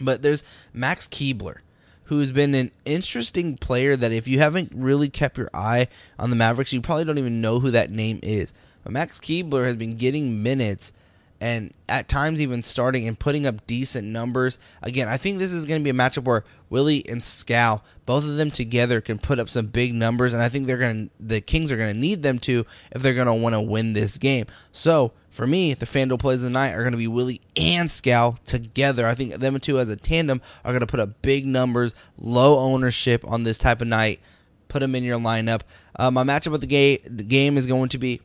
But 0.00 0.22
there's 0.22 0.44
Max 0.72 1.08
Kleber, 1.08 1.62
who's 2.04 2.30
been 2.30 2.54
an 2.54 2.70
interesting 2.84 3.56
player 3.56 3.96
that 3.96 4.12
if 4.12 4.28
you 4.28 4.38
haven't 4.38 4.70
really 4.74 5.08
kept 5.08 5.38
your 5.38 5.50
eye 5.52 5.88
on 6.18 6.30
the 6.30 6.36
Mavericks, 6.36 6.72
you 6.72 6.80
probably 6.80 7.04
don't 7.04 7.18
even 7.18 7.40
know 7.40 7.58
who 7.58 7.70
that 7.72 7.90
name 7.90 8.20
is. 8.22 8.54
But 8.84 8.92
Max 8.92 9.18
Kleber 9.18 9.64
has 9.64 9.74
been 9.74 9.96
getting 9.96 10.42
minutes 10.42 10.92
and 11.40 11.72
at 11.88 12.08
times 12.08 12.40
even 12.40 12.62
starting 12.62 13.06
and 13.06 13.18
putting 13.18 13.46
up 13.46 13.66
decent 13.66 14.08
numbers. 14.08 14.58
Again, 14.82 15.08
I 15.08 15.16
think 15.16 15.38
this 15.38 15.52
is 15.52 15.66
going 15.66 15.80
to 15.80 15.84
be 15.84 15.90
a 15.90 15.92
matchup 15.92 16.24
where 16.24 16.44
Willie 16.68 17.08
and 17.08 17.20
Scal, 17.20 17.82
both 18.06 18.24
of 18.24 18.36
them 18.36 18.50
together, 18.50 19.00
can 19.00 19.18
put 19.18 19.38
up 19.38 19.48
some 19.48 19.66
big 19.66 19.94
numbers, 19.94 20.34
and 20.34 20.42
I 20.42 20.48
think 20.48 20.66
they're 20.66 20.76
going 20.76 21.06
to 21.06 21.12
the 21.20 21.40
Kings 21.40 21.70
are 21.70 21.76
going 21.76 21.94
to 21.94 21.98
need 21.98 22.22
them 22.22 22.38
to 22.40 22.66
if 22.92 23.02
they're 23.02 23.14
going 23.14 23.26
to 23.26 23.34
want 23.34 23.54
to 23.54 23.60
win 23.60 23.92
this 23.92 24.18
game. 24.18 24.46
So 24.72 25.12
for 25.30 25.46
me, 25.46 25.74
the 25.74 25.86
FanDuel 25.86 26.18
plays 26.18 26.42
of 26.42 26.44
the 26.44 26.50
night 26.50 26.74
are 26.74 26.82
going 26.82 26.92
to 26.92 26.98
be 26.98 27.06
Willie 27.06 27.40
and 27.56 27.88
Scal 27.88 28.42
together. 28.44 29.06
I 29.06 29.14
think 29.14 29.34
them 29.34 29.58
two 29.60 29.78
as 29.78 29.88
a 29.88 29.96
tandem 29.96 30.42
are 30.64 30.72
going 30.72 30.80
to 30.80 30.86
put 30.86 31.00
up 31.00 31.22
big 31.22 31.46
numbers, 31.46 31.94
low 32.18 32.58
ownership 32.58 33.24
on 33.24 33.44
this 33.44 33.58
type 33.58 33.80
of 33.80 33.86
night. 33.86 34.20
Put 34.66 34.80
them 34.80 34.94
in 34.94 35.04
your 35.04 35.18
lineup. 35.18 35.60
Uh, 35.96 36.10
my 36.10 36.24
matchup 36.24 36.54
of 36.54 36.60
the 36.60 36.66
game, 36.66 36.98
the 37.04 37.22
game 37.22 37.56
is 37.56 37.66
going 37.66 37.88
to 37.90 37.98
be 37.98 38.20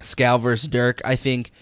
Scal 0.00 0.40
versus 0.40 0.68
Dirk. 0.68 1.00
I 1.04 1.16
think 1.16 1.52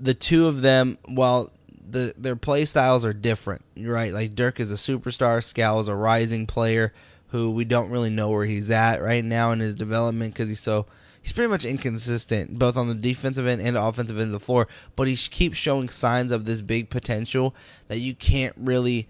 the 0.00 0.14
two 0.14 0.46
of 0.46 0.62
them, 0.62 0.98
while 1.04 1.52
the 1.88 2.14
their 2.16 2.36
play 2.36 2.64
styles 2.64 3.04
are 3.04 3.12
different, 3.12 3.64
right? 3.76 4.12
Like 4.12 4.34
Dirk 4.34 4.60
is 4.60 4.70
a 4.70 4.76
superstar, 4.76 5.38
Scal 5.38 5.80
is 5.80 5.88
a 5.88 5.94
rising 5.94 6.46
player 6.46 6.92
who 7.28 7.50
we 7.50 7.64
don't 7.64 7.90
really 7.90 8.10
know 8.10 8.30
where 8.30 8.44
he's 8.44 8.70
at 8.70 9.02
right 9.02 9.24
now 9.24 9.52
in 9.52 9.60
his 9.60 9.74
development 9.74 10.34
because 10.34 10.48
he's 10.48 10.60
so 10.60 10.86
he's 11.22 11.32
pretty 11.32 11.50
much 11.50 11.64
inconsistent 11.64 12.58
both 12.58 12.76
on 12.76 12.88
the 12.88 12.94
defensive 12.94 13.46
end 13.46 13.60
and 13.60 13.76
offensive 13.76 14.18
end 14.18 14.28
of 14.28 14.32
the 14.32 14.40
floor. 14.40 14.66
But 14.96 15.08
he 15.08 15.16
keeps 15.16 15.56
showing 15.56 15.88
signs 15.88 16.32
of 16.32 16.44
this 16.44 16.60
big 16.60 16.90
potential 16.90 17.54
that 17.88 17.98
you 17.98 18.14
can't 18.14 18.54
really, 18.56 19.08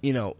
you 0.00 0.12
know, 0.12 0.36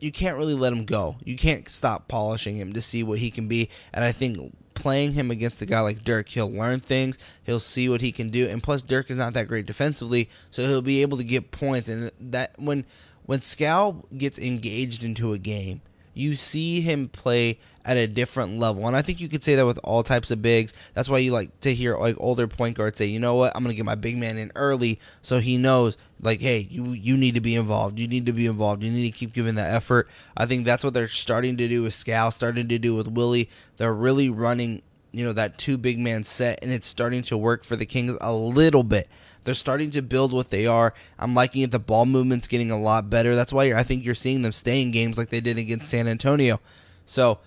you 0.00 0.10
can't 0.10 0.36
really 0.36 0.54
let 0.54 0.72
him 0.72 0.84
go. 0.84 1.16
You 1.24 1.36
can't 1.36 1.68
stop 1.68 2.08
polishing 2.08 2.56
him 2.56 2.72
to 2.72 2.80
see 2.80 3.02
what 3.02 3.18
he 3.18 3.30
can 3.30 3.46
be. 3.46 3.68
And 3.92 4.04
I 4.04 4.12
think 4.12 4.54
playing 4.74 5.12
him 5.12 5.30
against 5.30 5.62
a 5.62 5.66
guy 5.66 5.80
like 5.80 6.04
Dirk, 6.04 6.28
he'll 6.28 6.50
learn 6.50 6.80
things, 6.80 7.18
he'll 7.44 7.60
see 7.60 7.88
what 7.88 8.00
he 8.00 8.12
can 8.12 8.30
do, 8.30 8.46
and 8.48 8.62
plus 8.62 8.82
Dirk 8.82 9.10
is 9.10 9.16
not 9.16 9.34
that 9.34 9.48
great 9.48 9.66
defensively, 9.66 10.28
so 10.50 10.66
he'll 10.66 10.82
be 10.82 11.02
able 11.02 11.18
to 11.18 11.24
get 11.24 11.50
points. 11.50 11.88
And 11.88 12.10
that 12.20 12.54
when 12.58 12.84
when 13.24 13.40
Scal 13.40 14.04
gets 14.16 14.38
engaged 14.38 15.04
into 15.04 15.32
a 15.32 15.38
game, 15.38 15.80
you 16.14 16.36
see 16.36 16.80
him 16.80 17.08
play 17.08 17.58
at 17.84 17.96
a 17.96 18.06
different 18.06 18.58
level. 18.58 18.86
And 18.86 18.96
I 18.96 19.02
think 19.02 19.20
you 19.20 19.28
could 19.28 19.42
say 19.42 19.54
that 19.56 19.66
with 19.66 19.78
all 19.82 20.02
types 20.02 20.30
of 20.30 20.42
bigs. 20.42 20.72
That's 20.94 21.08
why 21.08 21.18
you 21.18 21.32
like 21.32 21.60
to 21.60 21.74
hear 21.74 21.96
like 21.96 22.16
older 22.18 22.46
point 22.46 22.76
guards 22.76 22.98
say, 22.98 23.06
"You 23.06 23.20
know 23.20 23.34
what? 23.34 23.52
I'm 23.54 23.62
going 23.62 23.72
to 23.72 23.76
get 23.76 23.84
my 23.84 23.94
big 23.94 24.16
man 24.16 24.38
in 24.38 24.52
early 24.54 25.00
so 25.20 25.40
he 25.40 25.58
knows 25.58 25.98
like, 26.20 26.40
hey, 26.40 26.66
you 26.70 26.92
you 26.92 27.16
need 27.16 27.34
to 27.34 27.40
be 27.40 27.54
involved. 27.54 27.98
You 27.98 28.08
need 28.08 28.26
to 28.26 28.32
be 28.32 28.46
involved. 28.46 28.82
You 28.82 28.90
need 28.90 29.10
to 29.10 29.16
keep 29.16 29.32
giving 29.32 29.56
that 29.56 29.74
effort." 29.74 30.08
I 30.36 30.46
think 30.46 30.64
that's 30.64 30.84
what 30.84 30.94
they're 30.94 31.08
starting 31.08 31.56
to 31.56 31.68
do 31.68 31.82
with 31.82 31.92
Scal, 31.92 32.32
starting 32.32 32.68
to 32.68 32.78
do 32.78 32.94
with 32.94 33.08
Willie. 33.08 33.50
They're 33.76 33.94
really 33.94 34.30
running 34.30 34.82
you 35.12 35.24
know 35.24 35.32
that 35.34 35.58
two 35.58 35.76
big 35.76 35.98
man 35.98 36.24
set 36.24 36.58
and 36.62 36.72
it's 36.72 36.86
starting 36.86 37.22
to 37.22 37.36
work 37.36 37.64
for 37.64 37.76
the 37.76 37.86
Kings 37.86 38.16
a 38.20 38.32
little 38.32 38.82
bit. 38.82 39.08
They're 39.44 39.54
starting 39.54 39.90
to 39.90 40.02
build 40.02 40.32
what 40.32 40.50
they 40.50 40.66
are. 40.66 40.94
I'm 41.18 41.34
liking 41.34 41.62
it. 41.62 41.70
The 41.70 41.78
ball 41.78 42.06
movement's 42.06 42.48
getting 42.48 42.70
a 42.70 42.80
lot 42.80 43.10
better. 43.10 43.34
That's 43.34 43.52
why 43.52 43.74
I 43.74 43.82
think 43.82 44.04
you're 44.04 44.14
seeing 44.14 44.42
them 44.42 44.52
stay 44.52 44.82
in 44.82 44.90
games 44.90 45.18
like 45.18 45.30
they 45.30 45.40
did 45.40 45.58
against 45.58 45.90
San 45.90 46.08
Antonio. 46.08 46.60
So 47.06 47.40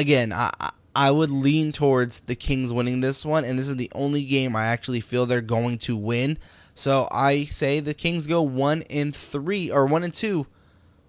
again, 0.00 0.32
I 0.32 0.70
I 0.94 1.10
would 1.10 1.30
lean 1.30 1.70
towards 1.70 2.20
the 2.20 2.34
Kings 2.34 2.72
winning 2.72 3.00
this 3.00 3.24
one, 3.24 3.44
and 3.44 3.58
this 3.58 3.68
is 3.68 3.76
the 3.76 3.90
only 3.94 4.24
game 4.24 4.56
I 4.56 4.66
actually 4.66 5.00
feel 5.00 5.24
they're 5.24 5.40
going 5.40 5.78
to 5.78 5.96
win. 5.96 6.38
So 6.74 7.08
I 7.12 7.44
say 7.44 7.80
the 7.80 7.94
Kings 7.94 8.26
go 8.26 8.42
one 8.42 8.82
and 8.90 9.14
three 9.14 9.70
or 9.70 9.86
one 9.86 10.02
and 10.02 10.12
two 10.12 10.46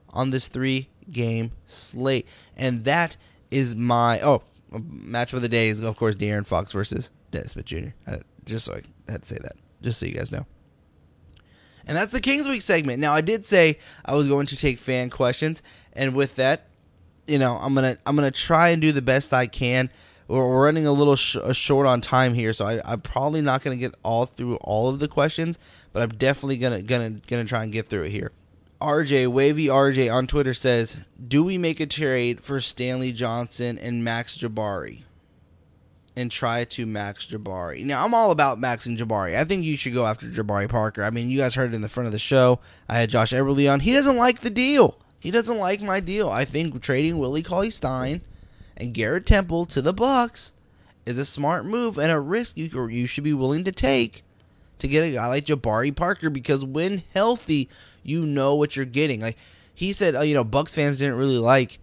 on 0.09 0.29
this 0.29 0.47
three 0.49 0.89
game 1.09 1.51
slate, 1.65 2.27
and 2.55 2.83
that 2.83 3.17
is 3.49 3.75
my 3.75 4.21
oh 4.21 4.43
match 4.71 5.33
of 5.33 5.41
the 5.41 5.49
day 5.49 5.69
is 5.69 5.79
of 5.81 5.97
course 5.97 6.15
De'Aaron 6.15 6.45
Fox 6.45 6.71
versus 6.71 7.09
Dennis 7.31 7.53
Smith 7.53 7.65
Jr. 7.65 7.89
I, 8.05 8.19
just 8.45 8.65
so 8.65 8.73
I 8.73 9.11
had 9.11 9.23
to 9.23 9.29
say 9.29 9.37
that, 9.41 9.55
just 9.81 9.99
so 9.99 10.05
you 10.05 10.13
guys 10.13 10.31
know. 10.31 10.45
And 11.87 11.97
that's 11.97 12.11
the 12.11 12.21
Kings 12.21 12.47
Week 12.47 12.61
segment. 12.61 12.99
Now 12.99 13.13
I 13.13 13.21
did 13.21 13.45
say 13.45 13.79
I 14.05 14.13
was 14.13 14.27
going 14.27 14.45
to 14.47 14.57
take 14.57 14.77
fan 14.77 15.09
questions, 15.09 15.63
and 15.93 16.15
with 16.15 16.35
that, 16.35 16.67
you 17.27 17.39
know 17.39 17.55
I'm 17.55 17.73
gonna 17.73 17.97
I'm 18.05 18.15
gonna 18.15 18.31
try 18.31 18.69
and 18.69 18.81
do 18.81 18.91
the 18.91 19.01
best 19.01 19.33
I 19.33 19.47
can. 19.47 19.89
We're, 20.27 20.63
running 20.63 20.87
a 20.87 20.93
little 20.93 21.17
sh- 21.17 21.37
short 21.51 21.85
on 21.85 21.99
time 21.99 22.33
here, 22.33 22.53
so 22.53 22.65
I, 22.65 22.81
I'm 22.85 23.01
probably 23.01 23.41
not 23.41 23.63
gonna 23.63 23.75
get 23.75 23.95
all 24.01 24.25
through 24.25 24.55
all 24.57 24.87
of 24.87 24.99
the 24.99 25.09
questions, 25.09 25.59
but 25.91 26.01
I'm 26.01 26.11
definitely 26.11 26.57
gonna 26.57 26.81
gonna 26.81 27.21
gonna 27.27 27.45
try 27.45 27.63
and 27.63 27.71
get 27.71 27.87
through 27.87 28.03
it 28.03 28.11
here. 28.11 28.31
RJ 28.79 29.27
Wavy 29.27 29.67
RJ 29.67 30.11
on 30.11 30.27
Twitter 30.27 30.53
says, 30.53 30.97
"Do 31.25 31.43
we 31.43 31.57
make 31.57 31.79
a 31.79 31.85
trade 31.85 32.41
for 32.43 32.59
Stanley 32.59 33.11
Johnson 33.11 33.77
and 33.77 34.03
Max 34.03 34.37
Jabari?" 34.37 35.03
and 36.15 36.29
try 36.29 36.63
to 36.65 36.85
max 36.85 37.25
Jabari. 37.25 37.83
Now, 37.85 38.03
I'm 38.03 38.13
all 38.13 38.31
about 38.31 38.59
Max 38.59 38.85
and 38.85 38.97
Jabari. 38.97 39.37
I 39.37 39.45
think 39.45 39.63
you 39.63 39.77
should 39.77 39.93
go 39.93 40.05
after 40.05 40.27
Jabari 40.27 40.69
Parker. 40.69 41.03
I 41.03 41.09
mean, 41.09 41.29
you 41.29 41.37
guys 41.37 41.55
heard 41.55 41.71
it 41.71 41.75
in 41.75 41.81
the 41.81 41.89
front 41.89 42.07
of 42.07 42.13
the 42.13 42.19
show. 42.19 42.59
I 42.89 42.97
had 42.97 43.09
Josh 43.09 43.31
Eberley 43.31 43.71
on. 43.71 43.79
He 43.79 43.93
doesn't 43.93 44.17
like 44.17 44.41
the 44.41 44.49
deal. 44.49 44.97
He 45.21 45.29
doesn't 45.29 45.59
like 45.59 45.81
my 45.81 45.99
deal. 45.99 46.29
I 46.29 46.45
think 46.45 46.81
trading 46.81 47.19
Willie 47.19 47.43
Cauley 47.43 47.69
Stein 47.69 48.21
and 48.75 48.91
Garrett 48.91 49.27
Temple 49.27 49.65
to 49.67 49.81
the 49.81 49.93
Bucks 49.93 50.51
is 51.05 51.19
a 51.19 51.25
smart 51.25 51.63
move 51.63 51.99
and 51.99 52.11
a 52.11 52.19
risk 52.19 52.57
you 52.57 52.87
you 52.87 53.05
should 53.05 53.23
be 53.23 53.33
willing 53.33 53.63
to 53.63 53.71
take 53.71 54.23
to 54.79 54.87
get 54.87 55.03
a 55.03 55.11
guy 55.11 55.27
like 55.27 55.45
Jabari 55.45 55.95
Parker 55.95 56.31
because 56.31 56.65
when 56.65 57.03
healthy, 57.13 57.69
you 58.01 58.25
know 58.25 58.55
what 58.55 58.75
you're 58.75 58.83
getting. 58.83 59.21
Like 59.21 59.37
he 59.75 59.93
said, 59.93 60.15
oh, 60.15 60.21
you 60.21 60.33
know, 60.33 60.43
Bucks 60.43 60.73
fans 60.73 60.97
didn't 60.97 61.15
really 61.15 61.37
like 61.37 61.77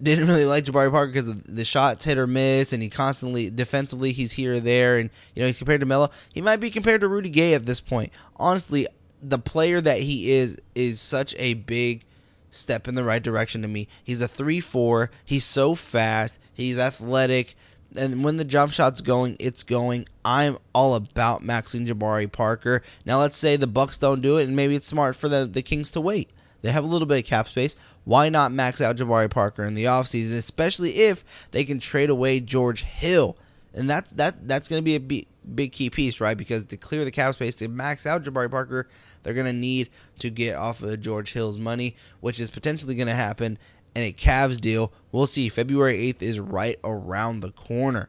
didn't 0.00 0.28
really 0.28 0.44
like 0.44 0.64
Jabari 0.64 0.92
Parker 0.92 1.12
because 1.12 1.34
the 1.34 1.64
shots 1.64 2.04
hit 2.04 2.16
or 2.16 2.28
miss, 2.28 2.72
and 2.72 2.80
he 2.80 2.88
constantly 2.88 3.50
defensively 3.50 4.12
he's 4.12 4.32
here 4.32 4.54
or 4.54 4.60
there, 4.60 4.98
and 4.98 5.10
you 5.34 5.42
know 5.42 5.48
he's 5.48 5.58
compared 5.58 5.80
to 5.80 5.86
Melo. 5.86 6.10
He 6.32 6.40
might 6.40 6.60
be 6.60 6.70
compared 6.70 7.00
to 7.00 7.08
Rudy 7.08 7.28
Gay 7.28 7.54
at 7.54 7.66
this 7.66 7.80
point. 7.80 8.12
Honestly, 8.36 8.86
the 9.20 9.38
player 9.38 9.80
that 9.80 10.00
he 10.00 10.30
is 10.30 10.56
is 10.76 11.00
such 11.00 11.34
a 11.38 11.54
big 11.54 12.04
step 12.50 12.86
in 12.86 12.94
the 12.94 13.04
right 13.04 13.22
direction 13.22 13.62
to 13.62 13.68
me. 13.68 13.88
He's 14.02 14.20
a 14.20 14.28
three 14.28 14.60
four. 14.60 15.10
He's 15.24 15.44
so 15.44 15.74
fast. 15.74 16.38
He's 16.52 16.78
athletic. 16.78 17.54
And 17.96 18.22
when 18.22 18.36
the 18.36 18.44
jump 18.44 18.72
shot's 18.72 19.00
going, 19.00 19.36
it's 19.40 19.64
going. 19.64 20.06
I'm 20.24 20.58
all 20.72 20.94
about 20.94 21.42
maxing 21.42 21.88
Jabari 21.88 22.30
Parker. 22.30 22.82
Now 23.04 23.18
let's 23.18 23.36
say 23.36 23.56
the 23.56 23.66
Bucks 23.66 23.98
don't 23.98 24.20
do 24.20 24.36
it, 24.38 24.44
and 24.44 24.54
maybe 24.54 24.76
it's 24.76 24.86
smart 24.86 25.16
for 25.16 25.28
the, 25.28 25.44
the 25.46 25.62
Kings 25.62 25.90
to 25.92 26.00
wait. 26.00 26.30
They 26.62 26.70
have 26.70 26.84
a 26.84 26.86
little 26.86 27.06
bit 27.06 27.18
of 27.18 27.24
cap 27.24 27.48
space. 27.48 27.76
Why 28.04 28.28
not 28.28 28.52
max 28.52 28.80
out 28.80 28.96
Jabari 28.96 29.30
Parker 29.30 29.64
in 29.64 29.74
the 29.74 29.84
offseason, 29.84 30.36
especially 30.36 30.90
if 30.90 31.24
they 31.50 31.64
can 31.64 31.80
trade 31.80 32.10
away 32.10 32.40
George 32.40 32.82
Hill? 32.82 33.36
And 33.74 33.88
that's 33.88 34.10
that 34.12 34.48
that's 34.48 34.68
going 34.68 34.80
to 34.80 34.84
be 34.84 34.96
a 34.96 35.00
big, 35.00 35.26
big 35.54 35.72
key 35.72 35.90
piece, 35.90 36.20
right? 36.20 36.36
Because 36.36 36.64
to 36.66 36.76
clear 36.76 37.04
the 37.04 37.10
cap 37.10 37.34
space 37.34 37.54
to 37.56 37.68
max 37.68 38.04
out 38.06 38.24
Jabari 38.24 38.50
Parker, 38.50 38.88
they're 39.22 39.34
going 39.34 39.46
to 39.46 39.52
need 39.52 39.90
to 40.18 40.30
get 40.30 40.56
off 40.56 40.82
of 40.82 41.00
George 41.00 41.32
Hill's 41.32 41.58
money, 41.58 41.94
which 42.20 42.40
is 42.40 42.50
potentially 42.50 42.94
going 42.94 43.06
to 43.06 43.14
happen 43.14 43.58
in 43.94 44.02
a 44.02 44.12
Cavs 44.12 44.60
deal. 44.60 44.92
We'll 45.12 45.26
see. 45.26 45.48
February 45.48 46.12
8th 46.12 46.22
is 46.22 46.40
right 46.40 46.78
around 46.82 47.40
the 47.40 47.52
corner. 47.52 48.08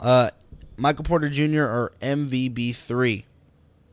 Uh, 0.00 0.30
Michael 0.76 1.04
Porter 1.04 1.28
Jr. 1.28 1.62
or 1.62 1.92
MVB3. 2.00 3.24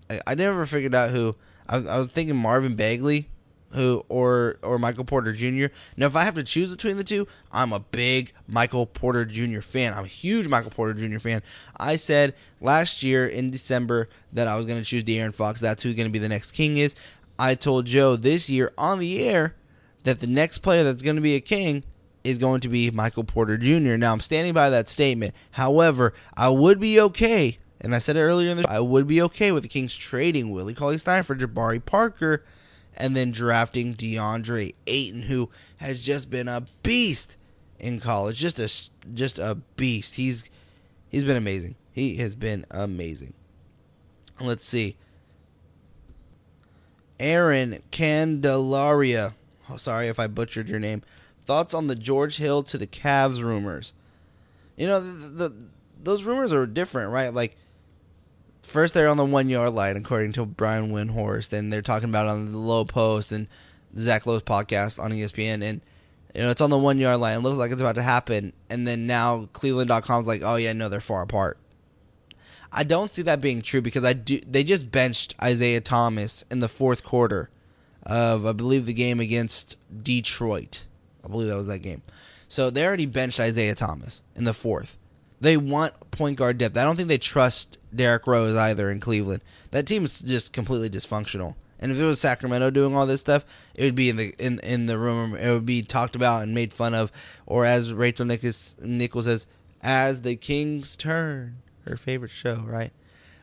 I, 0.09 0.19
I 0.27 0.35
never 0.35 0.65
figured 0.65 0.95
out 0.95 1.09
who. 1.09 1.35
I, 1.67 1.77
I 1.77 1.99
was 1.99 2.07
thinking 2.07 2.35
Marvin 2.35 2.75
Bagley 2.75 3.29
who 3.73 4.03
or 4.09 4.57
or 4.63 4.79
Michael 4.79 5.05
Porter 5.05 5.33
Jr. 5.33 5.73
Now, 5.97 6.07
if 6.07 6.15
I 6.15 6.23
have 6.23 6.35
to 6.35 6.43
choose 6.43 6.69
between 6.69 6.97
the 6.97 7.03
two, 7.03 7.27
I'm 7.51 7.73
a 7.73 7.79
big 7.79 8.33
Michael 8.47 8.85
Porter 8.85 9.25
Jr. 9.25 9.61
fan. 9.61 9.93
I'm 9.93 10.05
a 10.05 10.07
huge 10.07 10.47
Michael 10.47 10.71
Porter 10.71 10.93
Jr. 10.93 11.19
fan. 11.19 11.41
I 11.77 11.95
said 11.95 12.35
last 12.61 13.03
year 13.03 13.27
in 13.27 13.51
December 13.51 14.09
that 14.33 14.47
I 14.47 14.55
was 14.57 14.65
going 14.65 14.79
to 14.79 14.85
choose 14.85 15.03
De'Aaron 15.03 15.33
Fox. 15.33 15.61
That's 15.61 15.83
who's 15.83 15.95
going 15.95 16.07
to 16.07 16.13
be 16.13 16.19
the 16.19 16.29
next 16.29 16.51
king. 16.51 16.77
Is 16.77 16.95
I 17.37 17.55
told 17.55 17.85
Joe 17.85 18.15
this 18.15 18.49
year 18.49 18.73
on 18.77 18.99
the 18.99 19.27
air 19.27 19.55
that 20.03 20.19
the 20.19 20.27
next 20.27 20.59
player 20.59 20.83
that's 20.83 21.01
going 21.01 21.15
to 21.15 21.21
be 21.21 21.35
a 21.35 21.41
king 21.41 21.83
is 22.23 22.37
going 22.37 22.61
to 22.61 22.69
be 22.69 22.91
Michael 22.91 23.23
Porter 23.23 23.57
Jr. 23.57 23.97
Now 23.97 24.11
I'm 24.11 24.19
standing 24.19 24.53
by 24.53 24.69
that 24.69 24.87
statement. 24.87 25.33
However, 25.51 26.13
I 26.35 26.49
would 26.49 26.79
be 26.79 26.99
okay, 26.99 27.57
and 27.79 27.95
I 27.95 27.99
said 27.99 28.17
it 28.17 28.21
earlier 28.21 28.51
in 28.51 28.57
the 28.57 28.63
show, 28.63 28.69
I 28.69 28.79
would 28.79 29.07
be 29.07 29.21
okay 29.23 29.51
with 29.51 29.63
the 29.63 29.69
Kings 29.69 29.95
trading 29.95 30.51
Willie 30.51 30.73
Cauley 30.73 30.97
Stein 30.97 31.23
for 31.23 31.35
Jabari 31.35 31.83
Parker 31.83 32.43
and 32.99 33.15
then 33.15 33.31
drafting 33.31 33.95
DeAndre 33.95 34.75
Ayton, 34.85 35.23
who 35.23 35.49
has 35.77 36.01
just 36.01 36.29
been 36.29 36.47
a 36.47 36.67
beast 36.83 37.37
in 37.79 37.99
college. 37.99 38.37
Just 38.37 38.59
a 38.59 39.13
just 39.13 39.39
a 39.39 39.55
beast. 39.77 40.15
He's 40.15 40.49
he's 41.07 41.23
been 41.23 41.37
amazing. 41.37 41.75
He 41.91 42.17
has 42.17 42.35
been 42.35 42.65
amazing. 42.69 43.33
Let's 44.39 44.65
see. 44.65 44.97
Aaron 47.19 47.81
Candelaria. 47.91 49.33
Oh, 49.69 49.77
sorry 49.77 50.07
if 50.07 50.19
I 50.19 50.27
butchered 50.27 50.69
your 50.69 50.79
name. 50.79 51.01
Thoughts 51.45 51.73
on 51.73 51.87
the 51.87 51.95
George 51.95 52.37
Hill 52.37 52.63
to 52.63 52.77
the 52.77 52.87
Cavs 52.87 53.43
rumors? 53.43 53.93
You 54.77 54.87
know, 54.87 54.99
the, 54.99 55.27
the 55.49 55.65
those 56.01 56.23
rumors 56.23 56.53
are 56.53 56.65
different, 56.65 57.11
right? 57.11 57.33
Like 57.33 57.57
first 58.69 58.93
they're 58.93 59.07
on 59.07 59.17
the 59.17 59.25
one 59.25 59.49
yard 59.49 59.73
line, 59.73 59.97
according 59.97 60.33
to 60.33 60.45
Brian 60.45 60.91
Windhorst, 60.91 61.51
and 61.53 61.73
they're 61.73 61.81
talking 61.81 62.09
about 62.09 62.27
on 62.27 62.51
the 62.51 62.57
Lowe 62.57 62.85
Post 62.85 63.31
and 63.31 63.47
Zach 63.97 64.25
Lowe's 64.25 64.43
podcast 64.43 65.01
on 65.01 65.11
ESPN, 65.11 65.63
and 65.63 65.81
you 66.35 66.41
know 66.41 66.49
it's 66.49 66.61
on 66.61 66.69
the 66.69 66.77
one 66.77 66.99
yard 66.99 67.19
line. 67.19 67.37
It 67.37 67.41
looks 67.41 67.57
like 67.57 67.71
it's 67.71 67.81
about 67.81 67.95
to 67.95 68.03
happen, 68.03 68.53
and 68.69 68.87
then 68.87 69.07
now 69.07 69.49
Cleveland.com's 69.53 70.27
like, 70.27 70.41
oh 70.43 70.55
yeah, 70.55 70.73
no, 70.73 70.87
they're 70.87 71.01
far 71.01 71.23
apart. 71.23 71.57
I 72.71 72.83
don't 72.83 73.11
see 73.11 73.23
that 73.23 73.41
being 73.41 73.61
true 73.61 73.81
because 73.81 74.05
I 74.05 74.13
do. 74.13 74.39
They 74.47 74.63
just 74.63 74.91
benched 74.91 75.35
Isaiah 75.41 75.81
Thomas 75.81 76.45
in 76.51 76.59
the 76.59 76.67
fourth 76.67 77.03
quarter 77.03 77.49
of 78.03 78.45
I 78.45 78.53
believe 78.53 78.85
the 78.85 78.93
game 78.93 79.19
against 79.19 79.77
Detroit. 80.03 80.85
I 81.25 81.27
believe 81.27 81.47
that 81.47 81.57
was 81.57 81.67
that 81.67 81.79
game. 81.79 82.03
So 82.47 82.69
they 82.69 82.85
already 82.85 83.07
benched 83.07 83.39
Isaiah 83.39 83.75
Thomas 83.75 84.23
in 84.35 84.43
the 84.43 84.53
fourth. 84.53 84.97
They 85.41 85.57
want 85.57 86.11
point 86.11 86.37
guard 86.37 86.57
depth. 86.57 86.77
I 86.77 86.83
don't 86.83 86.95
think 86.95 87.07
they 87.07 87.17
trust 87.17 87.78
Derrick 87.93 88.27
Rose 88.27 88.55
either 88.55 88.89
in 88.89 88.99
Cleveland. 88.99 89.43
That 89.71 89.87
team 89.87 90.05
is 90.05 90.19
just 90.21 90.53
completely 90.53 90.89
dysfunctional. 90.89 91.55
And 91.79 91.91
if 91.91 91.99
it 91.99 92.05
was 92.05 92.19
Sacramento 92.19 92.71
doing 92.71 92.95
all 92.95 93.05
this 93.05 93.21
stuff, 93.21 93.45
it 93.73 93.83
would 93.85 93.95
be 93.95 94.09
in 94.09 94.17
the 94.17 94.35
in 94.37 94.59
in 94.59 94.85
the 94.87 94.97
room. 94.97 95.35
It 95.35 95.51
would 95.51 95.65
be 95.65 95.81
talked 95.81 96.15
about 96.15 96.43
and 96.43 96.53
made 96.53 96.73
fun 96.73 96.93
of, 96.93 97.11
or 97.45 97.65
as 97.65 97.93
Rachel 97.93 98.25
Nichols, 98.25 98.75
Nichols 98.81 99.25
says, 99.25 99.47
as 99.81 100.21
the 100.21 100.35
Kings 100.35 100.95
turn 100.97 101.57
her 101.85 101.95
favorite 101.95 102.31
show, 102.31 102.63
right? 102.65 102.91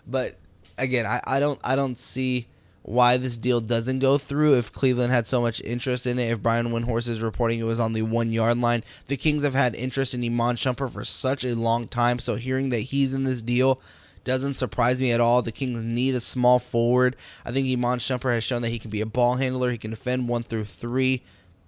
But 0.07 0.37
again, 0.77 1.07
I, 1.07 1.21
I 1.25 1.41
don't 1.41 1.61
I 1.65 1.77
don't 1.77 1.97
see 1.97 2.47
why 2.83 3.17
this 3.17 3.37
deal 3.37 3.61
doesn't 3.61 3.99
go 3.99 4.17
through 4.17 4.55
if 4.55 4.71
Cleveland 4.71 5.13
had 5.13 5.27
so 5.27 5.41
much 5.41 5.61
interest 5.63 6.07
in 6.07 6.19
it. 6.19 6.31
If 6.31 6.43
Brian 6.43 6.69
Windhorst 6.69 7.09
is 7.09 7.21
reporting 7.21 7.59
it 7.59 7.65
was 7.65 7.81
on 7.81 7.95
the 7.95 8.03
one 8.03 8.31
yard 8.31 8.61
line, 8.61 8.85
the 9.07 9.17
Kings 9.17 9.43
have 9.43 9.55
had 9.55 9.75
interest 9.75 10.15
in 10.15 10.23
Iman 10.23 10.55
Shumpert 10.57 10.93
for 10.93 11.05
such 11.05 11.45
a 11.45 11.57
long 11.57 11.89
time. 11.89 12.19
So 12.19 12.37
hearing 12.37 12.69
that 12.69 12.81
he's 12.81 13.13
in 13.13 13.25
this 13.25 13.43
deal 13.43 13.81
doesn't 14.27 14.55
surprise 14.55 15.01
me 15.01 15.13
at 15.13 15.21
all. 15.21 15.41
The 15.41 15.53
Kings 15.53 15.79
need 15.79 16.17
a 16.17 16.21
small 16.21 16.59
forward. 16.59 17.17
I 17.45 17.53
think 17.53 17.69
Iman 17.69 18.01
Shumpert 18.01 18.35
has 18.35 18.45
shown 18.45 18.61
that 18.63 18.71
he 18.71 18.81
can 18.81 18.91
be 18.91 19.01
a 19.01 19.07
ball 19.07 19.37
handler. 19.37 19.71
He 19.71 19.79
can 19.79 19.91
defend 19.91 20.29
one 20.29 20.43
through 20.43 20.65
three, 20.65 21.23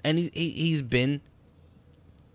and 0.05 0.19
he, 0.19 0.29
he 0.35 0.51
he's 0.51 0.83
been, 0.83 1.23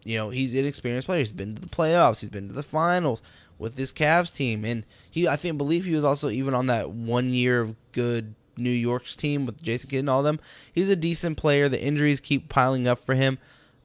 you 0.04 0.18
know, 0.18 0.30
he's 0.30 0.56
an 0.56 0.66
experienced 0.66 1.08
player. 1.08 1.20
He's 1.20 1.34
been 1.34 1.56
to 1.56 1.62
the 1.62 1.68
playoffs. 1.68 2.22
He's 2.22 2.30
been 2.30 2.48
to 2.48 2.54
the 2.54 2.64
finals 2.64 3.22
with 3.60 3.76
this 3.76 3.92
Cavs 3.92 4.34
team, 4.34 4.64
and 4.64 4.86
he 5.12 5.28
I 5.28 5.36
think 5.36 5.58
believe 5.58 5.84
he 5.84 5.94
was 5.94 6.06
also 6.06 6.30
even 6.30 6.54
on 6.54 6.68
that 6.68 6.90
one 6.90 7.30
year 7.30 7.60
of 7.60 7.76
good 7.92 8.34
New 8.56 8.70
York's 8.70 9.18
team 9.18 9.46
with 9.46 9.62
Jason 9.62 9.90
Kidd 9.90 10.00
and 10.00 10.10
all 10.10 10.24
them. 10.24 10.40
He's 10.72 10.90
a 10.90 10.96
decent 10.96 11.38
player. 11.38 11.68
The 11.68 11.84
injuries 11.84 12.22
keep 12.22 12.48
piling 12.48 12.88
up 12.88 13.00
for 13.00 13.14
him. 13.14 13.40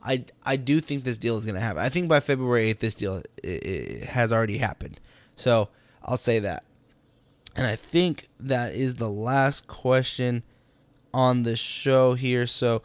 I, 0.04 0.24
I 0.44 0.54
do 0.54 0.78
think 0.78 1.02
this 1.02 1.18
deal 1.18 1.36
is 1.36 1.44
going 1.44 1.56
to 1.56 1.60
happen. 1.60 1.82
I 1.82 1.88
think 1.88 2.08
by 2.08 2.20
February 2.20 2.72
8th, 2.72 2.78
this 2.78 2.94
deal 2.94 3.16
it, 3.16 3.48
it 3.48 4.04
has 4.04 4.32
already 4.32 4.58
happened. 4.58 5.00
So 5.34 5.70
I'll 6.08 6.16
say 6.16 6.38
that. 6.38 6.64
And 7.54 7.66
I 7.66 7.76
think 7.76 8.28
that 8.40 8.74
is 8.74 8.94
the 8.94 9.10
last 9.10 9.66
question 9.66 10.42
on 11.12 11.42
the 11.42 11.54
show 11.54 12.14
here. 12.14 12.46
So 12.46 12.82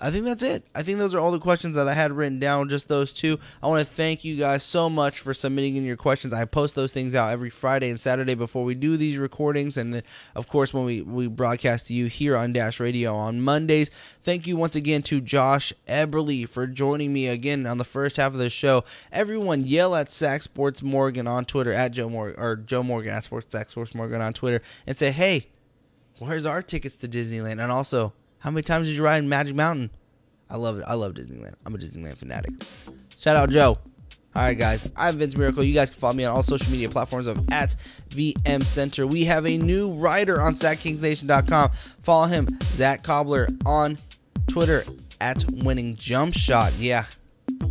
I 0.00 0.10
think 0.10 0.24
that's 0.24 0.42
it. 0.42 0.66
I 0.74 0.82
think 0.82 0.98
those 0.98 1.14
are 1.14 1.20
all 1.20 1.30
the 1.30 1.38
questions 1.38 1.76
that 1.76 1.86
I 1.86 1.94
had 1.94 2.12
written 2.12 2.40
down, 2.40 2.68
just 2.68 2.88
those 2.88 3.12
two. 3.12 3.38
I 3.62 3.68
want 3.68 3.86
to 3.86 3.94
thank 3.94 4.24
you 4.24 4.36
guys 4.36 4.62
so 4.64 4.90
much 4.90 5.20
for 5.20 5.32
submitting 5.32 5.76
in 5.76 5.84
your 5.84 5.96
questions. 5.96 6.34
I 6.34 6.44
post 6.46 6.74
those 6.74 6.92
things 6.92 7.14
out 7.14 7.30
every 7.32 7.50
Friday 7.50 7.90
and 7.90 8.00
Saturday 8.00 8.34
before 8.34 8.64
we 8.64 8.74
do 8.74 8.96
these 8.96 9.18
recordings. 9.18 9.76
And 9.76 9.94
then, 9.94 10.02
of 10.34 10.48
course, 10.48 10.74
when 10.74 10.84
we, 10.84 11.02
we 11.02 11.28
broadcast 11.28 11.86
to 11.86 11.94
you 11.94 12.06
here 12.06 12.36
on 12.36 12.52
Dash 12.52 12.80
Radio 12.80 13.14
on 13.14 13.40
Mondays. 13.40 13.90
Thank 14.22 14.46
you 14.46 14.56
once 14.56 14.74
again 14.74 15.02
to 15.02 15.20
Josh 15.20 15.72
Eberley 15.86 16.48
for 16.48 16.66
joining 16.66 17.12
me 17.12 17.28
again 17.28 17.66
on 17.66 17.78
the 17.78 17.84
first 17.84 18.16
half 18.16 18.32
of 18.32 18.38
the 18.38 18.50
show. 18.50 18.84
Everyone 19.12 19.62
yell 19.62 19.94
at 19.94 20.10
Sack 20.10 20.42
Sports 20.42 20.82
Morgan 20.82 21.26
on 21.28 21.44
Twitter, 21.44 21.72
at 21.72 21.92
Joe 21.92 22.08
Morgan, 22.08 22.40
or 22.40 22.56
Joe 22.56 22.82
Morgan 22.82 23.12
at 23.12 23.24
Sports 23.24 23.46
Sack 23.50 23.70
Sports 23.70 23.94
Morgan 23.94 24.20
on 24.20 24.32
Twitter, 24.32 24.60
and 24.86 24.98
say, 24.98 25.12
hey, 25.12 25.46
where's 26.18 26.46
our 26.46 26.62
tickets 26.62 26.96
to 26.96 27.08
Disneyland? 27.08 27.62
And 27.62 27.70
also, 27.70 28.12
how 28.44 28.50
many 28.50 28.62
times 28.62 28.88
did 28.88 28.94
you 28.94 29.02
ride 29.02 29.24
Magic 29.24 29.56
Mountain? 29.56 29.88
I 30.50 30.56
love 30.58 30.76
it. 30.78 30.84
I 30.86 30.92
love 30.92 31.14
Disneyland. 31.14 31.54
I'm 31.64 31.74
a 31.74 31.78
Disneyland 31.78 32.18
fanatic. 32.18 32.52
Shout 33.18 33.36
out 33.36 33.48
Joe. 33.48 33.78
All 34.36 34.42
right, 34.42 34.52
guys. 34.52 34.86
I'm 34.96 35.16
Vince 35.16 35.34
Miracle. 35.34 35.64
You 35.64 35.72
guys 35.72 35.90
can 35.90 35.98
follow 35.98 36.12
me 36.12 36.26
on 36.26 36.36
all 36.36 36.42
social 36.42 36.70
media 36.70 36.90
platforms 36.90 37.26
of 37.26 37.38
at 37.50 37.74
VM 38.10 38.62
Center. 38.66 39.06
We 39.06 39.24
have 39.24 39.46
a 39.46 39.56
new 39.56 39.94
writer 39.94 40.42
on 40.42 40.52
SacKingsNation.com. 40.52 41.70
Follow 42.02 42.26
him, 42.26 42.48
Zach 42.64 43.02
Cobbler, 43.02 43.48
on 43.64 43.96
Twitter 44.46 44.84
at 45.22 45.42
Winning 45.50 45.96
Jump 45.96 46.34
Shot. 46.34 46.74
Yeah, 46.74 47.06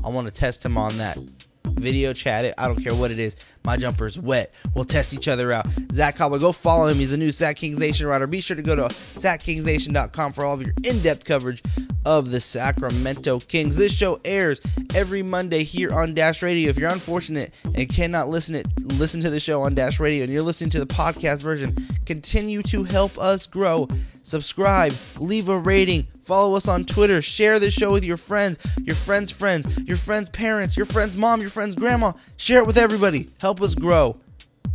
I 0.04 0.10
want 0.10 0.26
to 0.26 0.34
test 0.34 0.66
him 0.66 0.76
on 0.76 0.98
that. 0.98 1.20
Video 1.66 2.14
chat 2.14 2.46
it. 2.46 2.54
I 2.58 2.68
don't 2.68 2.82
care 2.82 2.96
what 2.96 3.12
it 3.12 3.20
is. 3.20 3.36
My 3.64 3.78
jumper's 3.78 4.20
wet. 4.20 4.54
We'll 4.76 4.86
test 4.86 5.14
each 5.14 5.28
other 5.28 5.52
out. 5.52 5.66
Zach 5.92 6.16
Cobbler, 6.16 6.40
go 6.40 6.52
follow 6.52 6.88
him. 6.88 6.98
He's 6.98 7.14
a 7.14 7.18
new 7.18 7.32
Sac 7.32 7.58
Kings 7.58 7.80
Nation 7.80 8.08
writer. 8.08 8.28
Be 8.28 8.40
sure 8.40 8.56
to 8.56 8.64
go 8.64 8.76
to 8.76 8.84
SacKingsNation.com 8.84 10.34
for 10.34 10.46
all 10.46 10.54
of 10.54 10.62
your 10.62 10.74
in-depth 10.84 11.26
coverage 11.26 11.64
of 12.06 12.32
the 12.32 12.40
Sacramento 12.40 13.40
Kings. 13.40 13.76
This 13.76 13.94
show 13.94 14.20
airs 14.26 14.62
every 14.94 15.24
Monday 15.24 15.64
here 15.64 15.94
on 15.94 16.14
Dash 16.14 16.42
Radio. 16.42 16.70
If 16.70 16.78
you're 16.78 16.90
unfortunate 16.90 17.54
and 17.64 17.90
cannot 17.90 18.30
listen 18.30 18.56
it 18.56 18.68
listen 18.84 19.22
to 19.22 19.30
the 19.30 19.40
show 19.40 19.62
on 19.62 19.76
Dash 19.76 20.00
Radio 20.00 20.24
and 20.24 20.32
you're 20.32 20.42
listening 20.42 20.70
to 20.72 20.80
the 20.80 20.86
podcast 20.86 21.42
version, 21.42 21.76
continue 22.06 22.62
to 22.64 22.84
help 22.84 23.18
us 23.18 23.46
grow. 23.46 23.88
Subscribe, 24.24 24.94
leave 25.20 25.50
a 25.50 25.58
rating, 25.58 26.08
follow 26.24 26.56
us 26.56 26.68
on 26.68 26.86
Twitter, 26.86 27.22
share 27.22 27.60
this 27.60 27.74
show 27.74 27.92
with 27.92 28.04
your 28.04 28.18
friends, 28.18 28.58
your 28.80 28.96
friends' 28.96 29.32
friends, 29.32 29.78
your 29.82 29.98
friends' 29.98 30.30
parents, 30.30 30.76
your 30.76 30.86
friends' 30.86 31.18
mom, 31.18 31.42
your 31.42 31.50
friends' 31.50 31.76
grandma. 31.76 32.14
Share 32.38 32.60
it 32.60 32.66
with 32.66 32.78
everybody. 32.78 33.30
Help 33.42 33.62
us 33.62 33.76
grow. 33.76 34.18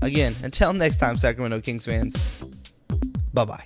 Again, 0.03 0.37
until 0.43 0.73
next 0.73 0.99
time, 0.99 1.19
Sacramento 1.19 1.61
Kings 1.61 1.87
fans. 1.87 2.15
Bye 3.33 3.45
bye. 3.45 3.65